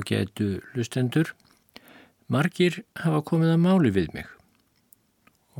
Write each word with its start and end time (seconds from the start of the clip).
ágætu 0.00 0.60
lustendur. 0.74 1.34
Margir 2.30 2.82
hafa 2.96 3.20
komið 3.26 3.56
að 3.56 3.64
máli 3.64 3.90
við 3.94 4.14
mig 4.14 4.28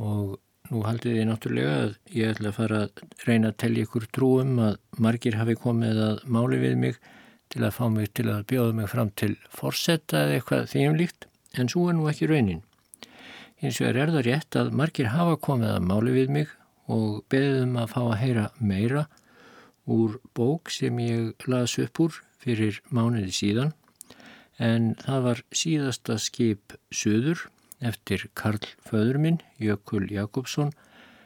og 0.01 0.39
nú 0.71 0.81
haldið 0.87 1.17
ég 1.19 1.27
náttúrulega 1.27 1.73
að 1.83 1.95
ég 2.15 2.31
ætla 2.31 2.51
að 2.51 2.57
fara 2.57 2.77
að 2.85 3.01
reyna 3.27 3.51
að 3.51 3.57
tellja 3.63 3.87
ykkur 3.87 4.05
trúum 4.15 4.53
að 4.63 4.77
margir 5.03 5.35
hafi 5.35 5.57
komið 5.59 5.99
að 6.05 6.21
máli 6.31 6.61
við 6.61 6.77
mig 6.79 6.99
til 7.51 7.65
að 7.67 7.75
fá 7.75 7.83
mig 7.91 8.13
til 8.15 8.29
að 8.31 8.45
bjóða 8.47 8.77
mig 8.77 8.89
fram 8.91 9.11
til 9.19 9.33
forsetta 9.51 10.23
eða 10.25 10.37
eitthvað 10.37 10.69
þýjum 10.71 10.99
líkt 11.01 11.27
en 11.59 11.71
svo 11.71 11.89
er 11.91 11.97
nú 11.97 12.07
ekki 12.07 12.29
raunin. 12.31 12.63
Hins 13.59 13.81
vegar 13.83 13.99
er 14.05 14.13
það 14.15 14.27
rétt 14.29 14.57
að 14.61 14.71
margir 14.79 15.11
hafa 15.11 15.35
komið 15.43 15.75
að 15.75 15.87
máli 15.89 16.15
við 16.15 16.31
mig 16.37 16.55
og 16.91 17.21
beðum 17.29 17.75
að 17.81 17.91
fá 17.91 18.01
að 18.05 18.19
heyra 18.23 18.47
meira 18.63 19.05
úr 19.91 20.17
bók 20.37 20.71
sem 20.71 20.97
ég 21.03 21.47
las 21.51 21.75
upp 21.83 21.99
úr 21.99 22.21
fyrir 22.41 22.79
mánuði 22.89 23.35
síðan 23.35 23.75
en 24.61 24.93
það 25.01 25.25
var 25.25 25.41
síðasta 25.55 26.17
skip 26.21 26.75
Suður 26.93 27.47
eftir 27.81 28.27
Karl 28.37 28.61
Föðurminn, 28.85 29.41
Jökul 29.57 30.05
Jakobsson, 30.13 30.71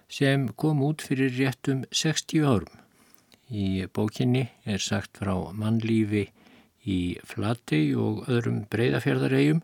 sem 0.07 0.47
kom 0.55 0.83
út 0.85 1.03
fyrir 1.03 1.33
réttum 1.35 1.83
60 1.91 2.45
árum. 2.47 2.81
Í 3.51 3.85
bókinni 3.93 4.47
er 4.65 4.81
sagt 4.81 5.19
frá 5.19 5.35
mannlífi 5.53 6.29
í 6.85 6.99
Flatey 7.27 7.93
og 7.99 8.25
öðrum 8.31 8.63
breyðafjörðaregjum 8.71 9.61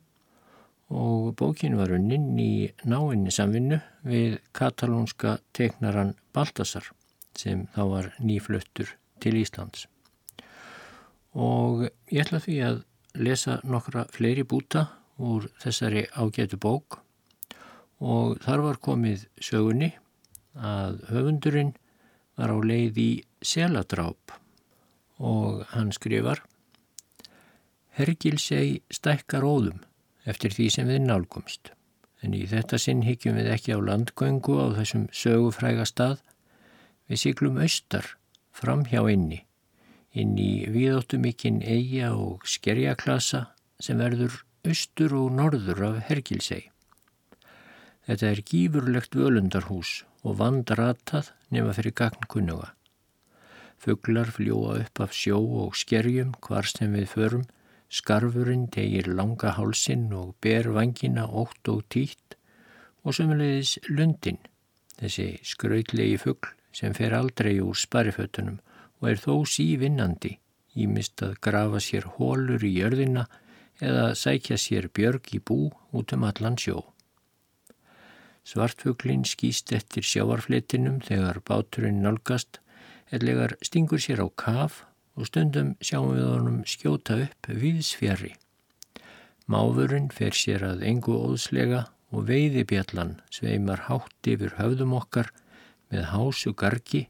og 0.91 1.31
bókin 1.39 1.77
var 1.79 1.93
unnin 1.95 2.35
í 2.41 2.67
náinni 2.83 3.31
samvinnu 3.31 3.79
við 4.03 4.39
katalónska 4.57 5.37
teknaran 5.55 6.17
Baltasar 6.35 6.91
sem 7.37 7.63
þá 7.71 7.81
var 7.93 8.11
nýfluttur 8.19 8.91
til 9.23 9.37
Íslands. 9.39 9.87
Og 11.31 11.87
ég 12.11 12.25
ætla 12.25 12.41
því 12.43 12.57
að 12.67 12.81
lesa 13.15 13.59
nokkra 13.63 14.05
fleiri 14.11 14.43
búta 14.47 14.87
úr 15.21 15.47
þessari 15.61 16.05
ágætu 16.15 16.59
bók. 16.61 17.01
Og 18.01 18.39
þar 18.41 18.63
var 18.65 18.79
komið 18.81 19.27
sögunni 19.41 19.91
að 20.57 21.01
höfundurinn 21.11 21.75
var 22.39 22.53
á 22.53 22.57
leið 22.57 22.97
í 22.97 23.11
seladráp. 23.45 24.33
Og 25.21 25.61
hann 25.75 25.91
skrifar 25.93 26.41
Hergilsei 27.91 28.81
stækkar 28.89 29.43
óðum 29.45 29.83
eftir 30.25 30.53
því 30.55 30.67
sem 30.71 30.89
við 30.89 31.05
nálgumst. 31.05 31.73
En 32.23 32.33
í 32.37 32.45
þetta 32.49 32.79
sinn 32.79 33.03
higgjum 33.05 33.37
við 33.37 33.51
ekki 33.53 33.75
á 33.75 33.79
landgöngu 33.81 34.57
á 34.57 34.65
þessum 34.79 35.07
sögufræga 35.13 35.85
stað. 35.89 36.21
Við 37.09 37.23
siglum 37.25 37.59
austar 37.61 38.15
fram 38.55 38.85
hjá 38.87 39.03
inni 39.11 39.43
inn 40.11 40.35
í 40.39 40.65
viðóttumikinn 40.71 41.61
eiga 41.63 42.11
og 42.17 42.43
skerjaklasa 42.47 43.45
sem 43.81 43.99
verður 44.01 44.41
austur 44.67 45.15
og 45.17 45.31
norður 45.37 45.83
af 45.87 46.01
Hergilsei. 46.09 46.67
Þetta 48.05 48.27
er 48.27 48.43
gífurlegt 48.45 49.15
völundarhús 49.15 50.01
og 50.27 50.37
vandratað 50.41 51.31
nema 51.53 51.73
fyrir 51.77 51.95
gagnkunnuga. 51.97 52.73
Fuglar 53.81 54.29
fljóa 54.35 54.77
upp 54.83 55.01
af 55.01 55.15
sjó 55.17 55.39
og 55.63 55.77
skerjum 55.79 56.35
hvar 56.43 56.67
sem 56.69 56.93
við 56.93 57.07
förum, 57.15 57.45
skarfurinn 57.89 58.67
tegir 58.71 59.09
langa 59.09 59.55
hálsin 59.57 60.11
og 60.13 60.35
ber 60.43 60.69
vangina 60.75 61.25
ótt 61.25 61.71
og 61.71 61.87
títt 61.89 62.37
og 63.01 63.15
sömulegis 63.17 63.79
lundin, 63.89 64.37
þessi 64.99 65.39
skrautlegi 65.47 66.19
fugl 66.21 66.51
sem 66.75 66.93
fer 66.93 67.15
aldrei 67.17 67.57
úr 67.63 67.75
sparifötunum 67.75 68.59
og 69.01 69.09
er 69.09 69.19
þó 69.21 69.33
sívinnandi, 69.49 70.37
ímist 70.77 71.21
að 71.25 71.39
grafa 71.43 71.81
sér 71.83 72.05
hólur 72.15 72.63
í 72.63 72.71
jörðina 72.77 73.25
eða 73.81 74.11
sækja 74.15 74.57
sér 74.61 74.87
björg 74.93 75.33
í 75.35 75.41
bú 75.41 75.71
út 75.91 76.13
um 76.13 76.25
allan 76.27 76.57
sjó. 76.61 76.85
Svartfuglin 78.45 79.25
skýst 79.27 79.73
eftir 79.73 80.05
sjáarfletinum 80.05 81.01
þegar 81.05 81.41
báturinn 81.45 82.01
nálgast, 82.05 82.59
ellegar 83.11 83.57
stingur 83.61 84.01
sér 84.01 84.21
á 84.25 84.27
kaf 84.29 84.83
og 85.17 85.27
stundum 85.29 85.75
sjáum 85.81 86.15
við 86.15 86.29
honum 86.29 86.61
skjóta 86.65 87.17
upp 87.25 87.49
viðsfjari. 87.49 88.33
Máfurinn 89.51 90.09
fer 90.13 90.37
sér 90.37 90.63
að 90.63 90.85
engu 90.87 91.17
óðslega 91.17 91.87
og 92.11 92.27
veiðibjallan 92.29 93.17
sveimar 93.33 93.87
hátt 93.89 94.29
yfir 94.29 94.55
höfðum 94.59 94.95
okkar 94.97 95.31
með 95.91 96.07
hásu 96.13 96.53
gargi 96.57 97.07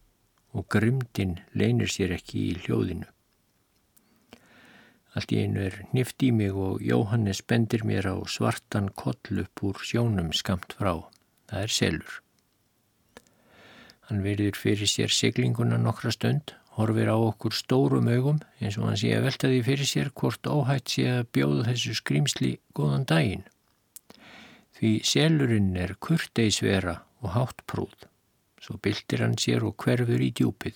og 0.51 0.67
grimdin 0.73 1.39
leinir 1.55 1.91
sér 1.91 2.15
ekki 2.17 2.45
í 2.51 2.53
hljóðinu. 2.65 3.07
Allt 5.11 5.31
í 5.35 5.41
einu 5.43 5.65
er 5.65 5.77
nift 5.91 6.23
í 6.23 6.31
mig 6.31 6.55
og 6.55 6.83
Jóhannes 6.83 7.41
bendir 7.43 7.83
mér 7.87 8.07
á 8.07 8.15
svartan 8.31 8.87
koll 8.95 9.43
upp 9.43 9.63
úr 9.67 9.79
sjónum 9.83 10.31
skamt 10.31 10.77
frá. 10.79 10.93
Það 11.51 11.65
er 11.65 11.73
selur. 11.75 12.13
Hann 14.07 14.23
verður 14.23 14.59
fyrir 14.59 14.87
sér 14.87 15.11
siglinguna 15.11 15.77
nokkra 15.79 16.13
stund, 16.15 16.53
horfir 16.79 17.11
á 17.11 17.15
okkur 17.15 17.55
stórum 17.55 18.07
augum 18.07 18.39
eins 18.59 18.77
og 18.79 18.87
hann 18.87 18.99
sé 18.99 19.11
að 19.15 19.27
velta 19.27 19.51
því 19.51 19.59
fyrir 19.67 19.89
sér 19.89 20.13
hvort 20.15 20.47
óhætt 20.47 20.95
sé 20.95 21.07
að 21.11 21.27
bjóða 21.35 21.67
þessu 21.67 21.97
skrýmsli 21.99 22.53
góðan 22.75 23.07
daginn. 23.11 23.43
Því 24.79 24.93
selurinn 25.07 25.75
er 25.75 25.97
kurteisvera 25.99 27.01
og 27.19 27.35
háttprúð. 27.35 28.10
Svo 28.61 28.77
byltir 28.77 29.23
hann 29.25 29.39
sér 29.41 29.65
og 29.65 29.77
hverfur 29.81 30.21
í 30.21 30.29
djúpið. 30.37 30.75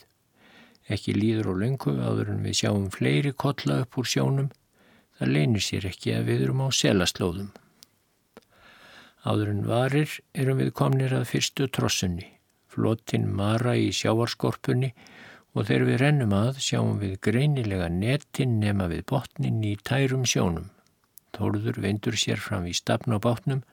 Ekki 0.89 1.13
líður 1.17 1.51
og 1.53 1.59
löngu 1.61 1.93
áður 2.01 2.31
en 2.33 2.45
við 2.45 2.59
sjáum 2.61 2.87
fleiri 2.93 3.33
kolla 3.33 3.81
upp 3.83 3.99
úr 4.01 4.09
sjónum. 4.09 4.49
Það 5.17 5.33
leynir 5.35 5.63
sér 5.65 5.85
ekki 5.89 6.15
að 6.17 6.29
við 6.29 6.45
erum 6.47 6.63
á 6.65 6.67
selaslóðum. 6.73 7.51
Áður 9.25 9.51
en 9.53 9.61
varir 9.69 10.15
erum 10.37 10.61
við 10.61 10.71
komnir 10.77 11.13
að 11.17 11.29
fyrstu 11.31 11.69
trossunni. 11.73 12.27
Flottin 12.69 13.29
mara 13.33 13.73
í 13.79 13.91
sjávarskorpunni 13.95 14.91
og 15.55 15.69
þegar 15.69 15.85
við 15.89 16.01
rennum 16.01 16.33
að 16.35 16.59
sjáum 16.61 16.97
við 17.01 17.15
greinilega 17.23 17.87
netin 17.89 18.59
nema 18.61 18.89
við 18.91 19.05
botnin 19.09 19.61
í 19.63 19.75
tærum 19.87 20.25
sjónum. 20.27 20.67
Þóruður 21.37 21.79
vendur 21.85 22.17
sér 22.19 22.41
fram 22.41 22.67
í 22.67 22.73
stafn 22.75 23.15
á 23.15 23.19
bátnum. 23.21 23.63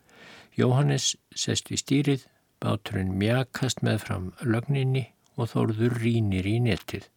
Jóhannes 0.57 1.15
sest 1.35 1.73
við 1.73 1.83
stýrið 1.83 2.29
Báturinn 2.63 3.17
mjakast 3.19 3.81
með 3.83 4.05
fram 4.05 4.27
lögninni 4.47 5.09
og 5.35 5.51
þóruður 5.51 5.97
rínir 5.99 6.47
í 6.47 6.59
netið. 6.63 7.09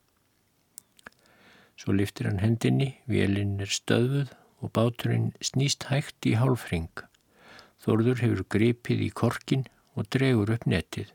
Svo 1.78 1.94
liftir 1.94 2.30
hann 2.30 2.42
hendinni, 2.42 2.96
vélinn 3.06 3.60
er 3.62 3.70
stöðuð 3.70 4.32
og 4.64 4.72
báturinn 4.74 5.28
snýst 5.44 5.86
hægt 5.92 6.26
í 6.26 6.34
hálfring. 6.40 6.90
Þóruður 7.84 8.24
hefur 8.24 8.44
gripið 8.56 9.06
í 9.06 9.12
korkin 9.22 9.68
og 9.94 10.10
dregur 10.16 10.56
upp 10.56 10.66
netið. 10.66 11.12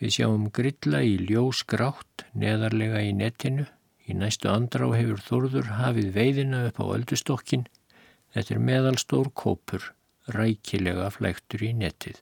Við 0.00 0.16
sjáum 0.16 0.48
grilla 0.52 1.00
í 1.06 1.16
ljós 1.28 1.62
grátt 1.68 2.26
neðarlega 2.32 3.02
í 3.08 3.12
netinu. 3.16 3.66
Í 4.04 4.16
næstu 4.20 4.50
andrá 4.52 4.88
hefur 4.92 5.20
Þóruður 5.24 5.76
hafið 5.78 6.10
veiðina 6.16 6.66
upp 6.68 6.80
á 6.82 6.84
öldustokkin. 6.96 7.68
Þetta 8.34 8.54
er 8.56 8.66
meðalstór 8.68 9.30
kópur, 9.32 9.92
rækilega 10.28 11.08
flæktur 11.14 11.64
í 11.64 11.72
netið. 11.76 12.20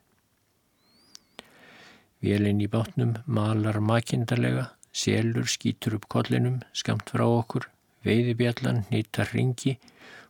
Vélinn 2.25 2.63
í 2.65 2.67
bátnum 2.67 3.15
malar 3.27 3.79
makindarlega, 3.79 4.73
selur 4.91 5.47
skýtur 5.47 5.99
upp 5.99 6.09
kollinum, 6.11 6.59
skamt 6.75 7.13
frá 7.15 7.23
okkur, 7.27 7.69
veiðibjallan 8.07 8.85
nýttar 8.91 9.31
ringi 9.35 9.77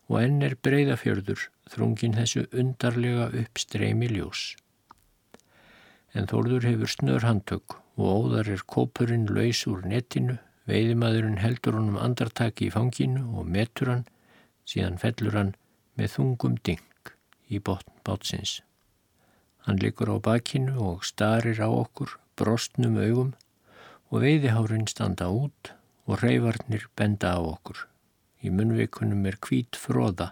og 0.09 0.21
enn 0.21 0.45
er 0.45 0.57
breyðafjörður 0.65 1.47
þrungin 1.73 2.17
þessu 2.19 2.45
undarlega 2.53 3.31
uppstreymi 3.43 4.11
ljós. 4.13 4.51
En 6.17 6.29
Þórður 6.29 6.69
hefur 6.69 6.93
snör 6.93 7.25
handtök 7.25 7.79
og 7.99 8.07
óðar 8.09 8.53
er 8.53 8.65
kópurinn 8.69 9.29
laus 9.33 9.65
úr 9.69 9.85
netinu, 9.89 10.39
veiðimadurinn 10.69 11.41
heldur 11.41 11.81
honum 11.81 11.99
andartaki 12.01 12.69
í 12.69 12.73
fanginu 12.73 13.25
og 13.37 13.49
metur 13.49 13.95
hann, 13.95 14.07
síðan 14.69 15.01
fellur 15.01 15.41
hann 15.41 15.55
með 15.97 16.17
þungum 16.19 16.57
ding 16.65 17.13
í 17.49 17.61
botn 17.65 18.01
bátsins. 18.05 18.59
Hann 19.69 19.77
likur 19.85 20.09
á 20.09 20.17
bakinu 20.17 20.81
og 20.81 21.03
starir 21.05 21.59
á 21.61 21.69
okkur 21.69 22.15
brostnum 22.41 22.95
augum 22.97 23.35
og 24.09 24.23
veiðihárin 24.23 24.87
standa 24.89 25.27
út 25.29 25.75
og 26.09 26.23
reyfarnir 26.23 26.87
benda 26.97 27.35
á 27.37 27.41
okkur. 27.45 27.83
Í 28.41 28.49
munvikunum 28.49 29.27
er 29.29 29.37
hvít 29.45 29.77
fróða, 29.77 30.31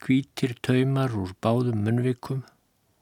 hvítir 0.00 0.54
taumar 0.64 1.12
úr 1.12 1.34
báðum 1.44 1.84
munvikum 1.84 2.46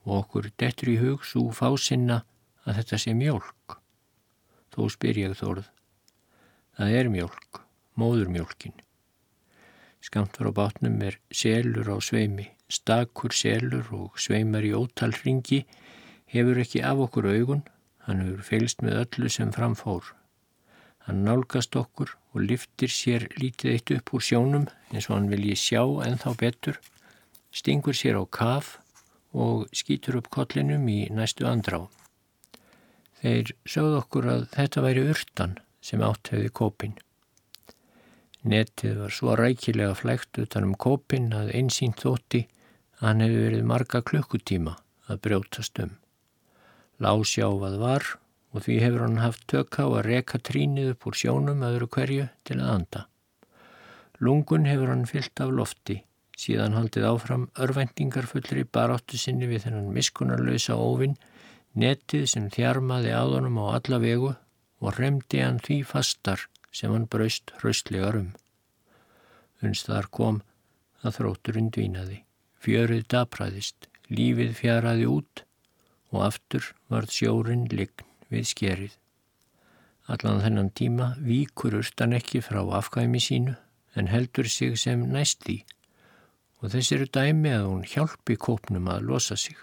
og 0.03 0.25
okkur 0.25 0.51
dettur 0.59 0.91
í 0.91 0.97
hug 0.99 1.23
svo 1.23 1.45
fásinna 1.55 2.25
að 2.67 2.81
þetta 2.81 3.01
sé 3.05 3.15
mjölk. 3.15 3.79
Þó 4.75 4.91
spyr 4.91 5.23
ég 5.23 5.39
þórð. 5.39 5.71
Það 6.75 6.99
er 6.99 7.13
mjölk, 7.15 7.63
móðurmjölkin. 7.95 8.75
Skamt 10.03 10.35
frá 10.35 10.51
bátnum 10.51 10.99
er 11.07 11.23
selur 11.31 11.95
á 11.95 12.03
sveimi 12.03 12.51
stakur 12.73 13.35
selur 13.35 13.89
og 13.95 14.19
sveimar 14.21 14.65
í 14.67 14.73
ótal 14.77 15.15
ringi, 15.23 15.65
hefur 16.31 16.61
ekki 16.63 16.83
af 16.83 17.01
okkur 17.07 17.29
augun, 17.31 17.65
hann 18.07 18.23
hefur 18.25 18.47
feilst 18.51 18.83
með 18.85 19.01
öllu 19.05 19.31
sem 19.33 19.53
framfór. 19.55 20.13
Hann 21.05 21.25
nálgast 21.27 21.77
okkur 21.77 22.15
og 22.33 22.47
liftir 22.49 22.89
sér 22.89 23.29
lítið 23.37 23.75
eitt 23.75 23.93
upp 23.99 24.15
úr 24.17 24.25
sjónum 24.25 24.65
eins 24.91 25.11
og 25.11 25.19
hann 25.19 25.29
vilji 25.33 25.57
sjá 25.61 25.83
en 26.07 26.17
þá 26.21 26.31
betur, 26.41 26.81
stingur 27.53 27.97
sér 27.97 28.17
á 28.17 28.25
kaf 28.25 28.79
og 29.35 29.69
skýtur 29.77 30.21
upp 30.21 30.31
kollinum 30.33 30.89
í 30.89 31.05
næstu 31.13 31.47
andrá. 31.51 31.85
Þeir 33.21 33.53
sögðu 33.69 34.01
okkur 34.01 34.31
að 34.33 34.47
þetta 34.57 34.85
væri 34.85 35.05
urtan 35.13 35.59
sem 35.85 36.03
átt 36.05 36.33
hefði 36.33 36.51
kópin. 36.57 36.97
Netið 38.45 38.99
var 39.01 39.13
svo 39.17 39.35
rækilega 39.41 39.95
flægt 39.97 40.39
utanum 40.43 40.75
kópin 40.77 41.31
að 41.33 41.55
einsýnt 41.57 42.03
þótti 42.05 42.43
að 42.99 43.07
hann 43.07 43.23
hefði 43.25 43.39
verið 43.47 43.71
marga 43.71 44.01
klukkutíma 44.05 44.75
að 45.09 45.21
brjótast 45.25 45.81
um. 45.81 45.95
Lásjáfað 47.01 47.79
var 47.81 48.05
og 48.53 48.67
því 48.67 48.77
hefur 48.83 49.05
hann 49.07 49.23
haft 49.23 49.47
tök 49.51 49.81
á 49.81 49.87
að 49.89 50.05
reka 50.07 50.39
trínið 50.39 50.93
upp 50.93 51.09
úr 51.09 51.17
sjónum 51.19 51.65
öðru 51.67 51.89
hverju 51.97 52.27
til 52.45 52.59
að 52.61 52.73
anda. 52.75 53.07
Lungun 54.21 54.69
hefur 54.69 54.93
hann 54.93 55.09
fyllt 55.09 55.41
af 55.41 55.51
lofti, 55.51 55.97
síðan 56.39 56.77
haldið 56.77 57.09
áfram 57.09 57.49
örvendingar 57.65 58.29
fullri 58.31 58.67
baráttu 58.69 59.19
sinni 59.19 59.49
við 59.51 59.67
þennan 59.67 59.89
miskunarlösa 59.97 60.77
óvinn, 60.77 61.17
netið 61.75 62.29
sem 62.31 62.51
þjarmaði 62.53 63.17
áðunum 63.17 63.59
á 63.65 63.81
alla 63.81 63.99
vegu 64.05 64.35
og 64.85 64.99
remdi 65.01 65.41
hann 65.41 65.59
því 65.65 65.81
fastar 65.89 66.45
sem 66.75 66.93
hann 66.93 67.07
braust 67.11 67.55
hraustlegar 67.61 68.19
um. 68.19 68.33
Unst 69.63 69.89
þar 69.89 70.11
kom 70.19 70.41
að 71.05 71.19
þrótturinn 71.19 71.71
dvínaði, 71.75 72.21
fjörið 72.65 73.07
dapræðist, 73.15 73.89
lífið 74.11 74.57
fjaraði 74.59 75.07
út 75.09 75.45
og 76.11 76.27
aftur 76.27 76.73
varð 76.91 77.15
sjórin 77.15 77.67
lign 77.71 78.07
við 78.33 78.49
skerið. 78.51 78.97
Allan 80.11 80.43
þennan 80.45 80.73
tíma 80.77 81.13
víkur 81.25 81.79
urstan 81.79 82.13
ekki 82.17 82.43
frá 82.45 82.61
afkvæmi 82.79 83.23
sínu 83.23 83.55
en 83.97 84.11
heldur 84.11 84.51
sig 84.51 84.77
sem 84.81 85.07
næst 85.15 85.47
því 85.47 85.63
og 86.61 86.73
þess 86.73 86.93
eru 86.97 87.07
dæmi 87.13 87.53
að 87.53 87.67
hún 87.69 87.87
hjálpi 87.89 88.37
kópnum 88.41 88.89
að 88.93 89.07
losa 89.09 89.37
sig. 89.37 89.57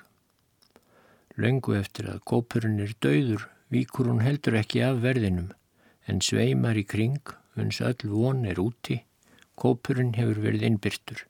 Löngu 1.37 1.75
eftir 1.77 2.09
að 2.11 2.23
kópurinn 2.29 2.81
er 2.83 2.93
dauður 3.01 3.47
víkur 3.73 4.09
hún 4.11 4.21
heldur 4.21 4.57
ekki 4.59 4.83
af 4.85 5.01
verðinum 5.05 5.49
en 6.07 6.21
sveimar 6.23 6.79
í 6.79 6.85
kring 6.87 7.33
uns 7.59 7.81
öll 7.83 8.07
von 8.09 8.45
er 8.47 8.61
úti, 8.61 9.01
kópurinn 9.59 10.15
hefur 10.17 10.39
verið 10.45 10.67
innbyrtur. 10.69 11.25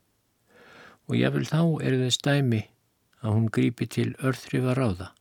Og 1.09 1.18
jáfnvel 1.18 1.50
þá 1.50 1.62
er 1.88 1.97
þess 2.03 2.21
dæmi 2.23 2.62
að 3.21 3.35
hún 3.35 3.50
grípi 3.53 3.88
til 3.89 4.12
örþrifa 4.21 4.75
ráða. 4.77 5.12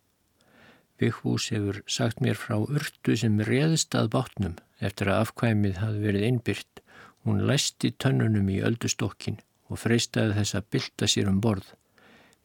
Vigfús 1.00 1.48
hefur 1.54 1.80
sagt 1.88 2.20
mér 2.20 2.36
frá 2.36 2.58
urtu 2.60 3.16
sem 3.16 3.40
reðist 3.48 3.96
að 3.96 4.12
bátnum 4.14 4.56
eftir 4.84 5.08
að 5.08 5.24
afkvæmið 5.24 5.80
hafi 5.80 6.02
verið 6.04 6.26
innbyrt. 6.28 6.82
Hún 7.24 7.44
læsti 7.48 7.92
tönnunum 8.00 8.48
í 8.52 8.60
öldustokkin 8.64 9.40
og 9.68 9.80
freystaði 9.80 10.36
þess 10.38 10.56
að 10.56 10.68
bylta 10.76 11.08
sér 11.08 11.28
um 11.32 11.40
borð. 11.44 11.72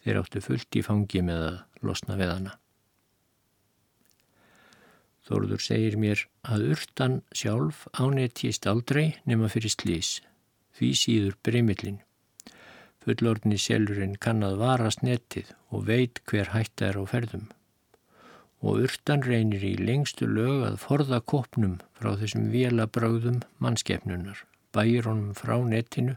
Þeir 0.04 0.22
áttu 0.22 0.44
fullt 0.44 0.78
í 0.80 0.84
fangi 0.86 1.24
með 1.26 1.48
að 1.50 1.88
losna 1.88 2.20
við 2.20 2.32
hana. 2.32 2.56
Þorður 5.26 5.62
segir 5.66 5.98
mér 5.98 6.22
að 6.46 6.68
urtan 6.76 7.20
sjálf 7.34 7.88
ánetjist 7.98 8.68
aldrei 8.70 9.16
nema 9.26 9.50
fyrir 9.50 9.74
slís. 9.74 10.20
Því 10.78 10.90
síður 11.02 11.38
breymillin. 11.46 12.00
Fullordni 13.02 13.58
selurinn 13.62 14.18
kann 14.22 14.46
að 14.46 14.60
varast 14.62 15.02
netið 15.06 15.54
og 15.72 15.88
veit 15.90 16.22
hver 16.30 16.54
hætta 16.54 16.92
er 16.92 17.02
á 17.02 17.04
ferðum 17.10 17.50
og 18.66 18.82
urtan 18.88 19.22
reynir 19.22 19.64
í 19.66 19.76
lengstu 19.78 20.26
lög 20.26 20.64
að 20.66 20.78
forða 20.82 21.20
kopnum 21.32 21.76
frá 21.98 22.16
þessum 22.18 22.48
vélabröðum 22.54 23.42
mannskefnunar, 23.62 24.40
bæir 24.74 25.06
honum 25.06 25.36
frá 25.38 25.60
netinu 25.62 26.16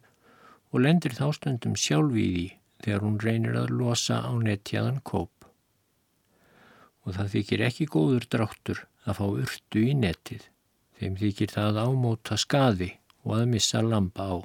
og 0.72 0.84
lendir 0.84 1.16
þástundum 1.18 1.76
sjálf 1.76 2.16
í 2.16 2.28
því 2.32 2.46
þegar 2.84 3.04
hún 3.04 3.18
reynir 3.24 3.58
að 3.60 3.74
losa 3.80 4.22
á 4.24 4.32
netjaðan 4.40 5.02
kóp. 5.04 5.32
Og 7.04 7.16
það 7.16 7.32
þykir 7.34 7.64
ekki 7.68 7.88
góður 7.92 8.28
dráttur 8.32 8.84
að 9.08 9.18
fá 9.18 9.26
urtu 9.26 9.82
í 9.88 9.94
netið, 9.96 10.44
þeim 11.00 11.18
þykir 11.22 11.52
það 11.54 11.82
ámóta 11.86 12.38
skaði 12.40 12.92
og 13.24 13.34
að 13.38 13.50
missa 13.54 13.82
lamba 13.84 14.28
á. 14.28 14.36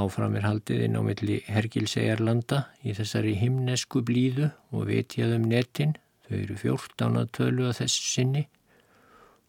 Áfram 0.00 0.36
er 0.38 0.46
haldið 0.46 0.84
inn 0.86 0.96
á 0.96 1.02
milli 1.02 1.40
Hergilsegarlanda 1.50 2.60
í 2.86 2.94
þessari 2.94 3.34
himnesku 3.40 4.04
blíðu 4.06 4.52
og 4.70 4.86
vitjaðum 4.90 5.48
netin, 5.50 5.96
þau 6.26 6.36
eru 6.38 6.58
fjórtán 6.60 7.18
að 7.18 7.32
tölu 7.40 7.66
að 7.66 7.80
þessu 7.82 8.06
sinni 8.06 8.44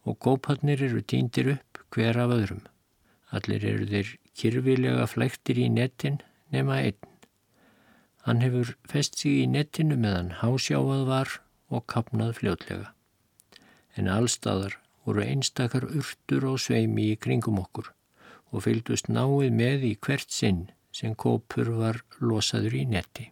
og 0.09 0.17
gópatnir 0.17 0.81
eru 0.81 1.03
týndir 1.05 1.53
upp 1.53 1.83
hver 1.93 2.17
af 2.17 2.33
öðrum. 2.33 2.63
Allir 3.31 3.67
eru 3.69 3.85
þeir 3.91 4.15
kyrfilega 4.37 5.05
flæktir 5.07 5.61
í 5.61 5.69
netin 5.69 6.17
nema 6.51 6.81
einn. 6.81 6.97
Hann 8.25 8.41
hefur 8.41 8.73
fest 8.89 9.21
sig 9.21 9.43
í 9.43 9.47
netinu 9.49 9.97
meðan 9.97 10.33
hásjáað 10.41 11.05
var 11.09 11.37
og 11.71 11.87
kapnað 11.91 12.35
fljótlega. 12.41 12.91
En 13.97 14.11
allstaðar 14.11 14.77
voru 15.05 15.23
einstakar 15.25 15.87
urtur 15.87 16.45
og 16.51 16.61
sveimi 16.61 17.11
í 17.13 17.19
kringum 17.19 17.59
okkur 17.63 17.91
og 18.51 18.65
fylgdust 18.65 19.09
náið 19.09 19.51
með 19.55 19.85
í 19.87 19.93
hvert 20.05 20.31
sinn 20.31 20.65
sem 20.95 21.15
kópur 21.15 21.71
var 21.79 22.01
losaður 22.19 22.75
í 22.81 22.83
netti. 22.91 23.29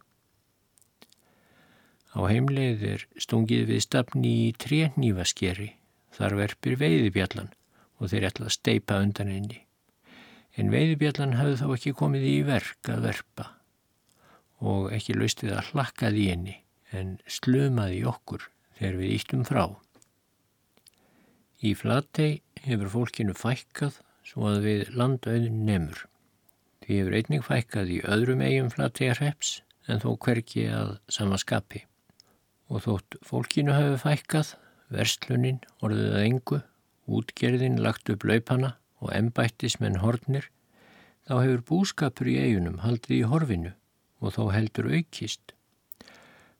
Á 2.16 2.26
heimleið 2.26 2.86
er 2.94 3.06
stungið 3.20 3.68
við 3.70 3.82
stafni 3.84 4.32
í 4.48 4.54
trénýfaskeri, 4.58 5.68
þar 6.16 6.38
verpir 6.40 6.78
veiðibjallan 6.80 7.52
og 8.00 8.10
þeir 8.10 8.30
ætla 8.30 8.48
að 8.48 8.56
steipa 8.56 8.98
undan 9.04 9.30
henni. 9.30 9.60
En 10.58 10.72
veiðibjallan 10.72 11.36
hafði 11.38 11.60
þá 11.60 11.66
ekki 11.76 11.94
komið 12.00 12.26
í 12.26 12.38
verk 12.48 12.90
að 12.90 13.04
verpa 13.06 13.46
og 14.60 14.90
ekki 14.92 15.14
laustið 15.16 15.54
að 15.56 15.70
hlakkað 15.70 16.18
í 16.20 16.26
henni 16.32 16.56
en 16.96 17.18
slumaði 17.26 18.02
okkur 18.08 18.46
þegar 18.78 19.00
við 19.00 19.14
íttum 19.16 19.46
frá. 19.46 19.64
Í 21.60 21.74
flatei 21.76 22.40
hefur 22.64 22.92
fólkinu 22.94 23.34
fækkað 23.36 24.00
svo 24.24 24.46
að 24.48 24.64
við 24.64 24.94
landauðin 24.96 25.64
nemur. 25.66 26.06
Því 26.80 27.00
hefur 27.00 27.16
einning 27.18 27.44
fækkað 27.44 27.92
í 27.92 27.98
öðrum 28.08 28.44
eigum 28.44 28.70
flattegarreps 28.72 29.60
en 29.90 30.00
þó 30.02 30.14
hverki 30.24 30.66
að 30.72 30.96
sama 31.12 31.38
skapi. 31.40 31.84
Og 32.70 32.84
þótt 32.86 33.18
fólkinu 33.26 33.74
hafi 33.74 33.98
fækkað, 34.00 34.54
verslunin 34.94 35.60
orðið 35.84 36.14
að 36.14 36.26
engu, 36.28 36.60
útgerðin 37.10 37.80
lagt 37.82 38.10
upp 38.12 38.24
laupana 38.24 38.76
og 39.02 39.12
embættismenn 39.16 40.00
hornir, 40.04 40.48
þá 41.26 41.34
hefur 41.42 41.64
búskapur 41.68 42.30
í 42.30 42.38
eigunum 42.40 42.80
haldið 42.84 43.16
í 43.18 43.28
horfinu 43.28 43.72
og 44.20 44.36
þó 44.36 44.44
heldur 44.54 44.90
aukist. 44.94 45.54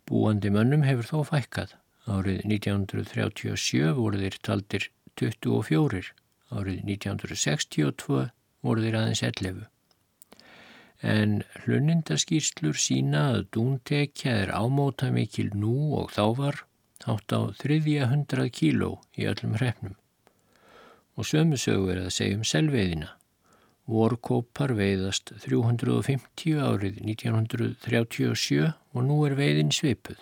Búandi 0.09 0.50
mönnum 0.54 0.87
hefur 0.87 1.11
þó 1.11 1.19
fækkað. 1.35 1.76
Árið 2.11 2.40
1937 2.47 3.92
voru 3.99 4.23
þeir 4.23 4.40
taldir 4.47 4.88
24 5.21 6.14
Árið 6.50 6.80
1962 6.83 8.25
voru 8.66 8.83
þeir 8.83 8.97
aðeins 8.99 9.23
11. 9.23 9.61
En 11.00 11.37
hlunindaskýrslur 11.62 12.76
sína 12.76 13.23
að 13.37 13.45
dúntekja 13.54 14.35
er 14.42 14.50
ámóta 14.50 15.12
mikil 15.14 15.52
nú 15.54 15.95
og 16.00 16.11
þá 16.16 16.25
var 16.40 16.59
hátt 17.07 17.33
á 17.33 17.40
þriðja 17.62 18.11
hundrað 18.11 18.50
kíló 18.59 18.90
í 19.14 19.28
öllum 19.30 19.54
hrefnum. 19.61 19.95
Og 21.14 21.30
sömusögu 21.30 21.95
er 21.95 22.02
að 22.02 22.14
segja 22.19 22.40
um 22.40 22.45
selveiðina. 22.45 23.14
Vorkópar 23.90 24.76
veiðast 24.78 25.32
350 25.42 26.61
árið 26.62 27.00
1937 27.02 28.68
og 28.70 29.06
nú 29.06 29.18
er 29.26 29.35
veiðin 29.38 29.75
svipuð. 29.75 30.20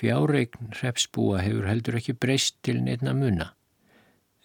Fjárreikn 0.00 0.72
hrepsbúa 0.76 1.44
hefur 1.44 1.68
heldur 1.68 2.00
ekki 2.00 2.16
breyst 2.16 2.58
til 2.64 2.82
nefna 2.84 3.14
munna 3.16 3.52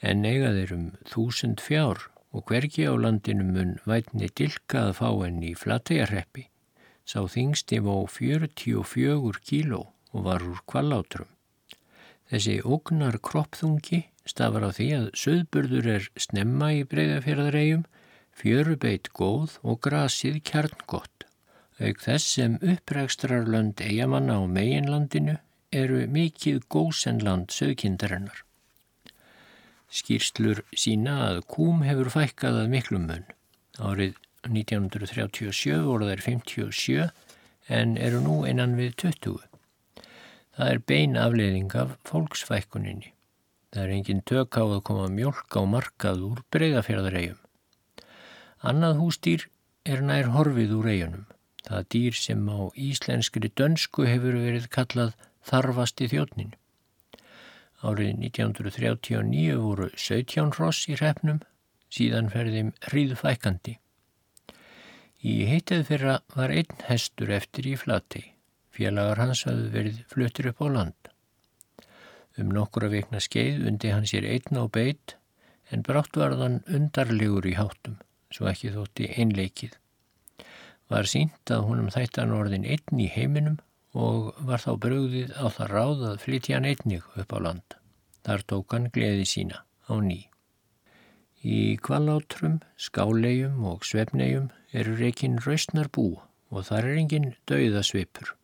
en 0.01 0.25
eiga 0.25 0.49
þeir 0.55 0.73
um 0.75 0.85
þúsund 1.09 1.61
fjár 1.61 2.07
og 2.33 2.47
hvergi 2.49 2.87
á 2.89 2.93
landinu 2.97 3.45
mun 3.45 3.75
vætni 3.85 4.29
dilka 4.37 4.87
að 4.87 4.97
fá 5.01 5.09
henni 5.11 5.51
í 5.51 5.57
flattegarreppi, 5.57 6.47
sá 7.05 7.21
þingsti 7.29 7.81
vó 7.85 7.95
44 8.09 9.43
kíló 9.45 9.81
og 10.11 10.25
var 10.27 10.45
úr 10.47 10.61
kvallátrum. 10.65 11.29
Þessi 12.31 12.61
ógnar 12.63 13.19
kroppþungi 13.19 14.05
stafar 14.31 14.65
á 14.67 14.71
því 14.71 14.87
að 14.97 15.07
söðburður 15.23 15.89
er 15.95 16.07
snemma 16.25 16.71
í 16.77 16.85
breyðafjörðaregjum, 16.91 17.83
fjörubeit 18.41 19.11
góð 19.17 19.57
og 19.61 19.81
grasið 19.85 20.39
kjarngott. 20.47 21.27
Auk 21.81 22.01
þess 22.03 22.35
sem 22.37 22.57
upprækstrarlönd 22.61 23.81
eigamanna 23.81 24.37
á 24.37 24.43
meginlandinu 24.45 25.37
eru 25.71 26.05
mikið 26.07 26.63
gósenland 26.71 27.53
söðkindarinnar. 27.55 28.43
Skýrslur 29.91 30.61
sína 30.77 31.17
að 31.27 31.41
kúm 31.51 31.81
hefur 31.83 32.11
fækkað 32.13 32.61
að 32.61 32.73
miklum 32.75 33.07
mun. 33.09 33.25
Árið 33.79 34.19
1937 34.47 35.81
voru 35.87 36.07
þær 36.11 36.23
57 36.27 37.09
en 37.71 37.97
eru 37.97 38.21
nú 38.23 38.41
einan 38.47 38.77
við 38.79 38.95
20. 39.03 39.41
Það 40.55 40.71
er 40.75 40.83
bein 40.91 41.17
afleiðing 41.19 41.75
af 41.79 41.97
fólksfækkuninni. 42.07 43.13
Það 43.71 43.83
er 43.83 43.91
engin 43.95 44.23
tök 44.27 44.57
á 44.59 44.63
að 44.67 44.81
koma 44.87 45.07
mjölk 45.07 45.55
á 45.55 45.61
markað 45.63 46.23
úr 46.27 46.39
breyðafjörðaregjum. 46.51 47.37
Annað 48.67 48.97
hústýr 48.99 49.45
er 49.87 50.01
nær 50.03 50.33
horfið 50.35 50.73
úr 50.75 50.89
eigunum. 50.91 51.27
Það 51.65 51.85
dýr 51.93 52.17
sem 52.17 52.41
á 52.51 52.59
íslenskri 52.75 53.51
dönsku 53.55 54.07
hefur 54.09 54.35
verið 54.43 54.67
kallað 54.75 55.13
þarfast 55.47 56.03
í 56.03 56.09
þjóttnin. 56.11 56.51
Árið 57.81 58.11
1939 58.27 59.55
voru 59.61 59.87
17 59.95 60.51
ross 60.59 60.89
í 60.91 60.97
hrefnum, 60.99 61.39
síðan 61.89 62.29
ferðim 62.33 62.73
hríðfækandi. 62.91 63.77
Í 65.21 65.33
heitið 65.47 65.87
fyrra 65.87 66.19
var 66.35 66.53
einn 66.53 66.85
hestur 66.89 67.31
eftir 67.33 67.71
í 67.71 67.77
flati. 67.77 68.23
Félagar 68.75 69.21
hans 69.21 69.45
hafði 69.47 69.71
verið 69.73 70.03
fluttir 70.11 70.51
upp 70.51 70.61
á 70.65 70.67
land. 70.75 71.10
Um 72.41 72.49
nokkura 72.49 72.89
vikna 72.89 73.19
skeið 73.21 73.67
undi 73.69 73.91
hann 73.93 74.07
sér 74.09 74.25
einn 74.25 74.57
á 74.57 74.65
beitt 74.65 75.15
en 75.69 75.83
brátt 75.85 76.17
varðan 76.17 76.63
undarlegur 76.65 77.45
í 77.45 77.53
háttum 77.53 77.99
svo 78.33 78.47
ekki 78.49 78.71
þótti 78.73 79.09
einleikið. 79.19 79.75
Var 80.91 81.07
sínt 81.07 81.51
að 81.53 81.67
húnum 81.67 81.91
þættan 81.93 82.33
orðin 82.35 82.65
einn 82.65 83.03
í 83.03 83.07
heiminum 83.11 83.59
og 83.93 84.31
var 84.47 84.63
þá 84.63 84.71
brögðið 84.85 85.35
á 85.37 85.45
það 85.53 85.71
ráð 85.75 86.03
að 86.09 86.19
flytja 86.25 86.57
hann 86.57 86.67
einnig 86.71 87.05
upp 87.19 87.35
á 87.35 87.39
land. 87.45 87.77
Þar 88.25 88.45
tók 88.49 88.75
hann 88.75 88.89
gleði 88.95 89.27
sína 89.27 89.61
á 89.61 89.93
ný. 90.01 90.19
Í 91.41 91.77
kvalátrum, 91.81 92.59
skálegjum 92.77 93.63
og 93.69 93.85
svefnegjum 93.87 94.51
eru 94.77 94.97
reikinn 94.97 95.39
raustnar 95.45 95.89
bú 95.93 96.13
og 96.51 96.67
þar 96.67 96.89
er 96.89 97.01
enginn 97.01 97.31
dauðasvipur. 97.49 98.35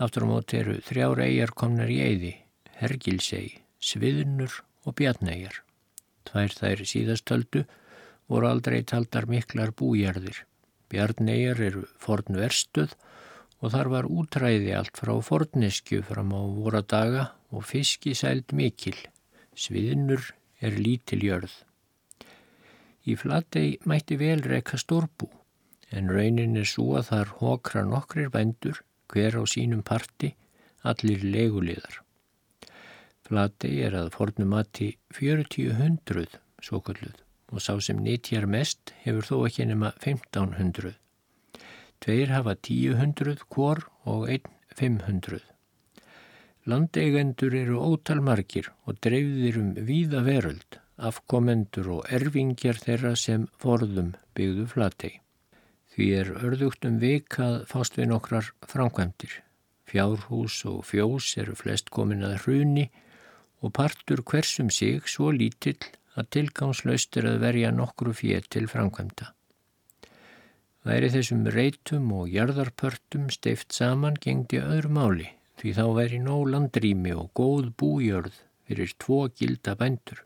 Aftur 0.00 0.26
á 0.26 0.30
móti 0.30 0.58
eru 0.62 0.78
þrjár 0.84 1.22
eigjar 1.26 1.52
komnar 1.54 1.92
í 1.92 2.00
eiði, 2.02 2.32
Hergilsei, 2.80 3.60
Sviðnur 3.76 4.62
og 4.88 4.96
Bjarnæjar. 4.96 5.60
Tvær 6.24 6.54
þær 6.56 6.82
síðastöldu 6.88 7.66
voru 8.30 8.48
aldrei 8.48 8.80
taldar 8.88 9.26
miklar 9.28 9.74
bújarðir. 9.76 10.46
Bjarnæjar 10.88 11.60
eru 11.66 11.84
forn 12.00 12.38
verstuð 12.40 12.94
og 13.60 13.74
þar 13.74 13.90
var 13.94 14.08
útræði 14.08 14.72
allt 14.78 14.96
frá 14.96 15.12
forneskju 15.28 16.00
fram 16.08 16.32
á 16.32 16.40
vora 16.40 16.80
daga 16.80 17.26
og 17.52 17.66
fiski 17.68 18.14
sæld 18.16 18.54
mikil. 18.56 18.96
Sviðnur 19.52 20.32
er 20.64 20.78
lítil 20.80 21.24
jörð. 21.26 21.52
Í 23.04 23.16
flatei 23.20 23.78
mætti 23.88 24.16
vel 24.20 24.40
reyka 24.44 24.80
stórbú 24.80 25.28
en 25.90 26.08
raunin 26.14 26.56
er 26.60 26.68
svo 26.68 26.94
að 27.00 27.10
þar 27.12 27.32
hókra 27.40 27.82
nokkrir 27.88 28.30
bændur 28.32 28.84
hver 29.10 29.36
á 29.36 29.42
sínum 29.44 29.82
parti 29.82 30.34
allir 30.86 31.24
leguliðar. 31.24 32.00
Flatei 33.30 33.76
er 33.86 33.94
að 33.94 34.08
fornum 34.10 34.48
mati 34.50 34.88
40-100 35.14 36.32
svo 36.66 36.80
kalluð 36.82 37.20
og 37.54 37.62
sá 37.62 37.76
sem 37.78 37.98
nýttjar 38.02 38.46
mest 38.50 38.90
hefur 39.04 39.26
þó 39.28 39.34
ekki 39.46 39.66
nema 39.70 39.92
1500. 40.00 40.96
Tveir 42.02 42.32
hafa 42.34 42.56
1000 42.56 43.44
hvor 43.54 43.84
og 44.10 44.24
einn 44.34 44.48
500. 44.80 45.44
Landeigendur 46.66 47.54
eru 47.54 47.78
ótal 47.78 48.18
margir 48.26 48.72
og 48.82 48.98
dreifðir 49.06 49.58
um 49.60 49.68
víða 49.78 50.24
veröld, 50.26 50.80
afkomendur 50.98 51.90
og 51.98 52.08
erfingjar 52.10 52.80
þeirra 52.82 53.12
sem 53.14 53.44
forðum 53.62 54.16
byggðu 54.34 54.64
flatei. 54.72 55.12
Því 55.94 56.08
er 56.18 56.32
örðugt 56.40 56.88
um 56.90 56.98
vikað 56.98 57.62
fást 57.70 57.94
við 57.94 58.10
nokkrar 58.10 58.50
framkvæmdir. 58.74 59.38
Fjárhús 59.86 60.58
og 60.66 60.82
fjós 60.90 61.30
eru 61.38 61.54
flest 61.58 61.94
komin 61.94 62.26
að 62.26 62.36
hruni 62.42 62.88
og 62.90 63.06
partur 63.68 64.22
hversum 64.24 64.70
sig 64.72 65.04
svo 65.04 65.28
lítill 65.36 65.82
að 66.16 66.30
tilgangslaust 66.36 67.16
er 67.20 67.28
að 67.34 67.42
verja 67.44 67.70
nokkru 67.74 68.14
fér 68.16 68.48
til 68.48 68.66
framkvæmda. 68.72 69.28
Væri 70.88 71.10
þessum 71.12 71.44
reytum 71.52 72.08
og 72.16 72.30
jarðarpörtum 72.32 73.28
steift 73.34 73.76
saman 73.76 74.16
gengdi 74.16 74.62
öðru 74.64 74.94
máli 74.96 75.28
því 75.60 75.74
þá 75.76 75.84
væri 75.98 76.20
nóg 76.24 76.46
landrými 76.54 77.12
og 77.12 77.28
góð 77.36 77.68
bújörð 77.76 78.38
fyrir 78.64 78.94
tvo 78.96 79.26
gilda 79.36 79.76
bændur. 79.76 80.24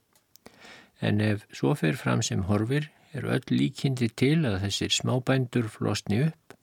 En 1.03 1.21
ef 1.21 1.43
svo 1.51 1.75
fer 1.75 1.99
fram 1.99 2.23
sem 2.23 2.47
horfir 2.47 2.87
er 3.15 3.27
öll 3.27 3.51
líkindi 3.51 4.13
til 4.15 4.45
að 4.47 4.61
þessir 4.69 4.95
smábændur 5.01 5.67
flosni 5.75 6.23
upp 6.29 6.55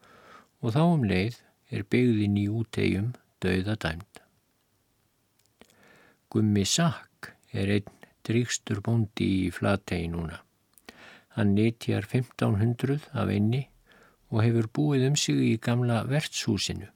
og 0.61 0.75
þá 0.77 0.83
um 0.85 1.03
leið 1.11 1.41
er 1.71 1.87
byggðin 1.91 2.39
í 2.39 2.47
útegjum 2.47 3.11
döða 3.43 3.75
dæmd. 3.75 4.20
Gummi 6.31 6.63
Sakk 6.63 7.33
er 7.51 7.67
einn 7.75 7.95
dríkstur 8.23 8.79
bóndi 8.85 9.25
í 9.27 9.47
flategi 9.51 10.07
núna. 10.13 10.37
Hann 11.35 11.51
nýtjar 11.57 12.07
1500 12.07 13.09
af 13.11 13.27
einni 13.33 13.65
og 14.31 14.39
hefur 14.45 14.69
búið 14.71 15.09
um 15.09 15.17
sig 15.19 15.41
í 15.43 15.57
gamla 15.59 16.05
vertshúsinu. 16.07 16.87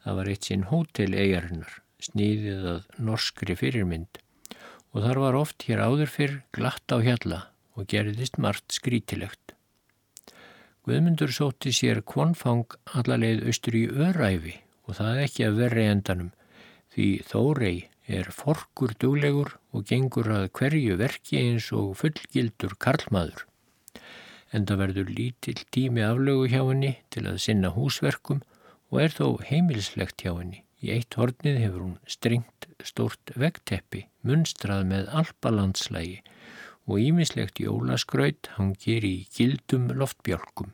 Það 0.00 0.16
var 0.18 0.32
eitt 0.32 0.48
sinn 0.48 0.64
hótel 0.70 1.12
eigarinnar, 1.12 1.76
sníðið 2.00 2.64
að 2.72 2.88
norskri 3.10 3.58
fyrirmynd 3.60 4.22
og 4.92 5.04
þar 5.04 5.22
var 5.26 5.40
oft 5.42 5.68
hér 5.68 5.84
áður 5.84 6.16
fyrr 6.16 6.40
glatt 6.56 6.88
á 6.88 7.04
hjalla 7.04 7.44
og 7.76 7.88
gerðist 7.92 8.40
margt 8.40 8.72
skrítilegt. 8.72 9.52
Guðmundur 10.88 11.36
sótti 11.36 11.76
sér 11.76 12.00
kvonfang 12.00 12.80
allarleið 12.96 13.44
austur 13.52 13.76
í 13.76 13.86
öræfi 13.92 14.56
og 14.88 14.96
það 14.98 15.24
ekki 15.28 15.50
að 15.50 15.64
verri 15.66 15.88
endanum 15.92 16.32
því 16.96 17.08
þórei 17.28 17.76
er 18.18 18.30
forkur 18.34 18.92
duglegur 19.02 19.54
og 19.72 19.86
gengur 19.88 20.28
að 20.32 20.48
hverju 20.58 20.98
verki 21.00 21.40
eins 21.40 21.70
og 21.76 21.94
fullgildur 22.00 22.76
karlmaður. 22.82 23.46
En 24.52 24.66
það 24.68 24.82
verður 24.82 25.14
lítill 25.18 25.62
tími 25.74 26.04
aflögu 26.04 26.50
hjá 26.52 26.60
henni 26.60 26.92
til 27.14 27.24
að 27.30 27.40
sinna 27.46 27.72
húsverkum 27.76 28.42
og 28.92 29.00
er 29.04 29.16
þó 29.16 29.26
heimilslegt 29.48 30.24
hjá 30.24 30.34
henni. 30.34 30.60
Í 30.82 30.90
eitt 30.90 31.14
hornið 31.14 31.60
hefur 31.62 31.82
hún 31.84 31.98
strengt 32.10 32.66
stort 32.82 33.32
vegteppi, 33.38 34.08
munstrað 34.26 34.88
með 34.90 35.10
albalandslægi 35.20 36.18
og 36.90 36.98
ímislegt 36.98 37.60
jólaskraut 37.62 38.50
hangir 38.56 39.06
í 39.06 39.16
gildum 39.30 39.86
loftbjálkum. 39.94 40.72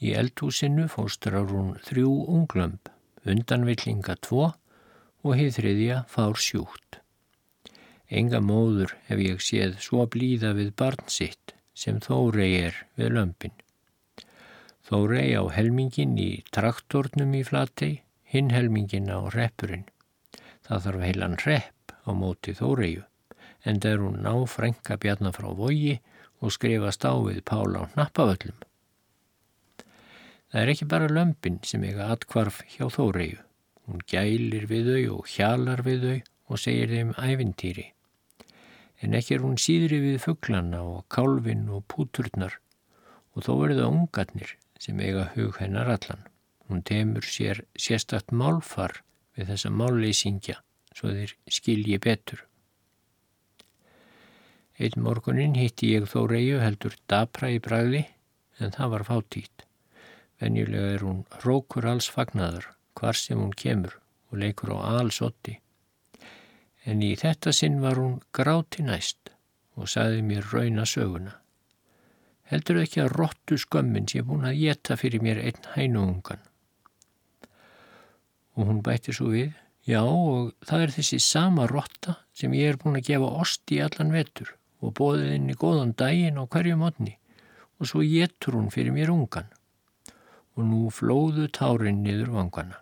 Í 0.00 0.14
eldhúsinu 0.16 0.86
fóstrar 0.88 1.50
hún 1.52 1.74
þrjú 1.84 2.14
unglömb, 2.32 2.88
undanvillinga 3.28 4.16
tvo 4.24 4.54
og 5.22 5.36
hið 5.38 5.56
þriðja 5.58 6.02
fár 6.10 6.38
sjúkt. 6.40 7.00
Enga 8.10 8.40
móður 8.42 8.96
hef 9.06 9.20
ég 9.22 9.42
séð 9.44 9.76
svo 9.84 10.06
blíða 10.10 10.54
við 10.58 10.72
barn 10.74 11.06
sitt 11.06 11.54
sem 11.80 12.00
Þórei 12.02 12.50
er 12.66 12.78
við 12.98 13.12
lömpin. 13.16 13.54
Þórei 14.86 15.30
á 15.38 15.46
helmingin 15.54 16.16
í 16.18 16.42
traktornum 16.50 17.36
í 17.38 17.44
flatei, 17.46 18.02
hinn 18.26 18.50
helmingin 18.50 19.06
á 19.12 19.30
reppurinn. 19.30 19.86
Það 20.66 20.86
þarf 20.86 21.04
heilan 21.06 21.36
repp 21.44 21.94
á 22.02 22.10
móti 22.10 22.54
Þóreiu, 22.58 23.04
en 23.62 23.78
það 23.78 23.92
er 23.92 24.02
hún 24.04 24.18
ná 24.24 24.34
frænka 24.50 24.98
bjarnar 24.98 25.36
frá 25.36 25.52
vogi 25.54 26.00
og 26.40 26.54
skrifast 26.56 27.06
á 27.06 27.14
við 27.22 27.44
Pála 27.46 27.86
á 27.86 27.92
nappavöllum. 27.94 28.58
Það 30.50 30.60
er 30.64 30.72
ekki 30.72 30.90
bara 30.90 31.12
lömpin 31.12 31.60
sem 31.62 31.84
eiga 31.86 32.10
atkvarf 32.10 32.64
hjá 32.74 32.88
Þóreiu. 32.90 33.38
Hún 33.90 34.04
gælir 34.06 34.68
við 34.70 34.88
þau 34.94 35.14
og 35.16 35.30
hjalar 35.32 35.80
við 35.82 36.04
þau 36.04 36.18
og 36.54 36.60
segir 36.62 36.92
þeim 36.94 37.08
ævintýri. 37.18 37.88
En 39.02 39.16
ekki 39.18 39.34
er 39.34 39.42
hún 39.42 39.56
síðri 39.58 39.98
við 40.04 40.20
fugglanna 40.22 40.84
og 40.86 41.08
kálfin 41.10 41.64
og 41.74 41.82
púturnar 41.90 42.54
og 43.34 43.42
þó 43.48 43.50
eru 43.64 43.80
það 43.80 43.96
ungarnir 43.96 44.54
sem 44.78 45.02
eiga 45.02 45.26
hug 45.34 45.58
hennar 45.58 45.90
allan. 45.90 46.22
Hún 46.70 46.86
temur 46.86 47.26
sér 47.26 47.64
sérstakt 47.74 48.30
málfar 48.30 49.00
við 49.34 49.50
þessa 49.50 49.74
málleysingja 49.74 50.60
svo 50.94 51.10
þeir 51.10 51.34
skilji 51.50 51.98
betur. 51.98 52.46
Einn 54.78 55.02
morgunin 55.02 55.58
hitti 55.58 55.96
ég 55.96 56.06
þó 56.06 56.28
reyju 56.30 56.62
heldur 56.62 56.94
dapra 57.10 57.50
í 57.50 57.58
bræði 57.58 58.06
en 58.62 58.70
það 58.76 58.94
var 58.94 59.10
fátítt. 59.10 59.64
Venjulega 60.38 60.94
er 60.94 61.10
hún 61.10 61.24
rókur 61.42 61.90
alls 61.90 62.06
fagnaðar 62.06 62.76
hvar 62.98 63.16
sem 63.18 63.38
hún 63.38 63.52
kemur 63.56 63.96
og 64.30 64.38
leikur 64.42 64.72
á 64.76 65.00
alsotti. 65.00 65.58
En 66.86 67.02
í 67.04 67.12
þetta 67.18 67.52
sinn 67.52 67.80
var 67.82 68.00
hún 68.00 68.20
gráti 68.34 68.84
næst 68.86 69.32
og 69.76 69.88
saði 69.90 70.22
mér 70.26 70.46
rauna 70.52 70.86
söguna. 70.88 71.36
Heldur 72.50 72.80
ekki 72.82 73.02
að 73.04 73.12
róttu 73.14 73.58
skömmin 73.60 74.08
sé 74.10 74.24
búin 74.26 74.46
að 74.48 74.58
geta 74.62 74.96
fyrir 74.98 75.22
mér 75.22 75.42
einn 75.44 75.68
hænuungan. 75.74 76.40
Og 78.58 78.66
hún 78.66 78.80
bætti 78.82 79.14
svo 79.14 79.30
við, 79.30 79.52
já 79.86 80.02
og 80.02 80.50
það 80.66 80.86
er 80.86 80.96
þessi 80.96 81.20
sama 81.22 81.68
rótta 81.70 82.16
sem 82.34 82.54
ég 82.58 82.72
er 82.72 82.80
búin 82.80 82.98
að 82.98 83.12
gefa 83.12 83.30
ost 83.44 83.70
í 83.72 83.78
allan 83.84 84.12
vetur 84.14 84.56
og 84.80 84.96
bóðið 84.98 85.36
inn 85.36 85.52
í 85.52 85.56
góðan 85.60 85.94
daginn 85.96 86.40
á 86.40 86.44
hverju 86.48 86.76
mótni 86.80 87.16
og 87.80 87.88
svo 87.88 88.02
getur 88.04 88.58
hún 88.58 88.70
fyrir 88.72 88.94
mér 88.96 89.12
ungan 89.14 89.48
og 90.60 90.68
nú 90.68 90.86
flóðu 90.92 91.48
tárin 91.56 92.02
niður 92.04 92.34
vangana. 92.36 92.78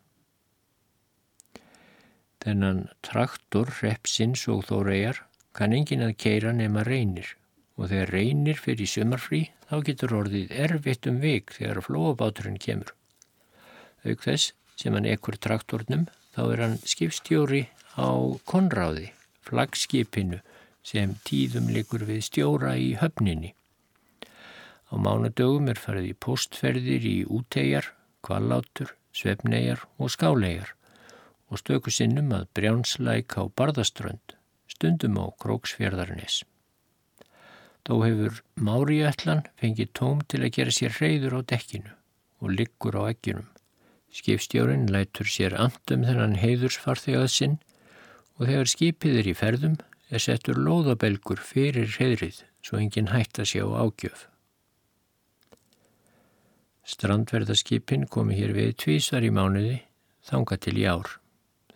Þennan 2.42 2.84
traktor, 3.06 3.70
repsins 3.82 4.44
og 4.50 4.66
þóregar 4.68 5.22
kann 5.54 5.74
engin 5.74 6.04
að 6.06 6.16
keira 6.22 6.52
nema 6.54 6.84
reynir 6.86 7.34
og 7.78 7.90
þegar 7.90 8.12
reynir 8.14 8.58
fyrir 8.58 8.90
sumarfrí 8.90 9.42
þá 9.70 9.74
getur 9.86 10.14
orðið 10.20 10.54
erfitt 10.66 11.06
um 11.10 11.18
vik 11.22 11.52
þegar 11.54 11.82
flóabáturinn 11.86 12.58
kemur. 12.62 12.94
Auk 14.06 14.22
þess 14.24 14.54
sem 14.78 14.94
hann 14.94 15.08
ekkur 15.10 15.38
traktornum 15.38 16.06
þá 16.34 16.42
er 16.46 16.62
hann 16.64 16.78
skipstjóri 16.86 17.66
á 17.98 18.10
konráði, 18.46 19.12
flagskipinu 19.46 20.40
sem 20.86 21.14
tíðum 21.26 21.70
likur 21.74 22.06
við 22.08 22.24
stjóra 22.30 22.74
í 22.78 22.94
höfninni. 22.98 23.54
Á 24.88 24.94
mánudögum 24.96 25.68
er 25.68 25.80
farið 25.80 26.10
í 26.12 26.18
postferðir 26.24 27.04
í 27.04 27.16
útegjar, 27.28 27.92
kvallátur, 28.24 28.94
svefnegar 29.12 29.84
og 29.98 30.12
skálegar 30.14 30.74
og 31.48 31.60
stöku 31.62 31.92
sinnum 31.92 32.32
að 32.36 32.48
brjánslæk 32.56 33.36
á 33.40 33.42
barðaströnd, 33.48 34.36
stundum 34.68 35.16
á 35.20 35.26
króksfjörðarnes. 35.40 36.42
Þó 37.88 37.94
hefur 38.04 38.42
Máriætlan 38.60 39.46
fengið 39.60 39.94
tóm 39.96 40.18
til 40.28 40.42
að 40.42 40.52
gera 40.58 40.74
sér 40.76 40.96
reyður 41.00 41.38
á 41.40 41.48
dekkinu 41.52 41.94
og 42.44 42.52
liggur 42.52 42.98
á 43.00 43.08
egginum. 43.08 43.48
Skipstjórin 44.12 44.88
lætur 44.92 45.28
sér 45.28 45.56
andum 45.56 46.04
þennan 46.04 46.36
heiðursfarþegað 46.40 47.30
sinn 47.32 47.56
og 48.36 48.48
þegar 48.48 48.72
skipið 48.72 49.20
er 49.22 49.30
í 49.32 49.36
ferðum 49.36 49.78
er 50.08 50.24
settur 50.24 50.60
lóðabelgur 50.60 51.40
fyrir 51.44 51.88
reyðrið 51.96 52.42
svo 52.64 52.80
enginn 52.80 53.12
hætt 53.12 53.40
að 53.40 53.50
sjá 53.54 53.64
ágjöf. 53.64 54.28
Strandverðaskipin 56.88 58.06
komi 58.08 58.38
hér 58.38 58.54
við 58.56 58.70
tvísar 58.80 59.24
í 59.26 59.28
mánuði, 59.34 59.82
þanga 60.24 60.56
til 60.64 60.76
í 60.80 60.86
ár. 60.88 61.10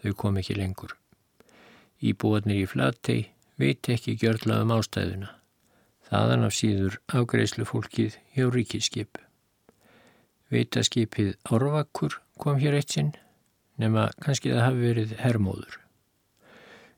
Þau 0.01 0.15
kom 0.23 0.39
ekki 0.41 0.57
lengur. 0.57 0.95
Íbúarnir 2.01 2.63
í 2.63 2.71
flattei 2.71 3.19
veit 3.61 3.91
ekki 3.93 4.17
gjörla 4.17 4.63
um 4.65 4.73
ástæðuna. 4.79 5.29
Þaðan 6.09 6.49
af 6.49 6.57
síður 6.57 6.99
afgreyslu 7.13 7.69
fólkið 7.69 8.17
hjá 8.33 8.49
ríkiskip. 8.57 9.21
Veitaskipið 10.53 11.37
Árvakur 11.45 12.19
kom 12.41 12.59
hér 12.61 12.81
eitt 12.81 12.97
sinn, 12.97 13.13
nema 13.77 14.09
kannski 14.25 14.53
það 14.53 14.67
hafi 14.67 14.85
verið 14.89 15.17
hermóður. 15.21 15.79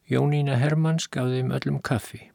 Jónína 0.06 0.60
Hermanns 0.62 1.10
gaf 1.10 1.34
þeim 1.34 1.50
öllum 1.56 1.82
kaffi. 1.82 2.28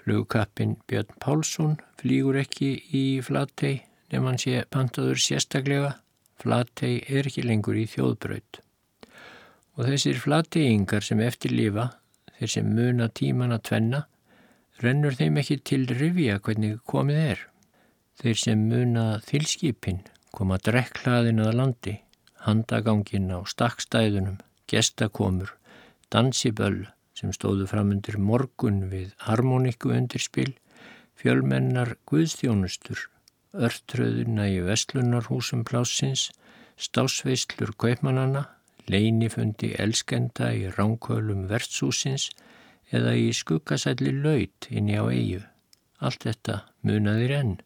Flugkappin 0.00 0.76
Björn 0.88 1.16
Pálsson 1.20 1.78
flýgur 2.00 2.40
ekki 2.40 2.74
í 2.96 3.04
flattei 3.24 3.78
nema 4.12 4.30
hann 4.30 4.40
sé 4.42 4.64
pantaður 4.70 5.20
sérstaklega. 5.22 5.94
Flattei 6.40 7.02
er 7.08 7.28
ekki 7.28 7.44
lengur 7.44 7.76
í 7.76 7.84
þjóðbraut 7.90 8.62
og 9.80 9.88
þessir 9.88 10.18
flateyingar 10.20 11.04
sem 11.04 11.20
eftirlifa, 11.24 11.86
þeir 12.36 12.52
sem 12.52 12.66
muna 12.76 13.08
tíman 13.16 13.54
að 13.54 13.62
tvenna, 13.70 14.00
rennur 14.84 15.16
þeim 15.16 15.38
ekki 15.40 15.56
til 15.64 15.86
rivja 15.88 16.36
hvernig 16.44 16.80
komið 16.88 17.20
er. 17.22 17.44
Þeir 18.20 18.40
sem 18.42 18.64
muna 18.68 19.04
þilskipin 19.24 20.02
koma 20.36 20.58
drekklaðin 20.60 21.40
að 21.40 21.56
landi, 21.56 21.94
handagangin 22.44 23.30
á 23.32 23.40
stakkstæðunum, 23.48 24.36
gestakomur, 24.68 25.54
dansiböll 26.12 26.90
sem 27.16 27.32
stóðu 27.36 27.66
framundir 27.68 28.18
morgun 28.20 28.84
við 28.92 29.14
harmoníku 29.24 29.94
undirspil, 29.96 30.52
fjölmennar 31.20 31.96
guðstjónustur, 32.08 33.08
örtröðuna 33.54 34.46
í 34.50 34.60
vestlunarhúsum 34.66 35.64
plásins, 35.66 36.28
stásveislur 36.80 37.74
kaupmannana, 37.80 38.46
leinifundi 38.90 39.74
elskenda 39.78 40.50
í 40.56 40.68
ránkölum 40.74 41.46
verðsúsins 41.50 42.30
eða 42.90 43.14
í 43.18 43.30
skuggasælli 43.36 44.14
laut 44.22 44.70
inni 44.70 44.98
á 44.98 45.04
eigu. 45.06 45.42
Allt 46.00 46.24
þetta 46.26 46.62
munaðir 46.86 47.34
enn. 47.36 47.56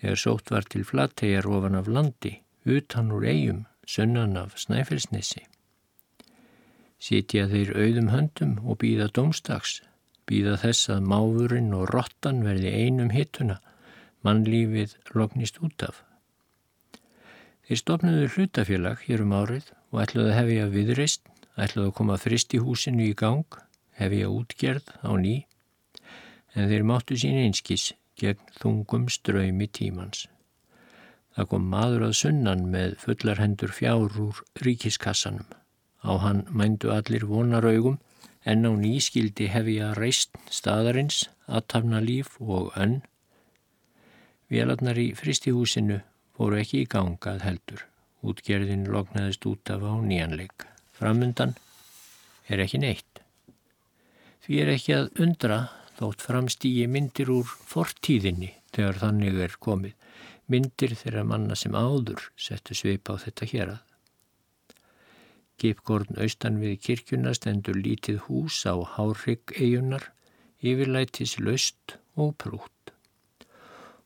Þegar 0.00 0.18
sótt 0.18 0.50
var 0.50 0.66
til 0.66 0.82
flattegar 0.84 1.46
ofan 1.46 1.78
af 1.78 1.88
landi, 1.88 2.40
utan 2.66 3.12
úr 3.14 3.26
eigum, 3.30 3.64
sunnan 3.86 4.36
af 4.36 4.58
snæfellsnissi. 4.58 5.44
Sitja 7.02 7.48
þeir 7.50 7.72
auðum 7.74 8.10
höndum 8.12 8.58
og 8.62 8.80
býða 8.82 9.08
domstags, 9.14 9.80
býða 10.26 10.56
þess 10.62 10.90
að 10.94 11.06
máfurinn 11.10 11.72
og 11.74 11.88
rottan 11.90 12.42
verði 12.46 12.74
einum 12.84 13.10
hittuna, 13.14 13.58
mannlífið 14.26 14.96
lognist 15.14 15.60
út 15.62 15.84
af. 15.86 16.02
Þeir 17.66 17.80
stopnuðu 17.80 18.28
hlutafélag 18.34 19.04
hér 19.06 19.22
um 19.24 19.34
árið 19.38 19.70
og 19.92 20.02
ætluðu 20.04 20.32
að 20.32 20.38
hefja 20.40 20.68
viðreist, 20.72 21.22
ætluðu 21.56 21.92
að 21.92 21.96
koma 22.00 22.18
frist 22.20 22.54
í 22.56 22.62
húsinu 22.62 23.06
í 23.06 23.14
gang, 23.16 23.46
hefja 23.98 24.30
útgerð 24.32 24.92
á 25.04 25.12
ný, 25.16 25.34
en 26.54 26.68
þeir 26.68 26.86
máttu 26.88 27.18
sín 27.18 27.38
einskis 27.40 27.92
gegn 28.20 28.42
þungum 28.60 29.08
ströymi 29.12 29.68
tímans. 29.72 30.26
Það 31.32 31.48
kom 31.48 31.68
maður 31.72 32.08
að 32.10 32.18
sunnan 32.18 32.64
með 32.72 32.96
fullar 33.00 33.40
hendur 33.40 33.72
fjár 33.72 34.18
úr 34.20 34.42
ríkiskassanum. 34.60 35.48
Á 36.04 36.12
hann 36.20 36.42
mændu 36.50 36.90
allir 36.92 37.24
vonaraugum 37.30 38.00
en 38.44 38.66
á 38.68 38.72
nýskildi 38.74 39.48
hefja 39.54 39.92
reist 39.96 40.36
staðarins, 40.50 41.28
aðtafna 41.46 42.02
líf 42.04 42.36
og 42.40 42.74
önn. 42.76 43.00
Vélarnar 44.52 44.98
í 45.00 45.14
fristihúsinu 45.16 46.02
voru 46.36 46.58
ekki 46.60 46.82
í 46.82 46.88
gangað 46.92 47.38
heldur. 47.46 47.84
Útgerðin 48.20 48.84
lognaðist 48.92 49.46
út 49.48 49.70
af 49.72 49.80
á 49.80 49.96
nýjanleik. 50.04 50.66
Framundan 50.92 51.54
er 52.52 52.60
ekki 52.60 52.82
neitt. 52.82 53.22
Því 54.44 54.58
er 54.60 54.72
ekki 54.74 54.92
að 54.98 55.08
undra 55.24 55.58
þótt 55.96 56.24
framstígi 56.26 56.84
myndir 56.90 57.32
úr 57.32 57.48
fortíðinni 57.48 58.50
þegar 58.76 59.00
þannig 59.06 59.40
er 59.46 59.56
komið. 59.56 59.96
Myndir 60.52 60.98
þeirra 61.00 61.24
manna 61.32 61.56
sem 61.56 61.72
áður 61.72 62.28
settu 62.36 62.76
svip 62.76 63.08
á 63.08 63.16
þetta 63.24 63.48
hér 63.54 63.74
að. 63.78 63.80
Gipgórn 65.62 66.20
austan 66.20 66.60
við 66.60 66.76
kirkjuna 66.90 67.32
stendur 67.38 67.78
lítið 67.78 68.20
hús 68.26 68.60
á 68.68 68.76
hárrygg 68.98 69.56
eigunar, 69.56 70.10
yfirlætis 70.60 71.38
löst 71.40 71.96
og 72.20 72.34
prút. 72.36 72.81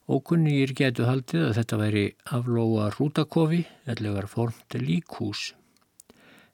Ókunnýr 0.07 0.71
getu 0.79 1.03
haldið 1.09 1.49
að 1.49 1.57
þetta 1.59 1.77
væri 1.81 2.03
aflóa 2.31 2.91
rútakofi, 2.95 3.65
ellegar 3.91 4.29
formt 4.31 4.77
líkhús, 4.79 5.49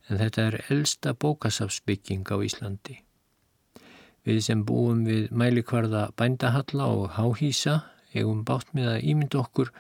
en 0.09 0.21
þetta 0.23 0.47
er 0.49 0.55
elsta 0.73 1.13
bókasafsbygging 1.13 2.25
á 2.33 2.41
Íslandi. 2.41 3.03
Við 4.25 4.39
sem 4.47 4.63
búum 4.65 5.03
við 5.05 5.29
mælikvarða 5.37 6.07
bændahalla 6.17 6.87
og 6.97 7.11
háhísa 7.19 7.83
eigum 8.15 8.41
bátt 8.49 8.73
með 8.73 8.89
að 8.95 9.05
ímynda 9.13 9.43
okkur 9.43 9.73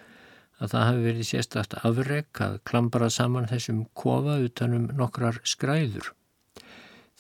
að 0.59 0.75
það 0.75 0.85
hafi 0.89 1.05
verið 1.07 1.29
sérstakt 1.31 1.77
afreg 1.81 2.43
að 2.45 2.59
klambara 2.69 3.09
saman 3.11 3.49
þessum 3.49 3.87
kofa 3.97 4.35
utanum 4.45 4.91
nokkrar 4.99 5.39
skræður. 5.49 6.13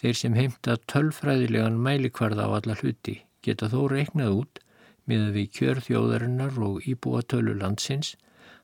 Þeir 0.02 0.18
sem 0.20 0.36
heimta 0.36 0.76
tölfræðilegan 0.90 1.80
mælikvarða 1.80 2.44
á 2.44 2.50
alla 2.58 2.76
hluti 2.82 3.22
geta 3.40 3.70
þó 3.72 3.86
reiknað 3.94 4.36
út 4.42 4.62
miða 5.10 5.30
við 5.36 5.52
kjörþjóðarinnar 5.58 6.58
og 6.62 6.88
íbúatölu 6.88 7.54
landsins 7.58 8.14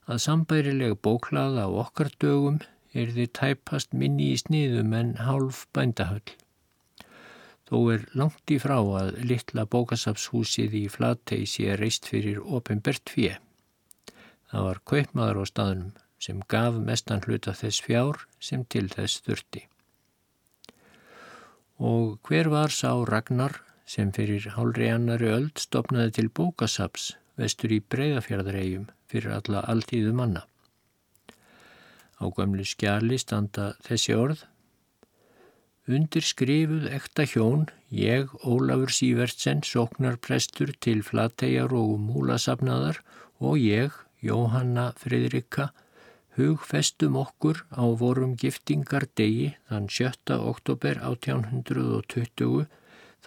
að 0.08 0.22
sambærileg 0.24 0.98
bóklaða 1.04 1.66
á 1.66 1.70
okkar 1.84 2.10
dögum 2.22 2.60
er 2.96 3.12
þið 3.14 3.32
tæpast 3.38 3.92
minni 3.92 4.30
í 4.32 4.38
sniðum 4.40 4.94
en 4.96 5.14
hálf 5.20 5.66
bændahöll. 5.76 6.36
Þó 7.68 7.76
er 7.92 8.06
langt 8.16 8.48
í 8.54 8.56
frá 8.62 8.78
að 8.80 9.18
litla 9.28 9.66
bókasapshúsið 9.68 10.76
í 10.78 10.84
Flatei 10.88 11.42
sé 11.44 11.76
reist 11.76 12.08
fyrir 12.08 12.40
ofinbert 12.40 13.12
fjö. 13.12 13.34
Það 14.48 14.68
var 14.68 14.80
kaupmaður 14.88 15.42
á 15.42 15.44
staðnum 15.50 15.90
sem 16.18 16.40
gaf 16.48 16.78
mestan 16.80 17.20
hluta 17.26 17.52
þess 17.52 17.84
fjár 17.84 18.24
sem 18.40 18.64
til 18.64 18.86
þess 18.88 19.20
þurfti. 19.26 19.66
Og 21.78 22.16
hver 22.26 22.48
var 22.50 22.72
sá 22.74 22.90
Ragnar 23.06 23.60
sem 23.88 24.12
fyrir 24.12 24.50
hálri 24.56 24.90
annari 24.92 25.30
öld 25.32 25.62
stopnaði 25.62 26.14
til 26.18 26.28
bókasaps 26.40 27.14
vestur 27.40 27.72
í 27.72 27.80
breyðafjörðaregjum 27.94 28.86
fyrir 29.08 29.34
alla 29.38 29.64
alltíðu 29.72 30.12
manna. 30.20 30.44
Á 32.20 32.24
gömlu 32.34 32.66
skjali 32.66 33.18
standa 33.22 33.72
þessi 33.86 34.16
orð 34.18 34.44
Undir 35.88 36.20
skrifuð 36.20 36.82
ekta 36.92 37.24
hjón, 37.24 37.62
ég, 37.88 38.28
Ólafur 38.44 38.90
Sývertsen, 38.92 39.62
sóknarprestur 39.64 40.74
til 40.84 41.00
flattegar 41.00 41.72
og 41.72 41.94
múlasafnaðar 42.02 42.98
og 43.40 43.56
ég, 43.56 43.94
Jóhanna 44.20 44.90
Fridrikka, 45.00 45.70
hugfestum 46.36 47.16
okkur 47.16 47.62
á 47.72 47.88
vorum 48.02 48.36
giftingar 48.36 49.08
degi 49.16 49.54
þann 49.70 49.88
7. 49.88 50.36
oktober 50.36 51.00
1820 51.00 52.68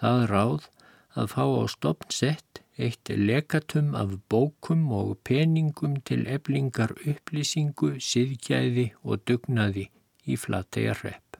það 0.02 0.26
ráð 0.32 0.68
að 1.14 1.32
fá 1.32 1.44
á 1.46 1.64
stopn 1.70 2.10
sett 2.10 2.62
eitt 2.82 3.10
lekatum 3.14 3.92
af 3.94 4.14
bókum 4.32 4.86
og 4.96 5.18
peningum 5.28 5.98
til 6.08 6.24
eblingar 6.26 6.94
upplýsingu, 7.06 7.98
siðgæði 8.00 8.92
og 9.04 9.22
dugnaði 9.28 9.90
í 10.26 10.38
flattegar 10.40 11.02
repp. 11.04 11.38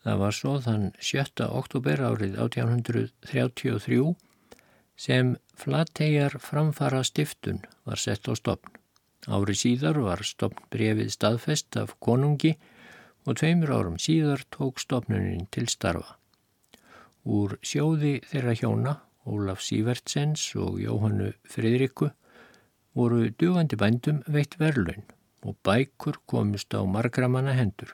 Það 0.00 0.20
var 0.24 0.36
svo 0.36 0.56
þann 0.64 0.86
7. 0.98 1.46
oktober 1.46 2.02
árið 2.10 2.36
1833 2.40 4.14
sem 5.00 5.34
flattegjar 5.60 6.38
framfara 6.40 7.02
stiftun 7.04 7.60
var 7.88 8.00
sett 8.00 8.28
á 8.28 8.32
stopn. 8.36 8.76
Ári 9.28 9.56
síðar 9.56 10.00
var 10.00 10.24
stopn 10.24 10.64
brefið 10.72 11.12
staðfest 11.16 11.76
af 11.76 11.98
konungi 12.00 12.54
og 13.28 13.36
tveimur 13.36 13.76
árum 13.76 14.00
síðar 14.00 14.46
tók 14.48 14.80
stopnunin 14.80 15.44
til 15.52 15.68
starfa. 15.68 16.19
Úr 17.28 17.58
sjóði 17.60 18.20
þeirra 18.24 18.54
hjóna, 18.56 18.94
Ólaf 19.28 19.60
Sývertsens 19.60 20.46
og 20.56 20.78
Jóhannu 20.80 21.34
Fridriku, 21.44 22.08
voru 22.96 23.28
dugandi 23.36 23.76
bændum 23.76 24.22
veitt 24.26 24.56
verlaun 24.58 25.04
og 25.44 25.56
bækur 25.64 26.16
komist 26.26 26.72
á 26.72 26.80
margramanna 26.80 27.52
hendur. 27.58 27.92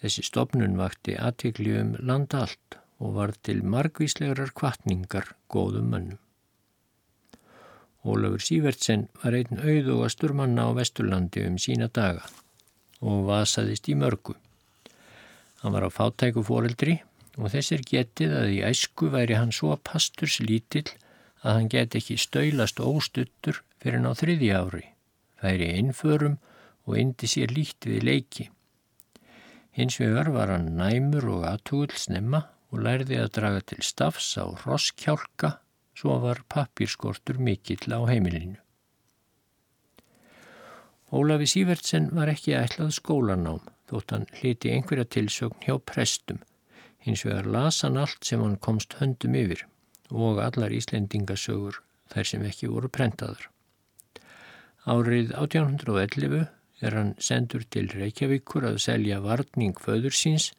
Þessi 0.00 0.24
stopnun 0.24 0.78
vakti 0.80 1.18
aðtikli 1.20 1.76
um 1.80 1.94
land 2.00 2.34
allt 2.34 2.78
og 3.00 3.14
var 3.18 3.32
til 3.44 3.62
margvíslegar 3.62 4.52
kvartningar 4.56 5.34
góðum 5.52 5.92
mönnum. 5.92 6.20
Ólafur 8.04 8.40
Sývertsen 8.40 9.08
var 9.22 9.36
einn 9.36 9.60
auðugastur 9.60 10.32
manna 10.36 10.68
á 10.68 10.76
Vesturlandi 10.76 11.44
um 11.48 11.56
sína 11.60 11.88
daga 11.88 12.24
og 13.04 13.24
vasaðist 13.28 13.88
í 13.88 13.96
mörgu. 13.96 14.36
Hann 15.60 15.72
var 15.72 15.84
á 15.88 15.90
fátæku 15.92 16.44
foreldri 16.44 17.02
og 17.38 17.50
þessir 17.54 17.82
getið 17.88 18.34
að 18.38 18.52
í 18.54 18.58
æsku 18.68 19.10
væri 19.12 19.38
hann 19.38 19.52
svo 19.54 19.74
pasturs 19.82 20.38
lítill 20.42 20.88
að 21.42 21.58
hann 21.58 21.70
get 21.72 21.96
ekki 21.98 22.16
stöylast 22.20 22.80
óstuttur 22.80 23.60
fyrir 23.82 24.00
ná 24.00 24.12
þriði 24.16 24.50
ári, 24.56 24.84
færi 25.40 25.70
innförum 25.78 26.38
og 26.86 26.98
indi 27.00 27.28
sér 27.28 27.52
líkt 27.52 27.88
við 27.88 28.06
leiki. 28.08 28.48
Hins 29.74 29.98
vegar 29.98 30.30
var 30.32 30.52
hann 30.54 30.74
næmur 30.78 31.26
og 31.34 31.46
aðtugull 31.50 31.94
snemma 31.98 32.44
og 32.70 32.82
lærði 32.86 33.18
að 33.22 33.32
draga 33.38 33.62
til 33.70 33.82
stafs 33.86 34.34
á 34.38 34.46
rosskjálka, 34.64 35.58
svo 35.94 36.18
var 36.22 36.42
pappírskortur 36.50 37.38
mikill 37.38 37.90
á 37.90 38.00
heimilinu. 38.08 38.58
Ólafi 41.14 41.46
Sývertsen 41.46 42.08
var 42.16 42.32
ekki 42.32 42.56
ætlað 42.58 42.96
skólanám, 42.96 43.60
þótt 43.90 44.14
hann 44.14 44.24
hliti 44.40 44.72
einhverja 44.74 45.06
tilsögn 45.06 45.60
hjá 45.62 45.76
prestum, 45.78 46.40
hins 47.04 47.24
vegar 47.26 47.46
las 47.56 47.82
hann 47.84 48.00
allt 48.00 48.24
sem 48.24 48.42
hann 48.42 48.58
komst 48.66 48.96
höndum 49.00 49.36
yfir 49.38 49.66
og 50.10 50.40
allar 50.42 50.72
Íslendingasögur 50.72 51.80
þær 52.12 52.28
sem 52.30 52.44
ekki 52.48 52.70
voru 52.72 52.90
prentaður. 52.92 53.48
Árið 54.84 55.32
1811 55.32 56.44
er 56.84 56.96
hann 56.98 57.14
sendur 57.18 57.64
til 57.64 57.88
Reykjavíkur 57.92 58.66
að 58.68 58.82
selja 58.84 59.20
varning 59.24 59.76
föður 59.80 60.16
síns 60.16 60.50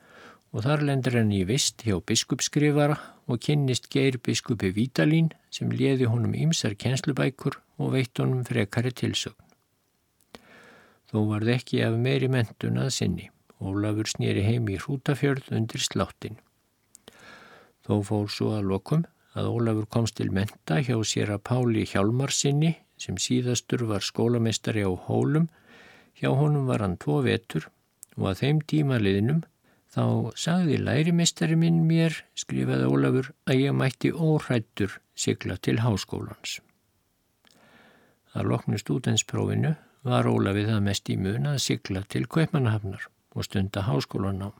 og 0.55 0.63
þar 0.65 0.85
lendur 0.87 1.19
hann 1.19 1.33
í 1.35 1.43
vist 1.47 1.83
hjá 1.85 1.99
biskupskrifara 1.99 2.97
og 3.27 3.41
kynnist 3.45 3.89
geir 3.93 4.17
biskupi 4.23 4.71
Vítalín 4.73 5.31
sem 5.53 5.71
liði 5.71 6.09
honum 6.09 6.33
ímsar 6.37 6.77
kjenslubækur 6.79 7.59
og 7.77 7.93
veitt 7.97 8.21
honum 8.21 8.45
frekari 8.47 8.93
tilsögn. 8.95 9.41
Þó 11.11 11.21
var 11.29 11.45
það 11.45 11.55
ekki 11.59 11.81
af 11.85 11.97
meiri 12.01 12.29
mentun 12.31 12.81
að 12.81 12.93
sinni. 12.97 13.29
Ólafur 13.65 14.09
snýri 14.09 14.45
heim 14.45 14.69
í 14.69 14.77
hrútafjörð 14.81 15.51
undir 15.57 15.83
sláttin. 15.83 16.39
Þó 17.85 18.01
fór 18.05 18.31
svo 18.33 18.53
að 18.57 18.69
lokum 18.71 19.05
að 19.35 19.49
Ólafur 19.51 19.87
komst 19.91 20.17
til 20.19 20.31
menta 20.33 20.79
hjá 20.81 20.95
sér 21.05 21.33
að 21.35 21.43
Páli 21.49 21.85
Hjálmarsinni 21.89 22.71
sem 22.97 23.17
síðastur 23.19 23.85
var 23.89 24.05
skólamestari 24.05 24.85
á 24.87 24.91
Hólum. 25.07 25.49
Hjá 26.15 26.31
honum 26.31 26.69
var 26.69 26.81
hann 26.81 26.97
tvo 26.97 27.19
vetur 27.25 27.67
og 28.15 28.31
að 28.31 28.41
þeim 28.41 28.61
tímaliðinum 28.71 29.41
þá 29.95 30.05
sagði 30.39 30.79
lærimestari 30.81 31.55
minn 31.59 31.83
mér, 31.87 32.15
skrifaði 32.35 32.87
Ólafur, 32.91 33.31
að 33.47 33.61
ég 33.61 33.75
mætti 33.75 34.11
óhrættur 34.11 34.99
sigla 35.15 35.55
til 35.57 35.79
háskólans. 35.83 36.59
Að 38.35 38.49
loknu 38.51 38.79
stúdensprófinu 38.79 39.75
var 40.07 40.27
Ólafið 40.27 40.71
það 40.73 40.87
mest 40.89 41.11
í 41.11 41.19
mun 41.19 41.51
að 41.53 41.61
sigla 41.63 42.03
til 42.11 42.25
Kaupmannahafnar 42.27 43.07
og 43.35 43.45
stunda 43.47 43.83
háskólanám. 43.85 44.55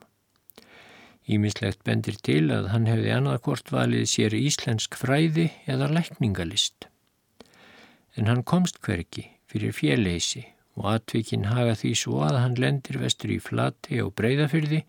Ímislegt 1.26 1.82
bendir 1.82 2.18
til 2.22 2.52
að 2.54 2.68
hann 2.70 2.86
hefði 2.86 3.14
annarkort 3.16 3.72
valið 3.74 4.04
sér 4.12 4.36
íslensk 4.38 4.94
fræði 5.00 5.48
eða 5.66 5.88
lækningalist. 5.90 6.86
En 8.14 8.30
hann 8.30 8.44
komst 8.46 8.78
hverki 8.84 9.26
fyrir 9.50 9.74
fjelleysi 9.74 10.44
og 10.76 10.92
atvikinn 10.92 11.48
haga 11.50 11.74
því 11.80 11.92
svo 11.98 12.22
að 12.28 12.40
hann 12.44 12.58
lendir 12.62 13.00
vestur 13.02 13.32
í 13.34 13.40
flati 13.42 13.98
og 14.04 14.14
breyðafyrði 14.20 14.84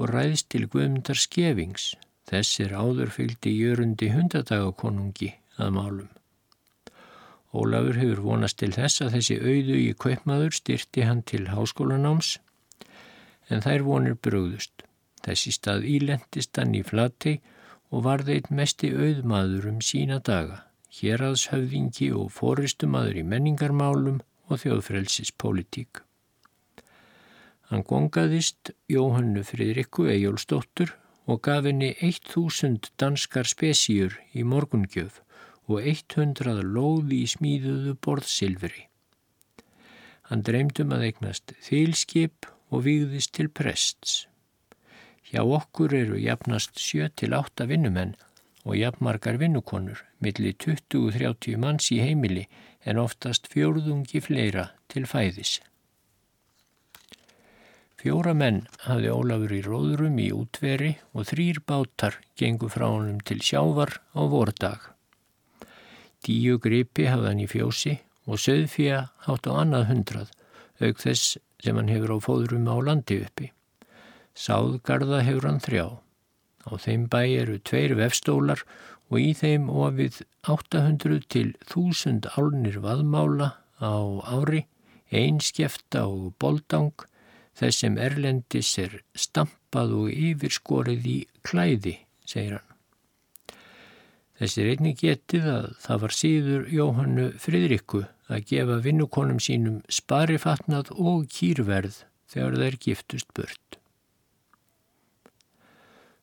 og 0.00 0.10
ræðist 0.10 0.48
til 0.50 0.66
guðmundar 0.72 1.20
skefings. 1.20 1.92
Þessir 2.30 2.74
áður 2.74 3.12
fylgdi 3.14 3.52
jörundi 3.54 4.10
hundadagakonungi 4.14 5.32
að 5.60 5.72
málum. 5.76 6.10
Ólafur 7.50 7.96
hefur 7.98 8.20
vonast 8.26 8.60
til 8.62 8.70
þess 8.74 9.02
að 9.02 9.16
þessi 9.16 9.38
auðu 9.42 9.78
í 9.78 9.90
kaupmaður 9.98 10.54
styrti 10.54 11.06
hann 11.06 11.24
til 11.26 11.48
háskólanáms 11.50 12.36
en 13.50 13.64
þær 13.64 13.84
vonir 13.86 14.16
brúðust. 14.16 14.84
Þessi 15.24 15.52
stað 15.52 15.86
ílendist 15.90 16.56
hann 16.56 16.74
í 16.78 16.82
flati 16.86 17.38
og 17.90 18.04
varði 18.06 18.38
einn 18.38 18.56
mesti 18.60 18.92
auðmaður 18.94 19.66
um 19.72 19.80
sína 19.84 20.20
daga, 20.24 20.62
héraðshöfðingi 21.00 22.12
og 22.16 22.30
fóristumadur 22.34 23.20
í 23.20 23.26
menningarmálum 23.26 24.20
og 24.50 24.62
þjóðfrelsispolítík. 24.62 26.02
Hann 27.70 27.84
gongaðist 27.86 28.72
Jóhannu 28.90 29.44
Fridrikku 29.46 30.08
Ejjólfsdóttur 30.10 30.96
og 31.30 31.42
gaf 31.46 31.66
henni 31.68 31.92
1000 32.02 32.90
danskar 32.98 33.46
spesíur 33.46 34.16
í 34.34 34.42
morgungjöf 34.42 35.20
og 35.70 35.84
100 35.86 36.64
lóði 36.66 37.20
í 37.22 37.28
smíðuðu 37.30 37.94
borðsilfri. 38.02 38.88
Hann 40.30 40.42
dreymdum 40.46 40.94
að 40.94 41.06
eignast 41.10 41.54
þýlskip 41.66 42.50
og 42.70 42.84
výðist 42.86 43.34
til 43.36 43.50
prests. 43.50 44.26
Hjá 45.30 45.44
okkur 45.44 45.94
eru 45.94 46.18
jafnast 46.18 46.78
7-8 46.78 47.66
vinnumenn 47.70 48.16
og 48.64 48.76
jafnmarkar 48.76 49.38
vinnukonur, 49.40 50.02
millir 50.18 50.56
20-30 50.58 51.58
manns 51.60 51.90
í 51.94 52.00
heimili 52.02 52.46
en 52.84 53.00
oftast 53.00 53.48
fjórðungi 53.52 54.22
fleira 54.24 54.70
til 54.90 55.06
fæðis. 55.08 55.58
Fjóra 58.00 58.32
menn 58.32 58.62
hafði 58.86 59.10
Ólafur 59.12 59.52
í 59.52 59.60
róðurum 59.66 60.16
í 60.22 60.30
útveri 60.32 60.94
og 61.12 61.26
þrýr 61.28 61.60
bátar 61.68 62.16
gengu 62.40 62.70
frá 62.72 62.86
honum 62.88 63.18
til 63.20 63.42
sjávar 63.44 63.98
á 64.16 64.20
vordag. 64.24 64.80
Tíu 66.24 66.56
gripi 66.64 67.06
hafði 67.12 67.28
hann 67.28 67.42
í 67.44 67.48
fjósi 67.48 67.98
og 68.24 68.40
söðfíja 68.40 69.02
hátt 69.26 69.48
á 69.48 69.52
annað 69.52 69.86
hundrað, 69.90 70.32
auk 70.80 71.00
þess 71.04 71.36
sem 71.60 71.76
hann 71.76 71.90
hefur 71.92 72.16
á 72.16 72.18
fóðurum 72.24 72.68
á 72.68 72.76
landi 72.80 73.20
uppi. 73.24 73.50
Sáðgarða 74.36 75.20
hefur 75.26 75.48
hann 75.48 75.62
þrjá. 75.64 75.86
Á 76.68 76.72
þeim 76.76 77.06
bæ 77.12 77.22
eru 77.40 77.58
tveir 77.64 77.96
vefstólar 77.98 78.64
og 79.10 79.18
í 79.20 79.30
þeim 79.36 79.68
ofið 79.72 80.22
800 80.46 81.26
til 81.32 81.48
1000 81.66 82.28
álnir 82.36 82.78
vaðmála 82.84 83.54
á 83.80 83.96
ári, 84.28 84.66
einskjefta 85.10 86.04
og 86.06 86.34
boldang, 86.38 86.94
þess 87.56 87.82
sem 87.82 87.96
Erlendis 87.98 88.70
er 88.78 89.00
stampað 89.18 89.96
og 89.98 90.12
yfirskorið 90.12 91.08
í 91.10 91.18
klæði, 91.46 91.96
segir 92.24 92.60
hann. 92.60 93.56
Þessi 94.40 94.64
reyni 94.64 94.94
getið 94.96 95.48
að 95.52 95.66
það 95.82 96.02
var 96.04 96.16
síður 96.16 96.68
Jóhannu 96.72 97.26
Fridrikku 97.42 98.06
að 98.30 98.46
gefa 98.52 98.78
vinnukonum 98.84 99.40
sínum 99.42 99.80
sparifatnað 99.90 100.92
og 100.96 101.26
kýrverð 101.34 102.04
þegar 102.30 102.58
þeir 102.62 102.78
giftust 102.84 103.32
burt. 103.34 103.78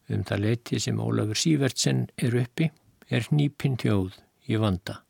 Um 0.07 0.23
það 0.23 0.43
leiti 0.45 0.79
sem 0.79 0.99
Ólafur 1.03 1.39
Sývertsen 1.39 2.05
er 2.23 2.37
uppi 2.39 2.69
er 3.11 3.27
nýpinn 3.31 3.75
tjóð 3.79 4.15
í 4.47 4.59
vanda. 4.59 5.01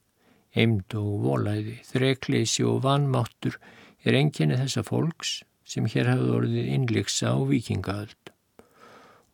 Heimd 0.58 0.96
og 0.98 1.22
volæði, 1.22 1.76
þrekleysi 1.86 2.66
og 2.66 2.82
vanmáttur 2.86 3.60
er 4.02 4.18
enginni 4.18 4.58
þessa 4.58 4.82
fólks 4.88 5.42
sem 5.68 5.86
hér 5.92 6.10
hafði 6.14 6.34
orðið 6.40 6.72
innleiksa 6.74 7.36
á 7.36 7.38
vikingaöld. 7.46 8.32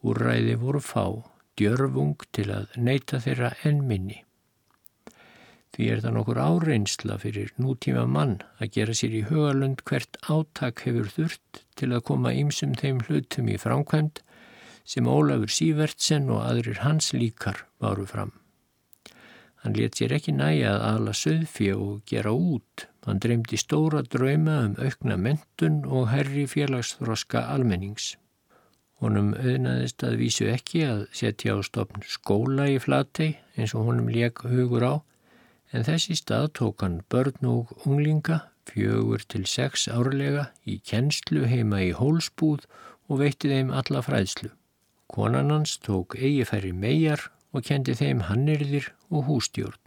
Úrræði 0.04 0.58
voru 0.60 0.82
fá, 0.84 1.06
djörfung 1.56 2.19
til 2.36 2.49
að 2.52 2.76
neyta 2.76 3.21
þeirra 3.23 3.54
enn 3.63 3.86
minni. 3.88 4.23
Því 5.73 5.88
er 5.89 6.03
það 6.03 6.15
nokkur 6.17 6.38
áreinsla 6.38 7.15
fyrir 7.21 7.49
nútíma 7.57 8.03
mann 8.05 8.36
að 8.62 8.75
gera 8.75 8.93
sér 8.97 9.15
í 9.17 9.23
hugalund 9.29 9.81
hvert 9.89 10.19
áttak 10.29 10.83
hefur 10.86 11.09
þurft 11.15 11.63
til 11.79 11.89
að 11.89 12.05
koma 12.12 12.33
ýmsum 12.38 12.75
þeim 12.77 13.01
hlutum 13.07 13.49
í 13.49 13.57
framkvæmt 13.57 14.21
sem 14.86 15.07
Ólafur 15.09 15.49
Sývertsen 15.49 16.29
og 16.29 16.43
aðrir 16.43 16.83
hans 16.83 17.09
líkar 17.15 17.63
varu 17.81 18.05
fram. 18.05 18.33
Hann 19.63 19.77
let 19.79 19.95
sér 19.95 20.12
ekki 20.17 20.33
næja 20.36 20.73
að 20.75 20.86
ala 20.89 21.13
söðfjö 21.15 21.75
og 21.79 22.01
gera 22.09 22.33
út. 22.36 22.83
Hann 23.07 23.21
dreymdi 23.23 23.57
stóra 23.59 24.01
drauma 24.03 24.57
um 24.67 24.75
aukna 24.75 25.15
mentun 25.15 25.86
og 25.88 26.09
herri 26.12 26.43
félagsþroska 26.51 27.45
almennings. 27.53 28.17
Honum 28.99 29.31
auðnaðist 29.39 30.03
að 30.03 30.19
vísu 30.19 30.49
ekki 30.51 30.83
að 30.88 31.05
setja 31.15 31.55
á 31.55 31.59
stopn 31.63 32.03
skóla 32.07 32.67
í 32.71 32.77
flatei 32.83 33.38
eins 33.55 33.73
og 33.73 33.88
honum 33.88 34.12
leik 34.12 34.43
hugur 34.51 34.83
á, 34.83 34.93
en 35.73 35.86
þessi 35.88 36.15
stað 36.19 36.49
tók 36.59 36.83
hann 36.86 36.99
börn 37.09 37.47
og 37.49 37.71
unglinga, 37.88 38.43
fjögur 38.69 39.23
til 39.27 39.43
sex 39.49 39.88
árlega, 39.91 40.51
í 40.69 40.77
kennslu 40.86 41.47
heima 41.49 41.81
í 41.83 41.91
hólsbúð 41.97 42.67
og 43.09 43.23
veitti 43.23 43.49
þeim 43.51 43.73
alla 43.73 44.03
fræðslu. 44.05 44.51
Konan 45.12 45.51
hans 45.51 45.75
tók 45.83 46.15
eigifæri 46.15 46.71
megar 46.73 47.27
og 47.53 47.65
kendi 47.67 47.97
þeim 47.97 48.23
hannirðir 48.29 48.93
og 49.09 49.27
hústjórn. 49.27 49.81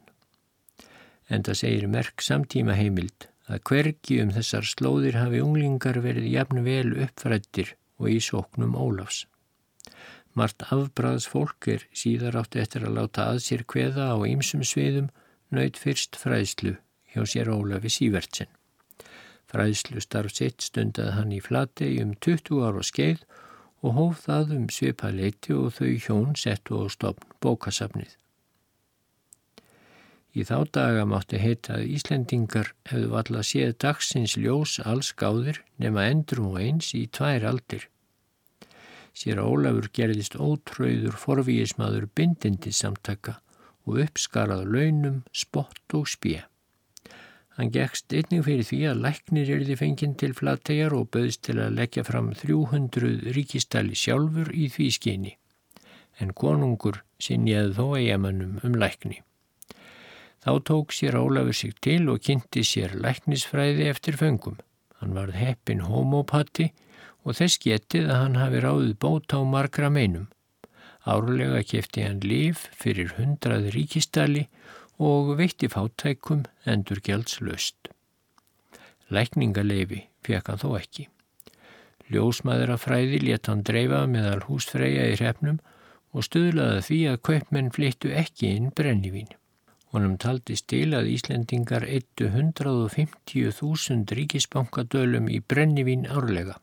En 1.30 1.42
það 1.46 1.60
segir 1.62 1.88
merk 1.90 2.22
samtíma 2.22 2.76
heimild 2.78 3.26
að 3.50 3.62
hvergi 3.70 4.20
um 4.22 4.30
þessar 4.34 4.66
slóðir 4.66 5.18
hafi 5.18 5.40
unglingar 5.42 5.98
verið 6.02 6.28
jafn 6.30 6.62
vel 6.66 6.92
uppfrættir 7.06 7.74
og 7.98 8.10
í 8.12 8.18
sóknum 8.22 8.76
Ólafs. 8.78 9.24
Mart 10.36 10.66
afbræðs 10.68 11.26
fólk 11.32 11.68
er 11.72 11.86
síðar 11.96 12.36
áttu 12.42 12.60
eftir 12.60 12.84
að 12.84 12.98
láta 12.98 13.30
að 13.32 13.40
sér 13.46 13.62
kveða 13.64 14.10
á 14.12 14.16
ýmsum 14.28 14.66
sviðum 14.66 15.08
nöyð 15.54 15.78
fyrst 15.80 16.18
fræðslu 16.18 16.76
hjá 17.12 17.24
sér 17.28 17.50
Ólafi 17.52 17.90
Sývertsen. 17.92 18.50
Fræðslu 19.46 20.02
starf 20.02 20.34
sitt 20.34 20.64
stundað 20.66 21.14
hann 21.16 21.32
í 21.32 21.40
flati 21.40 21.92
um 22.02 22.14
20 22.18 22.64
ára 22.66 22.82
skeið 22.84 23.22
og 23.86 23.96
hóf 23.96 24.22
það 24.26 24.54
um 24.58 24.68
svipaleiti 24.72 25.54
og 25.54 25.74
þau 25.78 25.92
hjón 26.02 26.34
settu 26.40 26.82
á 26.82 26.84
stopn 26.90 27.36
bókasafnið. 27.44 28.16
Í 30.36 30.44
þá 30.44 30.56
daga 30.76 31.04
mátti 31.08 31.38
heita 31.40 31.78
að 31.78 31.92
Íslendingar 31.96 32.74
hefðu 32.90 33.12
valla 33.14 33.44
séð 33.46 33.76
dagsins 33.80 34.34
ljós 34.36 34.76
alls 34.84 35.14
gáðir 35.16 35.62
nema 35.80 36.04
endrum 36.10 36.50
og 36.50 36.60
eins 36.60 36.90
í 36.98 37.06
tvær 37.08 37.46
aldir. 37.48 37.86
Sér 39.16 39.40
Ólafur 39.40 39.88
gerðist 39.96 40.36
ótröður 40.36 41.16
forvíismadur 41.16 42.10
bindindi 42.12 42.74
samtaka 42.74 43.38
og 43.86 44.02
uppskarað 44.04 44.66
launum, 44.74 45.22
spott 45.32 45.94
og 45.96 46.10
spjö. 46.10 46.42
Hann 47.56 47.72
gegst 47.72 48.12
einnig 48.12 48.44
fyrir 48.44 48.66
því 48.68 48.78
að 48.90 49.02
læknir 49.06 49.50
erði 49.54 49.76
fenginn 49.80 50.16
til 50.20 50.34
flattegar 50.36 50.92
og 50.92 51.08
böðst 51.14 51.46
til 51.48 51.56
að 51.56 51.78
leggja 51.78 52.04
fram 52.04 52.34
300 52.36 53.32
ríkistali 53.32 53.96
sjálfur 53.96 54.50
í 54.52 54.66
því 54.74 54.88
skyni. 54.98 55.32
En 56.20 56.34
konungur 56.36 57.00
sinjaði 57.22 57.72
þó 57.78 57.86
eigamannum 57.96 58.58
um 58.66 58.76
lækni. 58.76 59.22
Þá 60.44 60.52
tók 60.68 60.92
sér 60.92 61.16
Ólafur 61.18 61.56
sig 61.56 61.72
til 61.80 62.10
og 62.12 62.20
kynnti 62.22 62.62
sér 62.62 62.92
læknisfræði 63.00 63.88
eftir 63.90 64.20
föngum. 64.20 64.60
Hann 65.00 65.16
var 65.16 65.32
heppin 65.32 65.80
homopati 65.88 66.68
og 67.24 67.34
þess 67.40 67.58
getið 67.64 68.10
að 68.12 68.20
hann 68.20 68.38
hafi 68.38 68.60
ráðið 68.62 68.94
bót 69.00 69.32
á 69.32 69.40
margra 69.42 69.90
meinum. 69.90 70.28
Árlega 71.06 71.60
kefti 71.62 72.02
hann 72.02 72.18
líf 72.26 72.64
fyrir 72.74 73.12
hundrað 73.14 73.68
ríkistali 73.76 74.48
og 74.98 75.36
veitti 75.38 75.68
fátækum 75.70 76.42
endur 76.66 76.98
gjaldslöst. 77.06 77.92
Lækningaleifi 79.14 80.00
fekk 80.26 80.50
hann 80.50 80.62
þó 80.62 80.72
ekki. 80.80 81.06
Ljósmaðurafræði 82.10 83.22
let 83.22 83.46
hann 83.50 83.62
dreifa 83.66 84.02
meðal 84.10 84.42
húsfreyja 84.48 85.06
í 85.12 85.16
hrefnum 85.20 85.62
og 86.10 86.26
stuðlaði 86.26 86.84
því 86.88 87.00
að 87.12 87.22
kaupmenn 87.28 87.72
flyttu 87.74 88.10
ekki 88.10 88.50
inn 88.56 88.72
brennivín. 88.74 89.30
Honum 89.94 90.16
taldi 90.18 90.56
stil 90.58 90.90
að 90.98 91.12
Íslendingar 91.14 91.86
eittu 91.86 92.32
150.000 92.32 94.16
ríkisbankadölum 94.18 95.30
í 95.30 95.38
brennivín 95.38 96.08
árlega. 96.10 96.58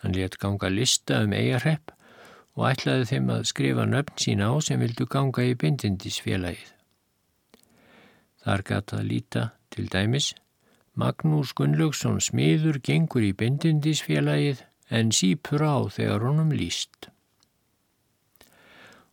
Hann 0.00 0.16
let 0.16 0.40
ganga 0.40 0.72
lista 0.72 1.20
um 1.26 1.36
eigarhepp 1.36 1.91
og 2.58 2.68
ætlaði 2.68 3.08
þeim 3.10 3.30
að 3.32 3.48
skrifa 3.50 3.86
nöfn 3.88 4.20
sína 4.24 4.50
á 4.52 4.54
sem 4.64 4.80
vildu 4.82 5.06
ganga 5.08 5.44
í 5.48 5.56
bindindisfélagið. 5.62 6.72
Þar 8.42 8.64
gata 8.68 8.98
að 8.98 9.08
líta 9.08 9.44
til 9.72 9.86
dæmis 9.88 10.32
Magnús 10.98 11.54
Gunnlaugsson 11.56 12.18
smiður 12.20 12.76
gengur 12.84 13.24
í 13.24 13.32
bindindisfélagið 13.32 14.66
en 14.92 15.12
sípur 15.16 15.64
á 15.64 15.76
þegar 15.88 16.26
honum 16.26 16.52
líst. 16.52 17.08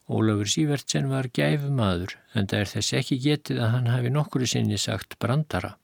Ólafur 0.10 0.50
Sývertsen 0.50 1.08
var 1.08 1.30
gæfumadur 1.30 2.18
en 2.34 2.50
það 2.50 2.64
er 2.64 2.72
þess 2.74 2.96
ekki 3.00 3.20
getið 3.24 3.62
að 3.62 3.72
hann 3.76 3.92
hafi 3.94 4.12
nokkru 4.12 4.48
sinni 4.50 4.80
sagt 4.82 5.16
brandara. 5.22 5.76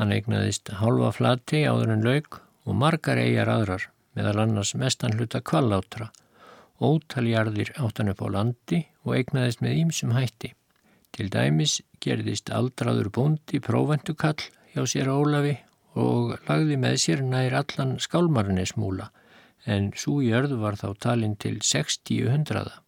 Hann 0.00 0.14
eignaðist 0.16 0.72
halva 0.80 1.12
flati 1.12 1.62
áður 1.68 1.92
en 1.94 2.06
laug 2.06 2.40
og 2.64 2.78
margar 2.80 3.20
eigjar 3.20 3.52
aðrar 3.52 3.86
meðal 4.16 4.40
annars 4.46 4.72
mestan 4.74 5.14
hluta 5.18 5.42
kvallátra. 5.44 6.08
Ótaljarðir 6.82 7.70
áttan 7.78 8.10
upp 8.10 8.24
á 8.26 8.28
landi 8.34 8.80
og 9.06 9.14
eignaðist 9.14 9.62
með 9.62 9.78
ímsum 9.84 10.14
hætti. 10.16 10.52
Til 11.14 11.28
dæmis 11.30 11.78
gerðist 12.02 12.50
aldraður 12.50 13.10
búndi 13.14 13.60
prófendukall 13.62 14.40
hjá 14.72 14.82
sér 14.90 15.10
Ólafi 15.12 15.58
og 15.94 16.38
lagði 16.48 16.78
með 16.80 16.96
sér 17.04 17.22
nær 17.22 17.54
allan 17.60 17.98
skálmarnesmúla 18.02 19.10
en 19.70 19.92
svo 19.94 20.18
jörð 20.24 20.56
var 20.62 20.78
þá 20.80 20.88
talinn 21.06 21.36
til 21.38 21.60
60 21.62 22.32
hundraða. 22.32 22.80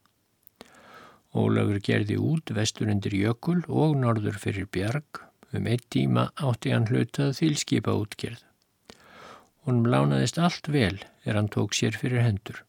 Ólafur 1.35 1.79
gerði 1.83 2.19
út 2.19 2.51
vestur 2.55 2.91
undir 2.91 3.15
jökul 3.15 3.61
og 3.69 3.97
norður 3.99 4.39
fyrir 4.43 4.69
bjarg. 4.71 5.23
Um 5.55 5.67
eitt 5.71 5.87
tíma 5.95 6.29
átti 6.35 6.73
hann 6.75 6.87
hlutað 6.91 7.37
þýlskipa 7.39 7.95
útgerð. 7.95 8.43
Honum 9.67 9.87
lánaðist 9.87 10.39
allt 10.39 10.69
vel 10.69 10.99
er 11.25 11.39
hann 11.39 11.51
tók 11.51 11.75
sér 11.75 11.95
fyrir 11.99 12.23
hendur. 12.27 12.65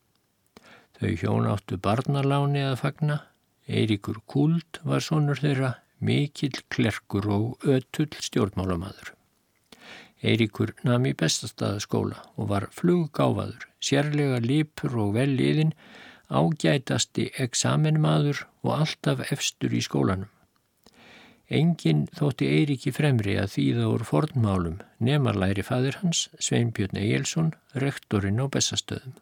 Þau 0.96 1.12
hjón 1.20 1.48
áttu 1.52 1.78
barnaláni 1.82 2.62
að 2.64 2.80
fagna. 2.84 3.18
Eiríkur 3.68 4.22
Kúld 4.30 4.80
var 4.88 5.04
sonur 5.04 5.42
þeirra, 5.42 5.74
mikill 6.00 6.62
klerkur 6.72 7.28
og 7.36 7.66
ötull 7.68 8.14
stjórnmálamadur. 8.24 9.12
Eiríkur 10.26 10.72
nami 10.88 11.12
bestastaðaskóla 11.18 12.22
og 12.40 12.50
var 12.54 12.70
fluggáfaður, 12.74 13.66
sérlega 13.84 14.40
lipur 14.40 14.96
og 15.04 15.18
vel 15.18 15.34
liðinn 15.36 15.74
ágætasti 16.32 17.28
eksamenmaður 17.44 18.46
og 18.64 18.72
alltaf 18.80 19.26
efstur 19.32 19.76
í 19.76 19.84
skólanum. 19.84 20.32
Engin 21.52 22.08
þótti 22.18 22.48
Eiríki 22.50 22.96
fremri 22.96 23.36
að 23.38 23.52
þýða 23.58 23.92
úr 23.92 24.08
fornmálum 24.08 24.80
nemarlæri 24.98 25.62
fadir 25.68 26.00
hans, 26.02 26.30
Sveinbjörn 26.40 26.98
Egilson, 26.98 27.54
rektorinn 27.76 28.42
á 28.42 28.50
Bessastöðum. 28.50 29.20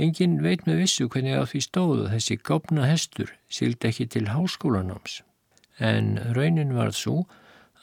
Engin 0.00 0.40
veit 0.42 0.64
með 0.66 0.82
vissu 0.82 1.06
hvernig 1.06 1.38
á 1.38 1.44
því 1.46 1.60
stóðu 1.68 2.08
þessi 2.10 2.38
gápna 2.42 2.88
hestur 2.90 3.30
sildi 3.48 3.90
ekki 3.90 4.08
til 4.10 4.26
háskólanáms. 4.32 5.20
En 5.78 6.18
raunin 6.34 6.74
varð 6.74 6.98
svo 6.98 7.16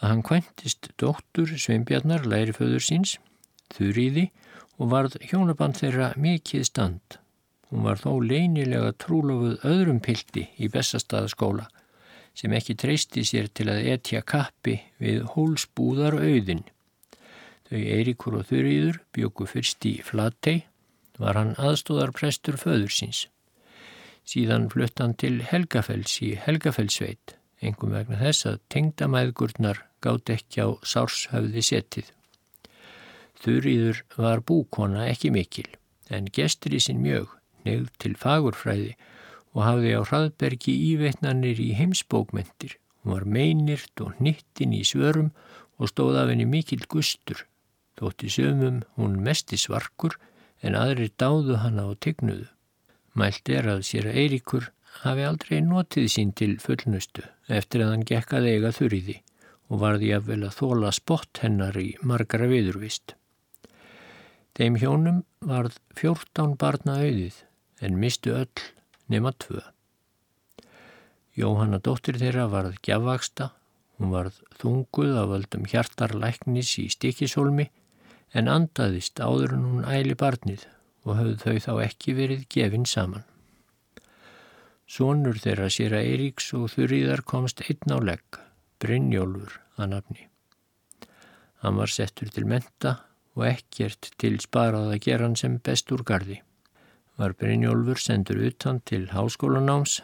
að 0.01 0.07
hann 0.09 0.25
kvæntist 0.27 0.91
dóttur 0.99 1.55
Sveinbjarnar 1.55 2.27
læriföður 2.27 2.83
síns, 2.83 3.17
þurriði 3.71 4.29
og 4.77 4.91
varð 4.91 5.17
hjónaband 5.23 5.79
þeirra 5.79 6.13
mikið 6.19 6.67
stand 6.67 7.21
Hún 7.71 7.85
var 7.87 8.01
þó 8.03 8.19
leynilega 8.19 8.91
trúlofuð 8.99 9.61
öðrum 9.63 10.01
pildi 10.03 10.43
í 10.59 10.67
Bessastaðaskóla 10.71 11.69
sem 12.35 12.51
ekki 12.55 12.75
treysti 12.79 13.23
sér 13.27 13.47
til 13.47 13.69
að 13.71 13.87
etja 13.93 14.21
kappi 14.27 14.77
við 14.99 15.23
hólsbúðar 15.33 16.17
auðin. 16.19 16.65
Þau 17.71 17.79
Eiríkur 17.79 18.37
og 18.39 18.45
Þurriður 18.49 18.99
bjóku 19.15 19.47
fyrst 19.47 19.87
í 19.87 19.93
Flatei, 20.03 20.65
var 21.21 21.37
hann 21.37 21.53
aðstóðarprestur 21.61 22.57
föður 22.59 22.91
síns. 22.93 23.27
Síðan 24.27 24.69
flutt 24.73 25.01
hann 25.01 25.13
til 25.17 25.41
Helgafells 25.45 26.17
í 26.25 26.33
Helgafellsveit, 26.39 27.35
engum 27.61 27.93
vegna 27.95 28.19
þess 28.21 28.47
að 28.49 28.61
tengdamæðgurnar 28.73 29.83
gátt 30.01 30.33
ekki 30.33 30.65
á 30.65 30.67
sárshöfði 30.81 31.63
setið. 31.65 32.09
Þurriður 33.41 34.03
var 34.21 34.43
búkona 34.45 35.07
ekki 35.09 35.31
mikil, 35.33 35.67
en 36.09 36.29
gestur 36.33 36.75
í 36.77 36.81
sinn 36.83 37.01
mjög 37.01 37.31
nefn 37.65 37.89
til 38.01 38.13
fagurfræði 38.17 38.93
og 39.53 39.63
hafði 39.65 39.95
á 39.97 40.01
hraðbergi 40.05 40.73
íveitnanir 40.91 41.59
í 41.61 41.71
heimsbókmentir. 41.77 42.77
Hún 43.01 43.15
var 43.15 43.25
meinirt 43.25 44.03
og 44.05 44.19
nittin 44.21 44.75
í 44.77 44.83
svörum 44.87 45.31
og 45.81 45.89
stóð 45.89 46.19
af 46.21 46.29
henni 46.31 46.45
mikill 46.45 46.85
gustur. 46.89 47.47
Þótti 47.97 48.29
sömum 48.31 48.81
hún 48.97 49.17
mesti 49.25 49.57
svarkur 49.59 50.15
en 50.61 50.77
aðri 50.77 51.09
dáðu 51.17 51.57
hana 51.63 51.87
á 51.87 51.91
tegnuðu. 52.05 52.47
Mælt 53.17 53.49
er 53.51 53.67
að 53.67 53.83
sér 53.87 54.07
að 54.11 54.19
Eiríkur 54.21 54.69
hafi 55.01 55.25
aldrei 55.25 55.59
notið 55.65 56.07
sín 56.13 56.31
til 56.37 56.53
fullnustu 56.61 57.25
eftir 57.51 57.83
að 57.85 57.93
hann 57.95 58.07
gekk 58.07 58.35
að 58.37 58.49
eiga 58.53 58.71
þurriði 58.75 59.17
og 59.71 59.81
varði 59.81 60.11
að 60.15 60.29
vel 60.29 60.41
að 60.45 60.57
þóla 60.59 60.91
spott 60.95 61.41
hennar 61.43 61.77
í 61.79 61.89
margara 62.03 62.47
viðurvist. 62.51 63.15
Þeim 64.55 64.77
hjónum 64.81 65.21
varð 65.47 65.77
fjórtán 65.95 66.57
barna 66.59 66.99
auðið 66.99 67.37
en 67.81 67.99
mistu 67.99 68.35
öll 68.35 68.65
nema 69.11 69.31
tvö. 69.31 69.61
Jóhanna 71.39 71.79
dóttir 71.79 72.19
þeirra 72.19 72.49
varð 72.51 72.75
gjafvaksta, 72.83 73.53
hún 73.97 74.11
varð 74.11 74.41
þunguð 74.59 75.15
af 75.21 75.29
völdum 75.31 75.67
hjartarlæknis 75.71 76.73
í 76.83 76.89
stikisólmi 76.91 77.69
en 78.33 78.47
andaðist 78.51 79.19
áður 79.19 79.57
en 79.57 79.67
hún 79.67 79.87
æli 79.87 80.15
barnið 80.15 80.65
og 81.03 81.17
höfðu 81.17 81.37
þau 81.41 81.65
þá 81.65 81.73
ekki 81.87 82.15
verið 82.17 82.47
gefin 82.53 82.87
saman. 82.87 83.25
Sónur 84.91 85.39
þeirra 85.39 85.69
sér 85.71 85.95
að 85.95 86.09
Eiríks 86.11 86.49
og 86.57 86.67
Þurriðar 86.73 87.23
komst 87.27 87.63
einn 87.63 87.95
á 87.95 87.97
legg, 88.03 88.39
Brynjólfur 88.83 89.55
að 89.79 89.93
nafni. 89.93 90.27
Hann 91.61 91.77
var 91.79 91.91
settur 91.93 92.31
til 92.33 92.47
menta 92.49 92.97
og 93.37 93.45
ekkert 93.47 94.11
til 94.19 94.37
sparað 94.43 94.91
að 94.91 95.03
gera 95.05 95.27
hann 95.27 95.37
sem 95.39 95.59
best 95.63 95.91
úr 95.95 96.03
gardi. 96.07 96.41
Var 97.15 97.35
Brynjólfur 97.39 98.01
sendur 98.01 98.41
utan 98.47 98.81
til 98.83 99.05
háskólanáms 99.13 100.01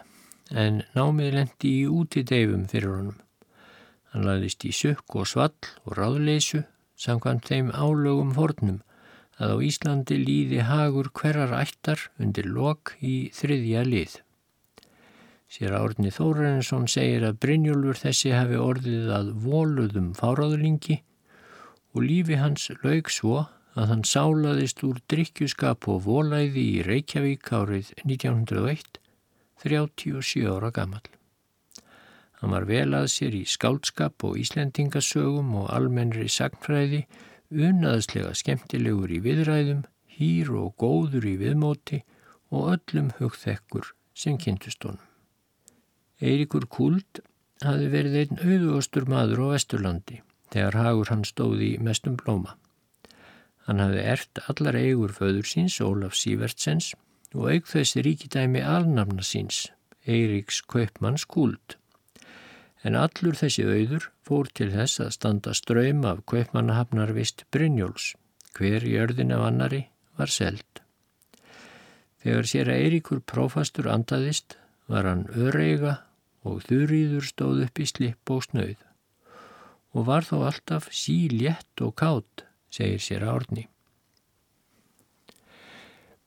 en 0.51 0.83
námið 0.95 1.33
lendi 1.35 1.73
í 1.81 1.87
útideifum 1.91 2.67
fyrir 2.71 2.93
honum. 2.93 3.19
Hann 4.13 4.27
laðist 4.27 4.63
í 4.63 4.71
sukk 4.71 5.17
og 5.19 5.27
svall 5.27 5.57
og 5.83 5.97
ráðleysu 5.97 6.63
samkvæmt 6.97 7.49
þeim 7.49 7.71
álögum 7.71 8.33
fornum 8.35 8.79
að 9.37 9.53
á 9.53 9.57
Íslandi 9.69 10.17
líði 10.17 10.63
hagur 10.65 11.11
hverjar 11.13 11.53
ættar 11.59 12.07
undir 12.17 12.47
lok 12.49 12.95
í 13.01 13.29
þriðja 13.37 13.83
lið. 13.85 14.15
Sér 15.47 15.77
árni 15.77 16.09
Þórensson 16.11 16.89
segir 16.91 17.23
að 17.23 17.37
Brynjólfur 17.43 18.01
þessi 18.01 18.33
hafi 18.35 18.57
orðið 18.59 19.11
að 19.15 19.29
voluðum 19.45 20.09
fáráðlingi 20.17 20.97
og 21.93 22.03
lífi 22.03 22.39
hans 22.41 22.67
laug 22.83 23.11
svo 23.13 23.45
að 23.77 23.91
hann 23.93 24.03
sálaðist 24.09 24.81
úr 24.83 24.99
drikkjuskap 25.11 25.87
og 25.87 26.01
volæði 26.07 26.65
í 26.73 26.81
Reykjavík 26.87 27.53
árið 27.53 27.93
1901, 28.03 28.99
37 29.63 30.49
ára 30.49 30.73
gammal. 30.73 31.05
Hann 32.37 32.53
var 32.53 32.67
vel 32.69 32.91
að 32.93 33.07
sér 33.09 33.33
í 33.33 33.43
skáldskap 33.49 34.23
og 34.27 34.37
íslendingasögum 34.37 35.55
og 35.57 35.71
almennri 35.73 36.27
sagnfræði, 36.29 37.05
unaðslega 37.49 38.35
skemmtilegur 38.37 39.13
í 39.15 39.21
viðræðum, 39.25 39.85
hýr 40.17 40.51
og 40.59 40.75
góður 40.81 41.25
í 41.25 41.35
viðmóti 41.41 42.03
og 42.53 42.75
öllum 42.75 43.09
hugþekkur 43.17 43.93
sem 44.17 44.37
kynntust 44.41 44.85
honum. 44.85 45.01
Eiríkur 46.21 46.65
Kúld 46.69 47.21
hafi 47.61 47.89
verið 47.93 48.15
einn 48.21 48.39
auðvöstur 48.41 49.05
maður 49.09 49.43
á 49.49 49.53
Vesturlandi 49.55 50.21
þegar 50.53 50.77
hagur 50.81 51.11
hann 51.11 51.25
stóði 51.27 51.73
í 51.75 51.81
mestum 51.83 52.15
blóma. 52.17 52.55
Hann 53.67 53.81
hafi 53.83 54.03
ert 54.13 54.41
allar 54.47 54.77
eigur 54.79 55.11
föður 55.13 55.49
síns, 55.49 55.81
Ólaf 55.83 56.15
Sývertsens, 56.15 56.93
og 57.35 57.49
auk 57.51 57.67
þessi 57.67 58.03
ríkidæmi 58.05 58.61
alnafna 58.63 59.25
síns, 59.25 59.67
Eiríks 60.07 60.61
Kaupmanns 60.63 61.27
Kúld. 61.27 61.75
En 62.87 62.95
allur 62.95 63.35
þessi 63.35 63.65
auður 63.67 64.05
fór 64.23 64.47
til 64.55 64.69
þess 64.71 65.01
að 65.03 65.13
standa 65.17 65.53
ströym 65.57 66.05
af 66.07 66.21
Kaupmannahafnarvist 66.31 67.43
Brynjóls, 67.51 68.13
hver 68.55 68.85
í 68.87 68.93
örðin 69.01 69.33
af 69.35 69.43
annari 69.49 69.81
var 70.15 70.31
seld. 70.31 70.83
Þegar 72.23 72.47
sér 72.47 72.71
að 72.71 72.83
Eiríkur 72.85 73.21
prófastur 73.27 73.89
andaðist 73.91 74.55
var 74.87 75.09
hann 75.09 75.27
öreiga 75.35 75.97
og 76.47 76.63
þurriður 76.69 77.27
stóð 77.27 77.63
upp 77.67 77.83
í 77.83 77.91
slipp 77.91 78.31
og 78.31 78.45
snauð 78.47 78.83
og 79.97 80.07
var 80.07 80.27
þó 80.27 80.37
alltaf 80.47 80.91
sílétt 80.93 81.81
og 81.83 81.95
kátt, 81.97 82.43
segir 82.71 83.01
sér 83.03 83.25
árni. 83.27 83.65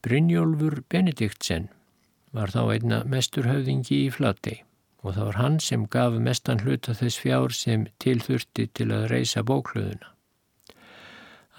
Brynjólfur 0.04 0.80
Benediktsen 0.90 1.68
var 2.36 2.52
þá 2.52 2.62
einna 2.74 3.04
mestur 3.04 3.48
höfðingi 3.48 4.06
í 4.08 4.10
Flatei 4.12 4.60
og 5.00 5.14
það 5.16 5.26
var 5.30 5.38
hann 5.40 5.58
sem 5.64 5.86
gaf 5.88 6.16
mestan 6.20 6.62
hluta 6.64 6.94
þess 6.96 7.20
fjár 7.22 7.54
sem 7.56 7.86
tilþurfti 8.02 8.66
til 8.76 8.90
að 8.92 9.06
reysa 9.14 9.42
bóklöðuna. 9.46 10.10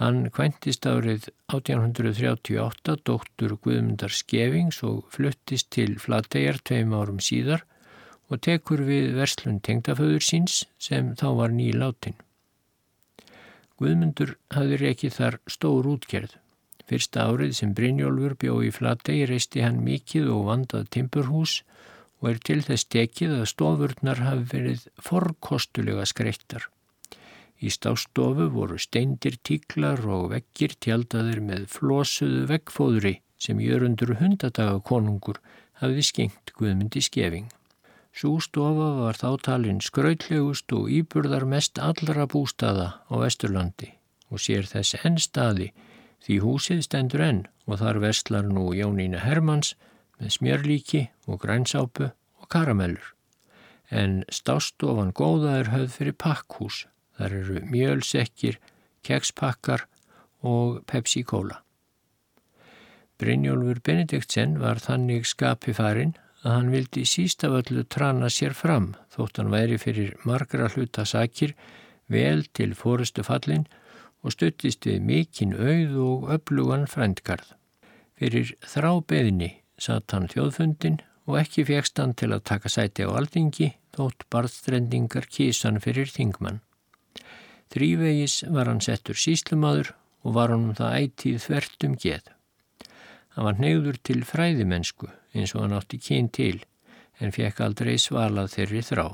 Hann 0.01 0.29
kvæntist 0.33 0.85
árið 0.89 1.27
1838 1.53 2.95
dóttur 3.05 3.57
Guðmundar 3.61 4.13
Skevings 4.13 4.81
og 4.85 5.03
fluttist 5.13 5.69
til 5.73 5.97
Flategar 6.01 6.57
tveim 6.65 6.95
árum 6.97 7.21
síðar 7.21 7.65
og 8.31 8.41
tekur 8.41 8.81
við 8.87 9.11
verslun 9.17 9.59
tengdaföður 9.61 10.25
síns 10.25 10.63
sem 10.81 11.13
þá 11.19 11.27
var 11.41 11.53
nýláttinn. 11.53 12.17
Guðmundur 13.77 14.37
hafði 14.53 14.79
reikið 14.81 15.17
þar 15.17 15.39
stór 15.49 15.89
útgerð. 15.89 16.37
Fyrsta 16.89 17.27
árið 17.29 17.53
sem 17.57 17.73
Brynjólfur 17.77 18.35
bjó 18.41 18.57
í 18.65 18.71
Flatei 18.73 19.21
reisti 19.29 19.61
hann 19.65 19.83
mikið 19.85 20.29
og 20.33 20.47
vandað 20.49 20.89
timpurhús 20.97 21.61
og 21.61 21.80
er 22.29 22.37
til 22.45 22.59
þess 22.65 22.87
tekið 22.93 23.33
að 23.39 23.49
stofurnar 23.51 24.21
hafi 24.25 24.45
verið 24.51 24.85
forkostulega 25.01 26.05
skreittar. 26.09 26.67
Í 27.61 27.69
stástofu 27.69 28.47
voru 28.53 28.77
steindir 28.81 29.37
tíklar 29.45 30.01
og 30.09 30.31
vekkir 30.33 30.73
tjaldadir 30.81 31.41
með 31.45 31.67
flosuðu 31.69 32.47
vekkfóðri 32.49 33.15
sem 33.41 33.61
jörundur 33.61 34.15
hundadaga 34.17 34.79
konungur 34.85 35.41
hafiði 35.81 36.05
skengt 36.05 36.53
Guðmundi 36.57 37.01
skefing. 37.05 37.49
Sú 38.11 38.35
stofa 38.43 38.89
var 38.97 39.17
þáttalinn 39.17 39.79
skrautlegust 39.81 40.73
og 40.75 40.89
íburðar 40.91 41.45
mest 41.47 41.79
allra 41.79 42.25
bústaða 42.27 42.87
á 43.07 43.13
Vesturlandi 43.21 43.93
og 44.31 44.41
sér 44.43 44.67
þess 44.67 44.97
enn 45.05 45.17
staði 45.21 45.69
því 46.25 46.37
húsið 46.43 46.83
stendur 46.85 47.23
enn 47.25 47.45
og 47.67 47.79
þar 47.81 48.01
vestlar 48.03 48.49
nú 48.49 48.71
Jónína 48.75 49.23
Hermanns 49.23 49.75
með 50.21 50.35
smjörlíki 50.37 51.01
og 51.27 51.41
grænsápu 51.41 52.11
og 52.11 52.49
karamellur. 52.53 53.15
En 53.91 54.21
stástofan 54.31 55.11
góða 55.11 55.57
er 55.59 55.73
höfð 55.73 55.97
fyrir 55.97 56.15
pakkhús. 56.15 56.85
Þar 57.17 57.33
eru 57.41 57.59
mjölsekkir, 57.67 58.61
kekspakkar 59.03 59.85
og 60.41 60.81
Pepsi-Cola. 60.87 61.59
Brynjólfur 63.21 63.81
Benediktsen 63.85 64.55
var 64.61 64.79
þannig 64.81 65.27
skapi 65.29 65.75
farinn 65.77 66.15
að 66.41 66.55
hann 66.55 66.71
vildi 66.73 67.03
síst 67.05 67.43
af 67.45 67.59
öllu 67.59 67.83
trana 67.85 68.31
sér 68.33 68.55
fram 68.57 68.95
þótt 69.13 69.37
hann 69.37 69.53
væri 69.53 69.77
fyrir 69.81 70.15
margra 70.25 70.71
hluta 70.73 71.05
sakir 71.05 71.53
vel 72.09 72.47
til 72.57 72.73
fórustu 72.73 73.21
fallin 73.27 73.67
og 74.25 74.33
stuttist 74.33 74.87
við 74.89 75.05
mikinn 75.05 75.53
auð 75.53 75.97
og 76.05 76.31
öflugan 76.37 76.87
frændgarð. 76.89 77.53
Fyrir 78.17 78.55
þrábeðni 78.65 79.60
satt 79.81 80.13
hann 80.13 80.29
þjóðfundin 80.31 80.99
og 81.29 81.37
ekki 81.41 81.65
fegst 81.69 81.99
hann 82.01 82.13
til 82.17 82.31
að 82.35 82.45
taka 82.51 82.69
sæti 82.69 83.05
á 83.07 83.09
aldingi 83.09 83.71
þótt 83.95 84.27
barðstrendingar 84.33 85.27
kísan 85.29 85.79
fyrir 85.83 86.11
þingmann. 86.11 86.61
Þrývegis 87.71 88.41
var 88.51 88.67
hann 88.67 88.83
settur 88.83 89.17
síslumadur 89.17 89.93
og 90.25 90.35
var 90.37 90.53
hann 90.53 90.69
um 90.69 90.77
það 90.77 90.97
ætið 90.99 91.41
þvert 91.45 91.87
um 91.87 91.97
geð. 92.03 92.25
Hann 93.31 93.47
var 93.47 93.59
neyður 93.63 93.97
til 94.03 94.21
fræðimennsku 94.27 95.07
eins 95.33 95.55
og 95.55 95.65
hann 95.65 95.77
átti 95.77 96.01
kyn 96.03 96.27
til 96.35 96.57
en 97.21 97.33
fekk 97.35 97.61
aldrei 97.63 97.95
svalað 98.01 98.51
þeirri 98.57 98.81
þrá. 98.83 99.05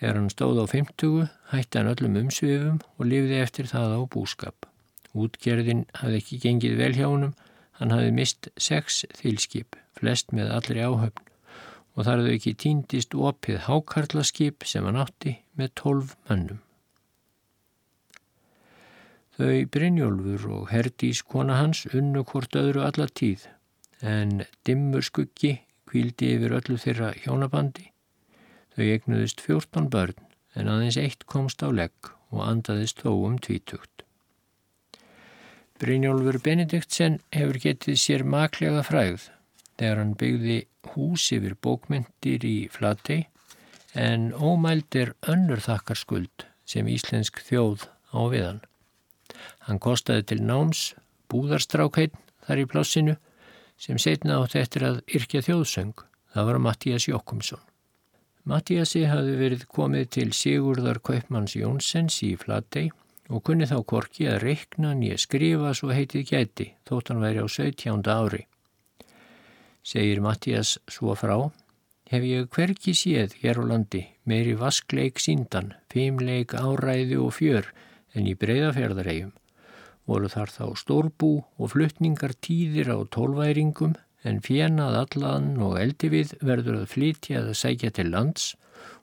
Þegar 0.00 0.18
hann 0.18 0.32
stóð 0.32 0.60
á 0.64 0.66
50 0.66 1.28
hætti 1.52 1.78
hann 1.78 1.92
öllum 1.92 2.18
umsvifum 2.24 2.80
og 2.98 3.06
lifði 3.06 3.38
eftir 3.38 3.70
það 3.70 3.96
á 3.96 4.00
búskap. 4.10 4.66
Útgerðin 5.14 5.84
hafði 6.00 6.18
ekki 6.22 6.38
gengið 6.42 6.78
vel 6.80 6.94
hjá 6.96 7.06
honum, 7.06 7.34
hann 7.82 7.90
hafði 7.90 8.12
mist 8.14 8.48
sex 8.54 9.02
þýlskip, 9.18 9.74
flest 9.98 10.30
með 10.30 10.52
allri 10.54 10.82
áhöfn 10.86 11.30
og 11.92 12.06
þar 12.06 12.20
hafði 12.22 12.34
ekki 12.38 12.52
týndist 12.62 13.16
opið 13.18 13.64
hákarlaskip 13.66 14.66
sem 14.68 14.86
hann 14.86 15.00
átti 15.02 15.34
með 15.58 15.74
tólf 15.80 16.14
mannum. 16.28 16.60
Þau 19.32 19.64
Brynjólfur 19.74 20.46
og 20.54 20.70
Herdís 20.70 21.22
kona 21.26 21.58
hans 21.58 21.82
unnu 21.90 22.22
hvort 22.28 22.54
öðru 22.56 22.84
alla 22.86 23.08
tíð 23.08 23.48
en 24.04 24.44
dimmur 24.68 25.04
skuggi 25.04 25.56
kvíldi 25.90 26.34
yfir 26.36 26.54
öllu 26.60 26.78
þeirra 26.80 27.10
hjónabandi. 27.24 27.88
Þau 28.76 28.84
egnuðist 28.86 29.42
14 29.44 29.90
börn 29.92 30.28
en 30.54 30.70
aðeins 30.70 31.00
eitt 31.00 31.26
komst 31.26 31.64
á 31.66 31.68
legg 31.72 32.12
og 32.30 32.44
andaðist 32.46 33.02
þó 33.02 33.10
um 33.26 33.40
tvítugt. 33.42 34.01
Brynjólfur 35.82 36.36
Benediktsen 36.38 37.16
hefur 37.34 37.56
getið 37.58 37.96
sér 37.98 38.22
maklega 38.22 38.84
fræð 38.86 39.24
þegar 39.80 39.98
hann 39.98 40.12
byggði 40.20 40.58
hús 40.92 41.24
yfir 41.34 41.56
bókmyndir 41.58 42.46
í 42.46 42.68
Flatei 42.70 43.24
en 43.98 44.28
ómæld 44.30 44.94
er 45.00 45.10
önnur 45.26 45.58
þakkarskuld 45.64 46.46
sem 46.70 46.86
íslensk 46.86 47.42
þjóð 47.48 47.88
á 48.14 48.20
viðan. 48.30 48.62
Hann 49.66 49.82
kostaði 49.82 50.28
til 50.30 50.40
náms 50.46 50.84
búðarstrákheitn 51.34 52.22
þar 52.46 52.62
í 52.62 52.68
plássinu 52.70 53.18
sem 53.74 53.98
setna 53.98 54.38
átt 54.38 54.54
eftir 54.62 54.86
að 54.86 55.02
yrkja 55.10 55.42
þjóðsöng. 55.48 55.98
Það 56.32 56.48
var 56.48 56.62
Mattías 56.62 57.10
Jokkumsson. 57.10 57.60
Mattíasi 58.46 59.02
hafi 59.10 59.34
verið 59.38 59.66
komið 59.66 60.08
til 60.14 60.30
Sigurðar 60.30 61.02
Kaupmanns 61.02 61.58
Jónsens 61.58 62.22
í 62.22 62.36
Flatei 62.38 62.92
og 63.32 63.42
kunni 63.48 63.66
þá 63.68 63.78
korki 63.88 64.28
að 64.28 64.42
reikna 64.44 64.92
nýja 64.98 65.18
skrifa 65.24 65.72
svo 65.74 65.90
heitið 65.96 66.28
gæti 66.28 66.68
þótt 66.88 67.12
hann 67.12 67.24
væri 67.24 67.42
á 67.42 67.48
17. 67.48 68.04
ári. 68.12 68.44
Segir 69.82 70.20
Mattías 70.22 70.76
svo 70.86 71.16
frá, 71.18 71.36
hef 72.12 72.26
ég 72.28 72.50
hverki 72.52 72.94
séð 72.94 73.38
hér 73.40 73.58
á 73.58 73.64
landi 73.72 74.04
meiri 74.28 74.54
vaskleik 74.60 75.18
síndan, 75.18 75.72
feimleik 75.90 76.54
áræði 76.54 77.18
og 77.18 77.32
fjör 77.40 77.72
en 78.14 78.28
í 78.28 78.36
breyðafjörðaregjum 78.36 79.32
voru 80.08 80.30
þar 80.30 80.50
þá 80.50 80.64
stórbú 80.78 81.30
og 81.58 81.72
fluttningar 81.74 82.34
tíðir 82.44 82.90
á 82.90 82.98
tólværingum 83.14 83.94
en 84.28 84.42
fjenað 84.42 84.98
allan 85.02 85.54
og 85.62 85.78
eldi 85.80 86.10
við 86.12 86.34
verður 86.42 86.82
að 86.82 86.90
flytja 86.94 87.42
að 87.42 87.54
sækja 87.58 87.92
til 87.98 88.10
lands 88.12 88.52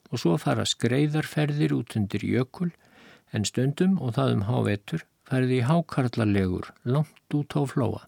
og 0.10 0.22
svo 0.22 0.36
fara 0.42 0.66
skreiðarferðir 0.68 1.76
út 1.76 1.96
undir 2.00 2.24
jökul 2.26 2.72
en 3.34 3.46
stundum 3.46 3.98
og 4.02 4.16
það 4.18 4.36
um 4.36 4.46
hávetur 4.50 5.06
færði 5.30 5.60
hákarlalegur 5.68 6.72
langt 6.86 7.36
út 7.38 7.56
á 7.58 7.62
flóa. 7.70 8.02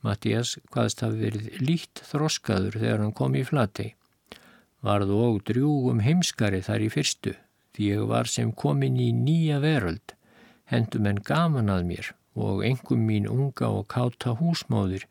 Mattias 0.00 0.56
hvaðst 0.72 1.02
hafi 1.04 1.26
verið 1.26 1.60
lít 1.60 2.02
þroskaður 2.08 2.78
þegar 2.80 3.02
hann 3.04 3.16
kom 3.16 3.36
í 3.36 3.44
flatei. 3.44 3.94
Varð 4.80 5.12
og 5.12 5.42
drjúgum 5.48 6.00
heimskari 6.00 6.62
þar 6.64 6.86
í 6.86 6.92
fyrstu 6.92 7.34
því 7.76 7.90
ég 7.90 8.06
var 8.08 8.30
sem 8.30 8.52
komin 8.52 8.96
í 9.00 9.10
nýja 9.12 9.60
veröld 9.60 10.14
hendum 10.70 11.08
en 11.10 11.20
gaman 11.26 11.72
að 11.72 11.86
mér 11.90 12.12
og 12.40 12.62
engum 12.64 13.02
mín 13.06 13.28
unga 13.28 13.68
og 13.68 13.88
káta 13.92 14.36
húsmóðir 14.38 15.04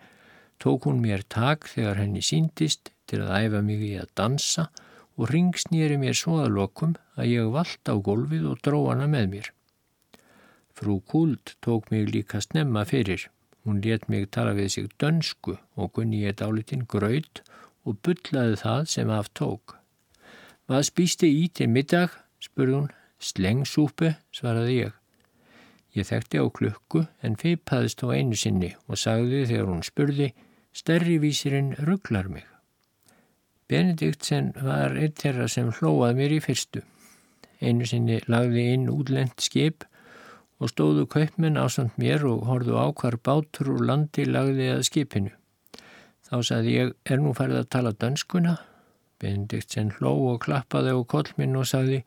tók 0.59 0.87
hún 0.87 1.03
mér 1.03 1.23
tak 1.27 1.67
þegar 1.69 2.01
henni 2.01 2.23
síndist 2.25 2.91
til 3.07 3.21
að 3.25 3.35
æfa 3.45 3.61
mig 3.65 3.83
í 3.83 3.95
að 3.99 4.13
dansa 4.17 4.69
og 4.71 4.85
ringsnýri 5.27 5.97
mér 5.99 6.15
svo 6.15 6.37
að 6.39 6.53
lokum 6.55 6.93
að 7.19 7.31
ég 7.33 7.49
vald 7.51 7.91
á 7.91 7.95
gólfið 7.99 8.45
og 8.51 8.61
dró 8.63 8.79
hana 8.87 9.07
með 9.11 9.25
mér. 9.33 9.49
Frú 10.71 11.01
Kult 11.03 11.57
tók 11.59 11.89
mig 11.91 12.07
líka 12.07 12.39
snemma 12.39 12.85
fyrir. 12.87 13.27
Hún 13.65 13.81
let 13.83 14.07
mig 14.07 14.29
tala 14.31 14.53
við 14.55 14.69
sig 14.71 14.87
dönsku 15.01 15.57
og 15.75 15.91
gunni 15.93 16.23
ég 16.23 16.37
dálitinn 16.39 16.87
gröð 16.87 17.43
og 17.83 17.99
byllaði 18.05 18.55
það 18.63 18.87
sem 18.93 19.11
aft 19.11 19.33
tók. 19.35 19.75
Hvað 20.69 20.87
spýsti 20.87 21.27
í 21.27 21.49
til 21.49 21.67
middag? 21.67 22.15
spurði 22.39 22.77
hún. 22.77 22.89
Slengsúpu, 23.19 24.13
svaraði 24.31 24.75
ég. 24.85 24.93
Ég 25.97 26.07
þekkti 26.07 26.39
á 26.39 26.45
klukku 26.47 27.01
en 27.25 27.35
feipaðist 27.35 28.05
á 28.05 28.15
einu 28.15 28.37
sinni 28.39 28.69
og 28.87 29.01
sagði 29.01 29.43
þegar 29.49 29.67
hún 29.73 29.83
spurði 29.83 30.29
stærri 30.71 31.17
vísirinn 31.19 31.73
rugglar 31.83 32.29
mig. 32.31 32.45
Benediktsen 33.69 34.47
var 34.65 34.95
eitt 34.97 35.19
þeirra 35.21 35.45
sem 35.51 35.67
hlóað 35.77 36.15
mér 36.17 36.31
í 36.33 36.41
fyrstu. 36.41 36.81
Einu 37.61 37.85
sinni 37.85 38.15
lagði 38.25 38.63
inn 38.73 38.87
útlend 38.89 39.35
skip 39.45 39.83
og 40.57 40.71
stóðu 40.71 41.03
kaupmenn 41.13 41.59
ásand 41.61 41.93
mér 42.01 42.25
og 42.25 42.47
horðu 42.49 42.79
á 42.81 42.89
hvar 42.89 43.19
bátur 43.21 43.69
og 43.75 43.83
landi 43.85 44.25
lagði 44.25 44.71
að 44.73 44.81
skipinu. 44.87 45.33
Þá 46.25 46.35
sagði 46.49 46.73
ég, 46.73 46.95
er 47.05 47.21
nú 47.21 47.33
færð 47.37 47.59
að 47.59 47.69
tala 47.75 47.93
dönskuna? 47.93 48.55
Benediktsen 49.21 49.93
hló 49.99 50.15
og 50.31 50.41
klappaði 50.47 50.95
á 50.95 50.99
kollminn 51.13 51.59
og 51.59 51.67
sagði, 51.69 51.99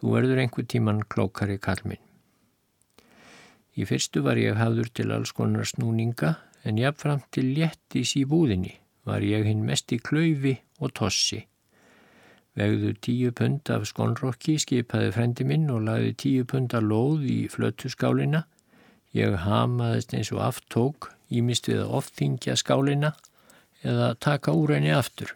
þú 0.00 0.14
verður 0.14 0.40
einhver 0.40 0.68
tíman 0.72 1.02
klókari 1.04 1.58
kallminn. 1.60 2.00
Í 3.76 3.84
fyrstu 3.84 4.22
var 4.24 4.40
ég 4.40 4.56
hafður 4.56 4.88
til 4.94 5.10
alls 5.12 5.34
konar 5.36 5.68
snúninga 5.68 6.36
en 6.64 6.80
jáfnframt 6.80 7.28
til 7.34 7.50
léttis 7.58 8.14
í 8.16 8.24
búðinni 8.30 8.78
var 9.04 9.24
ég 9.24 9.44
hinn 9.44 9.64
mest 9.68 9.92
í 9.92 9.98
klöyfi 10.00 10.56
og 10.80 10.94
tossi. 10.98 11.44
Vegðu 12.54 12.92
tíu 13.02 13.32
pund 13.34 13.70
af 13.74 13.86
skonrokki 13.90 14.56
skipaði 14.62 15.10
frendi 15.16 15.46
minn 15.46 15.70
og 15.74 15.86
laði 15.88 16.12
tíu 16.22 16.44
pund 16.46 16.74
af 16.74 16.84
lóð 16.86 17.24
í 17.26 17.38
flötu 17.50 17.90
skálina. 17.90 18.44
Ég 19.14 19.34
hamaðist 19.42 20.14
eins 20.14 20.30
og 20.34 20.42
aftók, 20.42 21.10
ímist 21.30 21.66
við 21.70 21.82
að 21.82 21.96
ofþingja 21.98 22.54
skálina 22.58 23.14
eða 23.82 24.14
taka 24.22 24.54
úr 24.54 24.76
henni 24.76 24.94
aftur. 24.94 25.34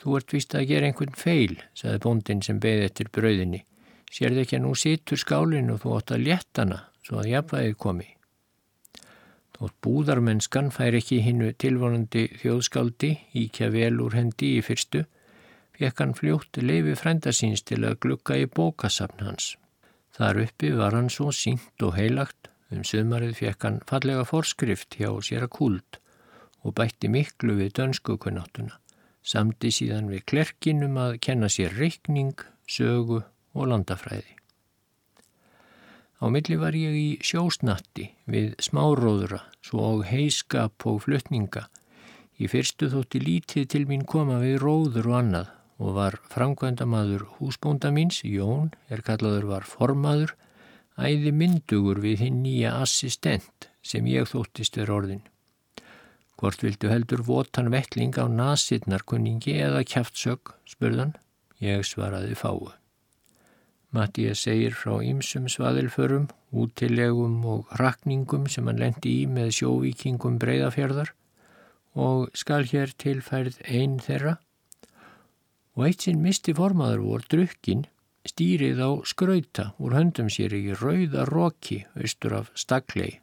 Þú 0.00 0.16
ert 0.18 0.32
vist 0.34 0.56
að 0.56 0.66
gera 0.72 0.88
einhvern 0.88 1.14
feil, 1.14 1.60
saði 1.78 2.00
bóndin 2.02 2.40
sem 2.42 2.58
beði 2.60 2.88
eftir 2.88 3.12
brauðinni. 3.12 3.62
Sér 4.12 4.32
þið 4.32 4.42
ekki 4.42 4.58
að 4.58 4.64
nú 4.64 4.72
situr 4.76 5.20
skálinn 5.20 5.70
og 5.72 5.84
þú 5.84 5.94
átt 5.98 6.16
að 6.16 6.26
léttana 6.26 6.80
svo 7.04 7.20
að 7.20 7.30
jafnvægi 7.36 7.76
komi. 7.84 8.08
Þótt 9.62 9.76
búðarmennskan 9.86 10.72
fær 10.74 10.96
ekki 10.98 11.20
hinnu 11.22 11.52
tilvonandi 11.54 12.24
þjóðskáldi 12.40 13.10
íkja 13.44 13.68
vel 13.70 14.00
úr 14.02 14.16
hendi 14.18 14.48
í 14.56 14.64
fyrstu, 14.66 15.04
fekk 15.78 16.02
hann 16.02 16.14
fljótt 16.18 16.58
leifi 16.58 16.96
frendasins 16.98 17.62
til 17.62 17.78
að 17.86 18.00
glukka 18.02 18.40
í 18.40 18.48
bókasafn 18.50 19.22
hans. 19.22 19.52
Þar 20.18 20.42
uppi 20.48 20.72
var 20.80 20.98
hann 20.98 21.12
svo 21.14 21.28
sínt 21.30 21.86
og 21.86 21.94
heilagt, 21.94 22.50
um 22.74 22.82
sömarið 22.82 23.38
fekk 23.38 23.68
hann 23.68 23.78
fallega 23.86 24.26
forskrift 24.26 24.98
hjá 24.98 25.14
sér 25.22 25.46
að 25.46 25.54
kúld 25.60 26.02
og 26.66 26.74
bætti 26.82 27.14
miklu 27.14 27.54
við 27.62 27.76
dönsku 27.78 28.18
kunnáttuna, 28.18 28.80
samti 29.22 29.70
síðan 29.70 30.10
við 30.10 30.26
klerkinum 30.26 30.98
að 31.06 31.20
kenna 31.22 31.46
sér 31.46 31.78
reikning, 31.78 32.34
sögu 32.66 33.22
og 33.54 33.70
landafræði. 33.70 34.41
Á 36.22 36.30
milli 36.30 36.54
var 36.54 36.76
ég 36.78 36.94
í 36.94 37.08
sjósnatti 37.18 38.04
við 38.30 38.52
smáróðura, 38.62 39.40
svo 39.58 39.82
á 39.82 39.92
heiskap 40.06 40.86
og 40.86 41.00
flutninga. 41.02 41.64
Í 42.38 42.46
fyrstu 42.46 42.86
þótti 42.92 43.18
lítið 43.24 43.66
til 43.74 43.82
mín 43.90 44.04
koma 44.06 44.38
við 44.38 44.60
róður 44.62 45.08
og 45.10 45.16
annað 45.18 45.50
og 45.82 45.96
var 45.96 46.16
framkvæmdamaður 46.30 47.24
húsbónda 47.40 47.90
míns, 47.90 48.20
Jón, 48.22 48.70
er 48.86 49.02
kallaður 49.02 49.48
var 49.50 49.66
formaður, 49.66 50.36
æði 50.94 51.32
myndugur 51.34 51.98
við 52.04 52.28
hinn 52.28 52.42
nýja 52.44 52.76
assistent 52.84 53.66
sem 53.82 54.06
ég 54.06 54.30
þóttist 54.30 54.78
er 54.78 54.92
orðin. 54.94 55.24
Hvort 56.38 56.62
vildu 56.62 56.90
heldur 56.90 57.24
votan 57.26 57.72
vettling 57.74 58.14
á 58.14 58.30
nasirnarkunningi 58.30 59.58
eða 59.62 59.82
kæftsög, 59.86 60.54
spurðan. 60.70 61.16
Ég 61.62 61.82
svaraði 61.86 62.38
fáu. 62.38 62.70
Mattías 63.92 64.40
segir 64.46 64.72
frá 64.72 64.94
ýmsum 65.04 65.50
svaðilförum, 65.52 66.30
útilegum 66.56 67.42
og 67.44 67.72
rakningum 67.76 68.46
sem 68.48 68.70
hann 68.70 68.80
lendi 68.80 69.18
í 69.20 69.26
með 69.28 69.50
sjóvíkingum 69.58 70.38
breyðafjörðar 70.40 71.12
og 72.06 72.30
skal 72.32 72.64
hér 72.70 72.94
tilfærð 72.96 73.60
einn 73.68 73.98
þeirra. 74.00 74.38
Og 75.76 75.84
eitt 75.90 76.06
sinn 76.06 76.24
misti 76.24 76.56
formaður 76.56 77.04
vor 77.04 77.28
drukkin 77.28 77.84
stýrið 78.28 78.80
á 78.80 78.90
skrauta 79.08 79.68
úr 79.76 79.98
höndum 79.98 80.32
sér 80.32 80.56
í 80.56 80.72
rauða 80.72 81.28
roki 81.28 81.82
austur 81.92 82.38
af 82.40 82.52
staklei. 82.56 83.20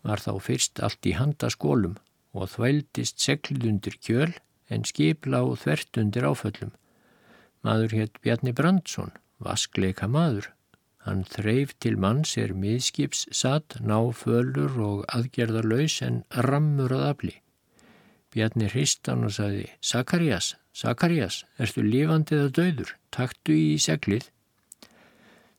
Var 0.00 0.24
þá 0.24 0.32
fyrst 0.40 0.80
allt 0.80 1.04
í 1.04 1.16
handaskólum 1.20 1.98
og 2.32 2.52
þvældist 2.54 3.20
seglið 3.20 3.68
undir 3.74 4.00
kjöl 4.00 4.32
en 4.72 4.86
skipla 4.88 5.42
og 5.44 5.58
þvert 5.60 6.00
undir 6.00 6.24
áföllum. 6.24 6.72
Maður 7.60 8.00
hétt 8.00 8.22
Bjarni 8.24 8.56
Brandsson 8.56 9.12
vaskleika 9.44 10.08
maður. 10.08 10.50
Hann 11.06 11.22
þreif 11.24 11.72
til 11.80 11.96
manns 11.96 12.34
er 12.36 12.52
miðskips 12.52 13.24
satt, 13.32 13.78
náfölur 13.80 14.74
og 14.84 15.04
aðgerðarlaus 15.16 16.00
en 16.04 16.18
rammur 16.46 16.92
að 16.92 17.06
afli. 17.06 17.36
Bjarni 18.30 18.68
hristan 18.70 19.24
og 19.26 19.32
saði, 19.34 19.64
Sakarias, 19.80 20.52
Sakarias, 20.76 21.40
erstu 21.58 21.82
lifandið 21.82 22.44
að 22.44 22.52
döður, 22.58 22.92
taktu 23.16 23.56
í 23.56 23.78
seglið. 23.80 24.28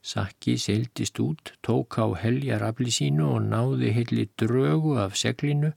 Sakki 0.02 0.56
seildist 0.62 1.20
út, 1.22 1.52
tók 1.66 1.98
á 1.98 2.06
heljar 2.22 2.64
afli 2.66 2.94
sínu 2.94 3.28
og 3.36 3.42
náði 3.50 3.92
hilli 3.98 4.28
drögu 4.40 4.96
af 5.02 5.18
seglinu, 5.20 5.74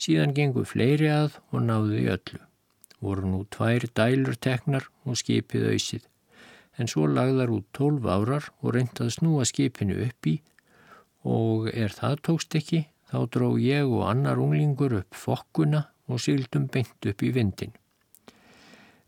síðan 0.00 0.36
gengu 0.36 0.64
fleiri 0.68 1.08
að 1.12 1.40
og 1.50 1.64
náði 1.66 2.04
öllu. 2.14 2.42
Voru 3.00 3.32
nú 3.32 3.40
tvær 3.52 3.88
dælur 3.96 4.36
teknar 4.40 4.86
og 5.04 5.18
skipið 5.20 5.72
auðsið 5.72 6.06
en 6.76 6.90
svo 6.90 7.06
lagðar 7.08 7.52
út 7.54 7.66
tólf 7.76 8.04
árar 8.04 8.50
og 8.60 8.74
reyndað 8.76 9.14
snúa 9.16 9.46
skipinu 9.48 9.96
upp 10.06 10.28
í 10.28 10.36
og 11.26 11.70
er 11.72 11.94
það 11.94 12.20
tókst 12.28 12.54
ekki 12.58 12.84
þá 13.10 13.18
dró 13.32 13.48
ég 13.60 13.88
og 13.88 14.04
annar 14.10 14.40
unglingur 14.42 15.00
upp 15.00 15.16
fokkuna 15.16 15.86
og 16.06 16.22
sildum 16.22 16.68
beint 16.70 17.08
upp 17.10 17.22
í 17.22 17.32
vindin. 17.34 17.72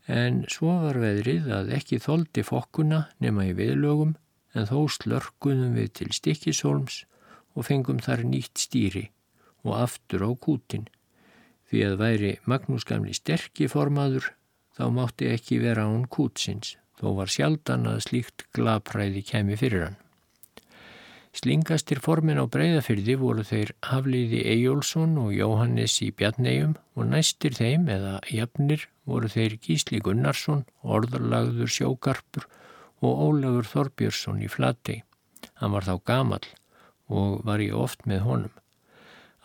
En 0.09 0.41
svo 0.49 0.73
var 0.83 0.97
veðrið 0.99 1.47
að 1.53 1.71
ekki 1.77 1.99
þóldi 2.01 2.43
fokkuna 2.43 3.03
nema 3.23 3.45
í 3.51 3.53
viðlögum 3.55 4.15
en 4.57 4.67
þó 4.67 4.87
slörkunum 4.89 5.75
við 5.77 5.91
til 5.99 6.09
stikkisólms 6.15 7.03
og 7.53 7.67
fengum 7.69 8.01
þar 8.03 8.25
nýtt 8.25 8.57
stýri 8.65 9.05
og 9.63 9.75
aftur 9.77 10.25
á 10.25 10.31
kútin. 10.33 10.87
Því 11.69 11.85
að 11.85 11.99
væri 12.01 12.33
Magnús 12.49 12.87
gamli 12.89 13.13
sterkir 13.13 13.69
formaður 13.69 14.31
þá 14.75 14.85
mátti 14.95 15.29
ekki 15.29 15.59
vera 15.61 15.85
án 15.85 16.07
kútsins 16.09 16.77
þó 16.99 17.15
var 17.21 17.31
sjaldan 17.31 17.87
að 17.89 18.03
slíkt 18.09 18.45
glapræði 18.55 19.23
kemi 19.31 19.57
fyrir 19.59 19.87
hann. 19.87 19.99
Slingastir 21.39 21.99
formin 22.01 22.41
á 22.41 22.45
breyðafyrði 22.49 23.15
voru 23.21 23.43
þeir 23.45 23.71
Hafliði 23.85 24.39
Ejjólfsson 24.49 25.13
og 25.21 25.33
Jóhannes 25.35 25.99
í 26.03 26.09
Bjarnegjum 26.11 26.73
og 26.97 27.11
næstir 27.11 27.53
þeim 27.55 27.85
eða 27.93 28.15
jafnir 28.33 28.87
voru 29.05 29.29
þeir 29.29 29.59
Gísli 29.61 30.01
Gunnarsson, 30.03 30.65
orðarlagður 30.81 31.69
sjókarpur 31.75 32.47
og 33.05 33.21
Ólafur 33.27 33.69
Þorbjörnsson 33.73 34.41
í 34.41 34.49
Flatei. 34.49 35.03
Hann 35.61 35.75
var 35.75 35.85
þá 35.85 35.95
gamal 36.11 36.43
og 37.07 37.45
var 37.45 37.61
ég 37.63 37.77
oft 37.77 38.09
með 38.09 38.25
honum. 38.25 38.55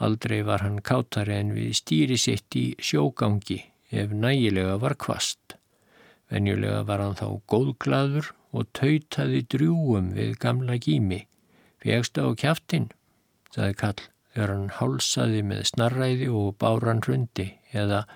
Aldrei 0.03 0.41
var 0.43 0.65
hann 0.65 0.81
kátari 0.83 1.37
en 1.37 1.53
við 1.55 1.77
stýri 1.79 2.19
sitt 2.19 2.57
í 2.59 2.73
sjógangi 2.83 3.61
ef 3.95 4.11
nægilega 4.11 4.81
var 4.83 4.97
kvast. 4.99 5.55
Venjulega 6.33 6.83
var 6.89 7.03
hann 7.05 7.18
þá 7.18 7.29
góðglaður 7.51 8.33
og 8.55 8.68
tautaði 8.77 9.45
drjúum 9.51 10.12
við 10.16 10.37
gamla 10.41 10.79
gími, 10.81 11.25
Fegstu 11.85 12.25
á 12.25 12.33
kjáftinn, 12.41 12.89
saði 13.53 13.75
Kall, 13.77 14.05
þegar 14.33 14.53
hann 14.55 14.70
hálsaði 14.79 15.43
með 15.45 15.66
snarræði 15.68 16.29
og 16.33 16.55
báran 16.62 17.03
hrundi, 17.05 17.51
eða 17.77 18.07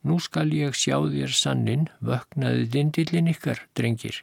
Nú 0.00 0.16
skal 0.24 0.48
ég 0.56 0.76
sjá 0.76 0.96
þér 1.12 1.32
sannin, 1.36 1.88
vöknaði 2.00 2.68
dindillin 2.72 3.28
ykkar, 3.34 3.66
drengir. 3.76 4.22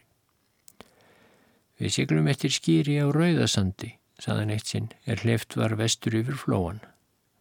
Við 1.78 1.94
siglum 1.94 2.30
eftir 2.32 2.54
skýri 2.56 2.98
á 2.98 3.06
rauðasandi, 3.14 3.92
saðan 4.18 4.56
eitt 4.56 4.72
sinn, 4.72 4.88
er 5.06 5.22
hleft 5.22 5.54
var 5.60 5.76
vestur 5.78 6.18
yfir 6.18 6.40
flóan. 6.42 6.82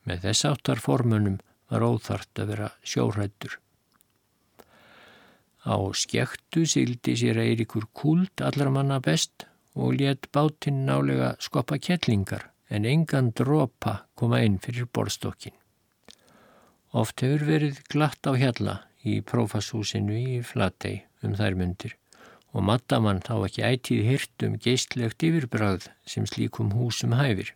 Með 0.05 0.29
þess 0.29 0.49
áttar 0.51 0.83
formunum 0.85 1.39
var 1.73 1.87
óþart 1.87 2.43
að 2.43 2.53
vera 2.53 2.69
sjórættur. 2.85 3.57
Á 5.67 5.77
skektu 5.99 6.63
sildi 6.71 7.17
sér 7.19 7.41
Eirikur 7.43 7.89
kúld 7.91 8.43
allar 8.49 8.71
manna 8.71 9.01
best 9.03 9.49
og 9.75 9.99
let 9.99 10.29
bátinn 10.33 10.85
nálega 10.87 11.35
skoppa 11.43 11.81
kettlingar 11.83 12.53
en 12.71 12.87
engan 12.87 13.33
dropa 13.35 14.07
koma 14.15 14.41
inn 14.47 14.61
fyrir 14.63 14.87
borstokkin. 14.87 15.55
Oft 16.95 17.21
hefur 17.21 17.45
verið 17.51 17.83
glatt 17.91 18.23
á 18.31 18.33
hjalla 18.39 18.77
í 19.03 19.19
prófashúsinu 19.27 20.15
í 20.17 20.39
Flatey 20.47 21.03
um 21.27 21.35
þær 21.35 21.59
myndir 21.59 21.97
og 22.55 22.65
mattamann 22.71 23.21
þá 23.27 23.35
ekki 23.49 23.67
ætið 23.67 24.07
hirt 24.11 24.45
um 24.47 24.55
geistlegt 24.63 25.27
yfirbræð 25.27 25.91
sem 26.09 26.25
slíkum 26.31 26.73
húsum 26.79 27.19
hæfir. 27.19 27.51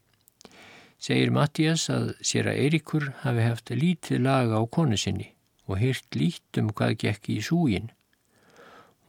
Segir 1.00 1.30
Mattias 1.32 1.86
að 1.88 2.10
sér 2.20 2.50
að 2.50 2.58
Eirikur 2.66 3.06
hafi 3.22 3.46
haft 3.46 3.70
lítið 3.72 4.20
laga 4.26 4.60
á 4.60 4.62
konu 4.68 4.98
sinni 5.00 5.30
og 5.70 5.78
hirt 5.80 6.18
lít 6.18 6.60
um 6.60 6.68
hvað 6.74 6.98
gekk 7.06 7.30
í 7.32 7.38
súgin. 7.46 7.88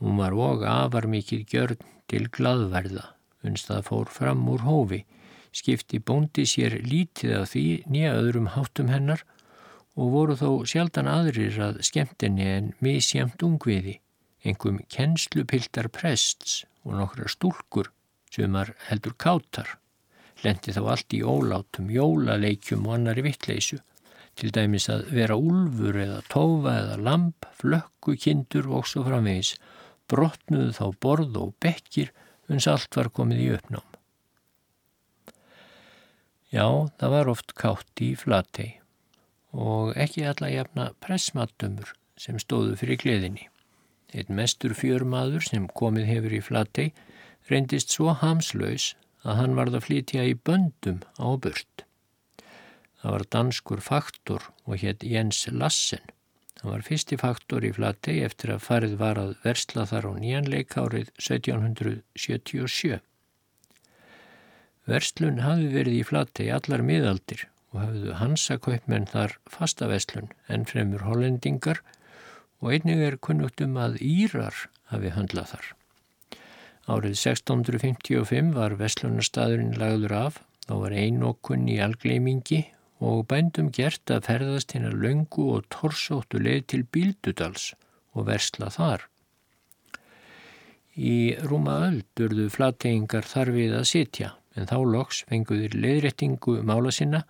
Hún 0.01 0.17
var 0.17 0.33
og 0.33 0.63
afar 0.65 1.05
mikið 1.05 1.41
gjörn 1.45 1.81
til 2.09 2.27
gladverða, 2.33 3.03
unst 3.45 3.67
það 3.69 3.83
fór 3.85 4.09
fram 4.09 4.47
úr 4.49 4.63
hófi, 4.65 5.03
skipti 5.53 5.99
bóndi 6.01 6.47
sér 6.49 6.79
lítið 6.81 7.35
af 7.37 7.51
því 7.51 7.65
nýja 7.85 8.15
öðrum 8.17 8.47
háttum 8.55 8.89
hennar 8.89 9.21
og 9.93 10.13
voru 10.15 10.37
þó 10.39 10.49
sjaldan 10.65 11.09
aðrir 11.11 11.59
að 11.61 11.81
skemmtinni 11.85 12.47
en 12.49 12.71
misjamt 12.81 13.43
ungviði, 13.45 13.99
einhverjum 14.41 14.79
kennslupiltar 14.89 15.91
prests 15.93 16.63
og 16.81 16.97
nokkra 16.97 17.29
stúlkur 17.29 17.91
sem 18.33 18.57
var 18.57 18.71
heldur 18.87 19.13
kátar, 19.21 19.75
lendi 20.41 20.73
þá 20.73 20.81
allt 20.95 21.13
í 21.13 21.21
ólátum, 21.21 21.91
jólaleikjum 21.93 22.87
og 22.87 22.97
annari 22.97 23.25
vittleysu, 23.27 23.77
til 24.33 24.49
dæmis 24.55 24.87
að 24.89 25.11
vera 25.13 25.37
úlfur 25.37 25.99
eða 25.99 26.21
tófa 26.31 26.77
eða 26.79 26.97
lamp, 27.05 27.45
flökku, 27.59 28.15
kindur 28.17 28.71
og 28.71 28.87
svo 28.89 29.03
framvegis, 29.05 29.57
brotnuðu 30.11 30.75
þá 30.77 30.85
borð 31.03 31.39
og 31.41 31.55
bekkir 31.63 32.11
uns 32.51 32.67
allt 32.67 32.99
var 32.99 33.11
komið 33.15 33.45
í 33.45 33.49
uppnám. 33.55 33.87
Já, 36.51 36.67
það 36.99 37.13
var 37.15 37.31
oft 37.31 37.53
kátt 37.55 38.03
í 38.03 38.11
flatei 38.19 38.81
og 39.51 39.93
ekki 39.99 40.25
alla 40.27 40.49
jafna 40.51 40.89
pressmattumur 41.03 41.93
sem 42.19 42.39
stóðu 42.39 42.75
fyrir 42.79 42.99
gleðinni. 42.99 43.47
Einn 44.11 44.35
mestur 44.35 44.75
fjörmaður 44.75 45.45
sem 45.47 45.69
komið 45.79 46.09
hefur 46.09 46.35
í 46.35 46.41
flatei 46.43 46.87
reyndist 47.47 47.95
svo 47.95 48.11
hamslaus 48.19 48.91
að 49.23 49.39
hann 49.39 49.55
varð 49.55 49.79
að 49.79 49.85
flytja 49.87 50.25
í 50.27 50.35
böndum 50.35 50.99
á 51.15 51.27
burt. 51.39 51.85
Það 53.01 53.15
var 53.15 53.27
danskur 53.33 53.83
faktor 53.83 54.49
og 54.67 54.83
hétt 54.83 55.05
Jens 55.07 55.45
Lassen. 55.47 56.03
Það 56.61 56.69
var 56.69 56.83
fyrsti 56.85 57.17
faktor 57.17 57.65
í 57.65 57.71
flatei 57.73 58.19
eftir 58.21 58.51
að 58.53 58.65
farið 58.67 58.91
var 58.99 59.17
að 59.17 59.31
versla 59.41 59.87
þar 59.89 60.05
á 60.05 60.11
nýjanleik 60.21 60.75
árið 60.77 61.07
1777. 61.17 62.99
Verslun 64.91 65.41
hafi 65.41 65.71
verið 65.73 65.97
í 65.97 66.03
flatei 66.05 66.51
allar 66.53 66.83
miðaldir 66.85 67.47
og 67.71 67.79
hafðu 67.81 68.13
hansakaupmenn 68.19 69.09
þar 69.09 69.33
fastaveslun 69.49 70.29
en 70.53 70.67
fremur 70.69 71.07
hollendingar 71.07 71.81
og 72.61 72.75
einnig 72.75 73.01
er 73.07 73.17
kunnugt 73.17 73.61
um 73.65 73.77
að 73.81 73.97
Írar 74.05 74.67
hafi 74.93 75.13
handlað 75.15 75.55
þar. 75.55 75.71
Árið 76.91 77.15
1655 77.15 78.53
var 78.53 78.77
veslunarstaðurinn 78.77 79.77
lagður 79.81 80.13
af, 80.17 80.39
þá 80.67 80.73
var 80.83 80.93
einokkunn 80.93 81.65
í 81.73 81.81
algleimingi 81.81 82.67
og 83.01 83.25
bændum 83.31 83.71
gert 83.73 84.13
að 84.13 84.27
ferðast 84.29 84.75
hennar 84.75 84.97
löngu 85.03 85.47
og 85.55 85.65
torsóttu 85.73 86.41
leið 86.41 86.67
til 86.73 86.83
Bíldudals 86.93 87.71
og 88.13 88.27
versla 88.29 88.69
þar. 88.73 89.07
Í 90.95 91.33
rúma 91.47 91.79
öll 91.87 92.01
durðu 92.19 92.49
flatteingar 92.53 93.25
þar 93.25 93.53
við 93.55 93.77
að 93.79 93.87
sitja 93.93 94.33
en 94.55 94.67
þá 94.67 94.77
loks 94.93 95.23
fenguður 95.29 95.77
leiðrettingu 95.79 96.59
mála 96.67 96.91
sinna 96.93 97.23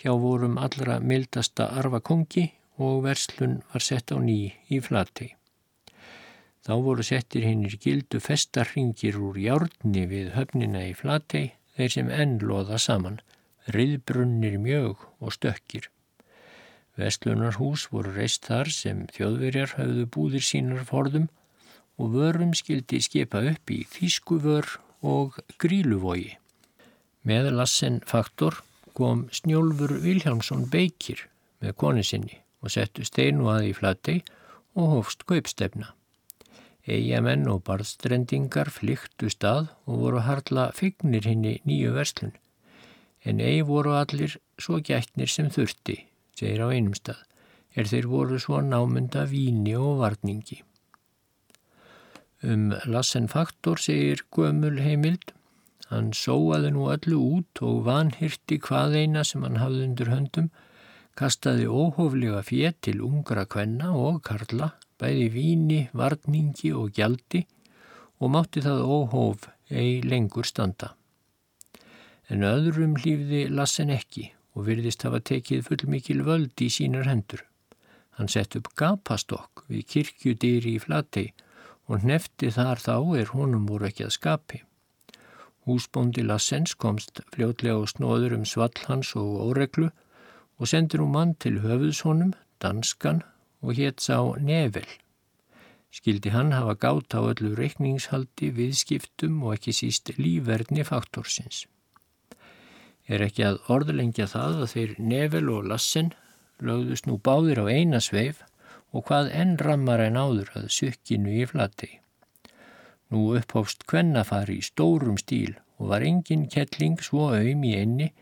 hjá 0.00 0.10
vorum 0.18 0.56
allra 0.58 0.98
mildasta 0.98 1.68
arfakongi 1.78 2.48
og 2.82 3.02
verslun 3.04 3.60
var 3.72 3.84
sett 3.84 4.10
á 4.10 4.18
ný 4.18 4.50
í 4.72 4.80
flati. 4.82 5.28
Þá 6.62 6.74
voru 6.86 7.04
settir 7.06 7.44
hinnir 7.46 7.74
gildu 7.82 8.20
festarringir 8.22 9.18
úr 9.18 9.38
járni 9.38 10.06
við 10.10 10.32
höfnina 10.36 10.86
í 10.88 10.94
flati 10.94 11.50
þeir 11.76 11.94
sem 11.94 12.10
enn 12.10 12.38
loða 12.42 12.78
saman, 12.78 13.20
riðbrunnir 13.70 14.58
mjög 14.58 15.06
og 15.20 15.34
stökkir. 15.36 15.88
Vestlunarhús 16.98 17.86
voru 17.92 18.12
reist 18.16 18.48
þar 18.50 18.68
sem 18.72 19.06
þjóðverjar 19.14 19.76
hafðu 19.78 20.08
búðir 20.12 20.44
sínar 20.44 20.84
forðum 20.88 21.30
og 22.00 22.12
vörum 22.16 22.52
skildi 22.56 23.00
skipa 23.04 23.40
upp 23.52 23.72
í 23.72 23.82
þýskuvör 23.88 24.68
og 25.02 25.38
gríluvogi. 25.62 26.36
Með 27.22 27.52
lassen 27.56 28.00
faktor 28.06 28.60
kom 28.98 29.28
Snjólfur 29.32 29.94
Viljámsson 30.02 30.66
Beikir 30.70 31.26
með 31.62 31.76
koni 31.80 32.04
sinni 32.04 32.40
og 32.62 32.74
settu 32.74 33.06
steinu 33.06 33.48
að 33.52 33.70
í 33.70 33.74
flati 33.78 34.20
og 34.76 34.96
hófst 34.96 35.24
kaupstefna. 35.28 35.92
Eyjamenn 36.82 37.46
og 37.50 37.62
barðstrendingar 37.68 38.72
flyktu 38.74 39.30
stað 39.30 39.68
og 39.86 40.02
voru 40.02 40.22
harla 40.26 40.70
fygnir 40.74 41.28
henni 41.30 41.60
nýju 41.68 41.92
verslun. 41.94 42.34
En 43.24 43.40
eigi 43.40 43.62
voru 43.66 43.94
allir 43.94 44.38
svo 44.58 44.80
gætnir 44.82 45.30
sem 45.30 45.50
þurfti, 45.50 45.98
segir 46.38 46.64
á 46.64 46.68
einum 46.70 46.96
stað, 46.98 47.20
er 47.74 47.86
þeir 47.90 48.08
voru 48.10 48.40
svo 48.42 48.60
námynda 48.60 49.26
víni 49.30 49.76
og 49.78 50.02
varningi. 50.02 50.62
Um 52.42 52.72
Lassen 52.90 53.28
Faktor 53.30 53.78
segir 53.78 54.24
Gömul 54.34 54.80
heimild 54.82 55.30
Hann 55.92 56.14
sóaði 56.16 56.70
nú 56.72 56.86
öllu 56.88 57.18
út 57.36 57.60
og 57.68 57.82
vanhyrti 57.84 58.56
hvað 58.64 58.94
eina 59.02 59.24
sem 59.28 59.42
hann 59.44 59.58
hafði 59.60 59.82
undir 59.84 60.08
höndum, 60.08 60.46
kastaði 61.20 61.66
óhóflega 61.68 62.40
fétt 62.48 62.78
til 62.86 63.02
ungra 63.04 63.44
kvenna 63.44 63.90
og 63.92 64.22
karla, 64.24 64.70
bæði 64.96 65.26
víni, 65.34 65.80
varningi 65.92 66.72
og 66.72 66.94
gjaldi 66.96 67.42
og 68.22 68.32
mátti 68.32 68.64
það 68.64 68.86
óhóf 68.96 69.48
ei 69.68 70.00
lengur 70.00 70.48
standa. 70.48 70.94
En 72.30 72.44
öðrum 72.46 72.98
hlýfði 73.00 73.46
Lassen 73.50 73.90
ekki 73.90 74.28
og 74.54 74.66
virðist 74.68 75.02
hafa 75.06 75.22
tekið 75.32 75.64
fullmikil 75.68 76.20
völd 76.26 76.62
í 76.62 76.68
sínar 76.70 77.08
hendur. 77.08 77.42
Hann 78.18 78.28
sett 78.28 78.56
upp 78.58 78.68
gapastokk 78.76 79.64
við 79.68 79.86
kirkjudýri 79.94 80.76
í 80.76 80.82
flatei 80.82 81.32
og 81.88 82.04
nefti 82.06 82.52
þar 82.52 82.80
þá 82.82 82.96
er 83.22 83.32
honum 83.32 83.66
voru 83.68 83.88
ekki 83.88 84.06
að 84.06 84.16
skapi. 84.18 84.62
Húsbóndi 85.66 86.24
Lassens 86.26 86.74
komst 86.74 87.22
fljótlega 87.34 87.78
á 87.78 87.86
snóður 87.86 88.36
um 88.38 88.46
svallhans 88.48 89.14
og 89.18 89.30
óreglu 89.48 89.90
og 90.58 90.68
sendir 90.68 91.02
hún 91.02 91.14
mann 91.14 91.34
til 91.38 91.60
höfuðshónum, 91.62 92.34
danskan 92.62 93.22
og 93.62 93.78
hétt 93.78 94.02
sá 94.02 94.18
Nevel. 94.42 94.86
Skildi 95.92 96.32
hann 96.32 96.54
hafa 96.56 96.74
gátt 96.74 97.14
á 97.14 97.20
öllu 97.20 97.52
reikningshaldi, 97.58 98.50
viðskiptum 98.56 99.42
og 99.44 99.58
ekki 99.58 99.74
síst 99.76 100.14
lífverðni 100.18 100.86
faktorsins. 100.88 101.66
Er 103.08 103.24
ekki 103.26 103.44
að 103.46 103.60
orðlengja 103.72 104.28
það 104.30 104.62
að 104.64 104.72
þeir 104.74 104.94
Nevel 104.98 105.48
og 105.50 105.66
Lassen 105.70 106.12
lögðust 106.62 107.08
nú 107.08 107.18
báðir 107.18 107.62
á 107.62 107.66
eina 107.66 108.00
sveif 108.00 108.44
og 108.92 109.06
hvað 109.08 109.32
enn 109.34 109.56
rammar 109.58 110.02
en 110.04 110.18
áður 110.20 110.52
að 110.60 110.70
sökkinu 110.76 111.32
í 111.42 111.46
flati. 111.50 111.90
Nú 113.12 113.32
upphófst 113.36 113.86
kvennafari 113.90 114.60
í 114.60 114.66
stórum 114.66 115.18
stíl 115.20 115.56
og 115.78 115.90
var 115.92 116.04
engin 116.06 116.46
kettling 116.52 117.00
svo 117.02 117.30
auðm 117.32 117.64
í 117.68 117.72
einni 117.80 118.12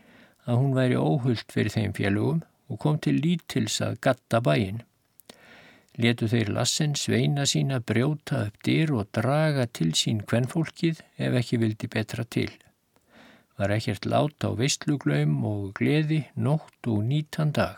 að 0.49 0.57
hún 0.57 0.73
væri 0.75 0.97
óhullt 0.97 1.53
fyrir 1.53 1.75
þeim 1.75 1.93
félögum 1.97 2.41
og 2.71 2.79
kom 2.81 2.97
til 3.03 3.19
lítils 3.21 3.77
að 3.85 3.99
gatta 4.07 4.41
bæin. 4.43 4.81
Letu 6.01 6.27
þeir 6.31 6.49
lassen 6.55 6.95
sveina 6.95 7.45
sína 7.45 7.81
brjóta 7.83 8.45
upp 8.47 8.61
dyr 8.65 8.93
og 8.95 9.11
draga 9.13 9.67
til 9.67 9.91
sín 10.01 10.23
kvennfólkið 10.27 11.03
ef 11.19 11.39
ekki 11.41 11.59
vildi 11.61 11.91
betra 11.91 12.23
til. 12.23 12.49
Var 13.61 13.75
ekkert 13.75 14.07
lát 14.09 14.41
á 14.41 14.49
veistluglaum 14.57 15.35
og 15.45 15.75
gleði, 15.77 16.23
nótt 16.33 16.87
og 16.89 17.03
nýtan 17.05 17.51
dag. 17.53 17.77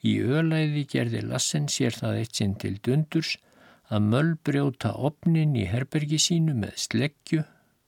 Í 0.00 0.14
ölæði 0.24 0.86
gerði 0.88 1.20
lassen 1.28 1.66
sér 1.68 1.92
það 1.92 2.20
eitt 2.22 2.38
sinn 2.38 2.54
til 2.56 2.78
dundurs 2.80 3.34
að 3.92 4.06
möllbrjóta 4.14 4.94
opnin 4.96 5.52
í 5.52 5.66
herbergi 5.68 6.16
sínu 6.16 6.54
með 6.62 6.78
sleggju, 6.86 7.42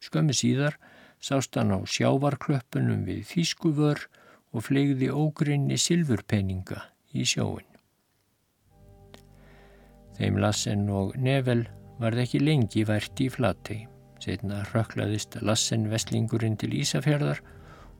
skömmu 0.05 0.36
síðar 0.36 0.76
sást 1.24 1.57
hann 1.57 1.72
á 1.72 1.80
sjávarklöppunum 1.80 3.07
við 3.09 3.22
Þískuvör 3.30 4.03
og 4.53 4.66
flegði 4.66 5.09
ógrinni 5.09 5.78
silfurpenninga 5.80 6.82
í 7.16 7.24
sjóin. 7.24 7.64
Þeim 10.18 10.36
Lassen 10.45 10.84
og 10.93 11.16
Nevel 11.16 11.64
varð 12.03 12.26
ekki 12.26 12.43
lengi 12.45 12.84
vært 12.84 13.24
í 13.24 13.30
flatei. 13.32 13.80
Setna 14.23 14.61
rökklaðist 14.70 15.41
Lassen 15.43 15.89
vestlingurinn 15.91 16.55
til 16.61 16.70
Ísafjörðar 16.79 17.41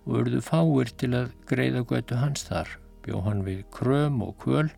og 0.07 0.21
urðu 0.21 0.43
fáir 0.47 0.93
til 1.01 1.11
að 1.19 1.33
greiða 1.51 1.83
götu 1.91 2.19
hans 2.21 2.45
þar. 2.47 2.69
Bjó 3.03 3.25
hann 3.27 3.43
við 3.43 3.65
kröm 3.75 4.21
og 4.23 4.37
kvöl 4.45 4.69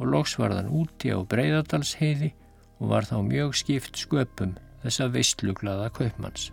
og 0.00 0.10
loks 0.10 0.34
var 0.40 0.56
hann 0.56 0.72
úti 0.74 1.12
á 1.14 1.22
Breiðadalsheiði 1.22 2.32
og 2.80 2.90
var 2.90 3.06
þá 3.06 3.20
mjög 3.28 3.54
skipt 3.60 4.00
sköpum 4.02 4.56
þessa 4.82 5.06
veistluglaða 5.14 5.92
kaupmanns. 5.94 6.48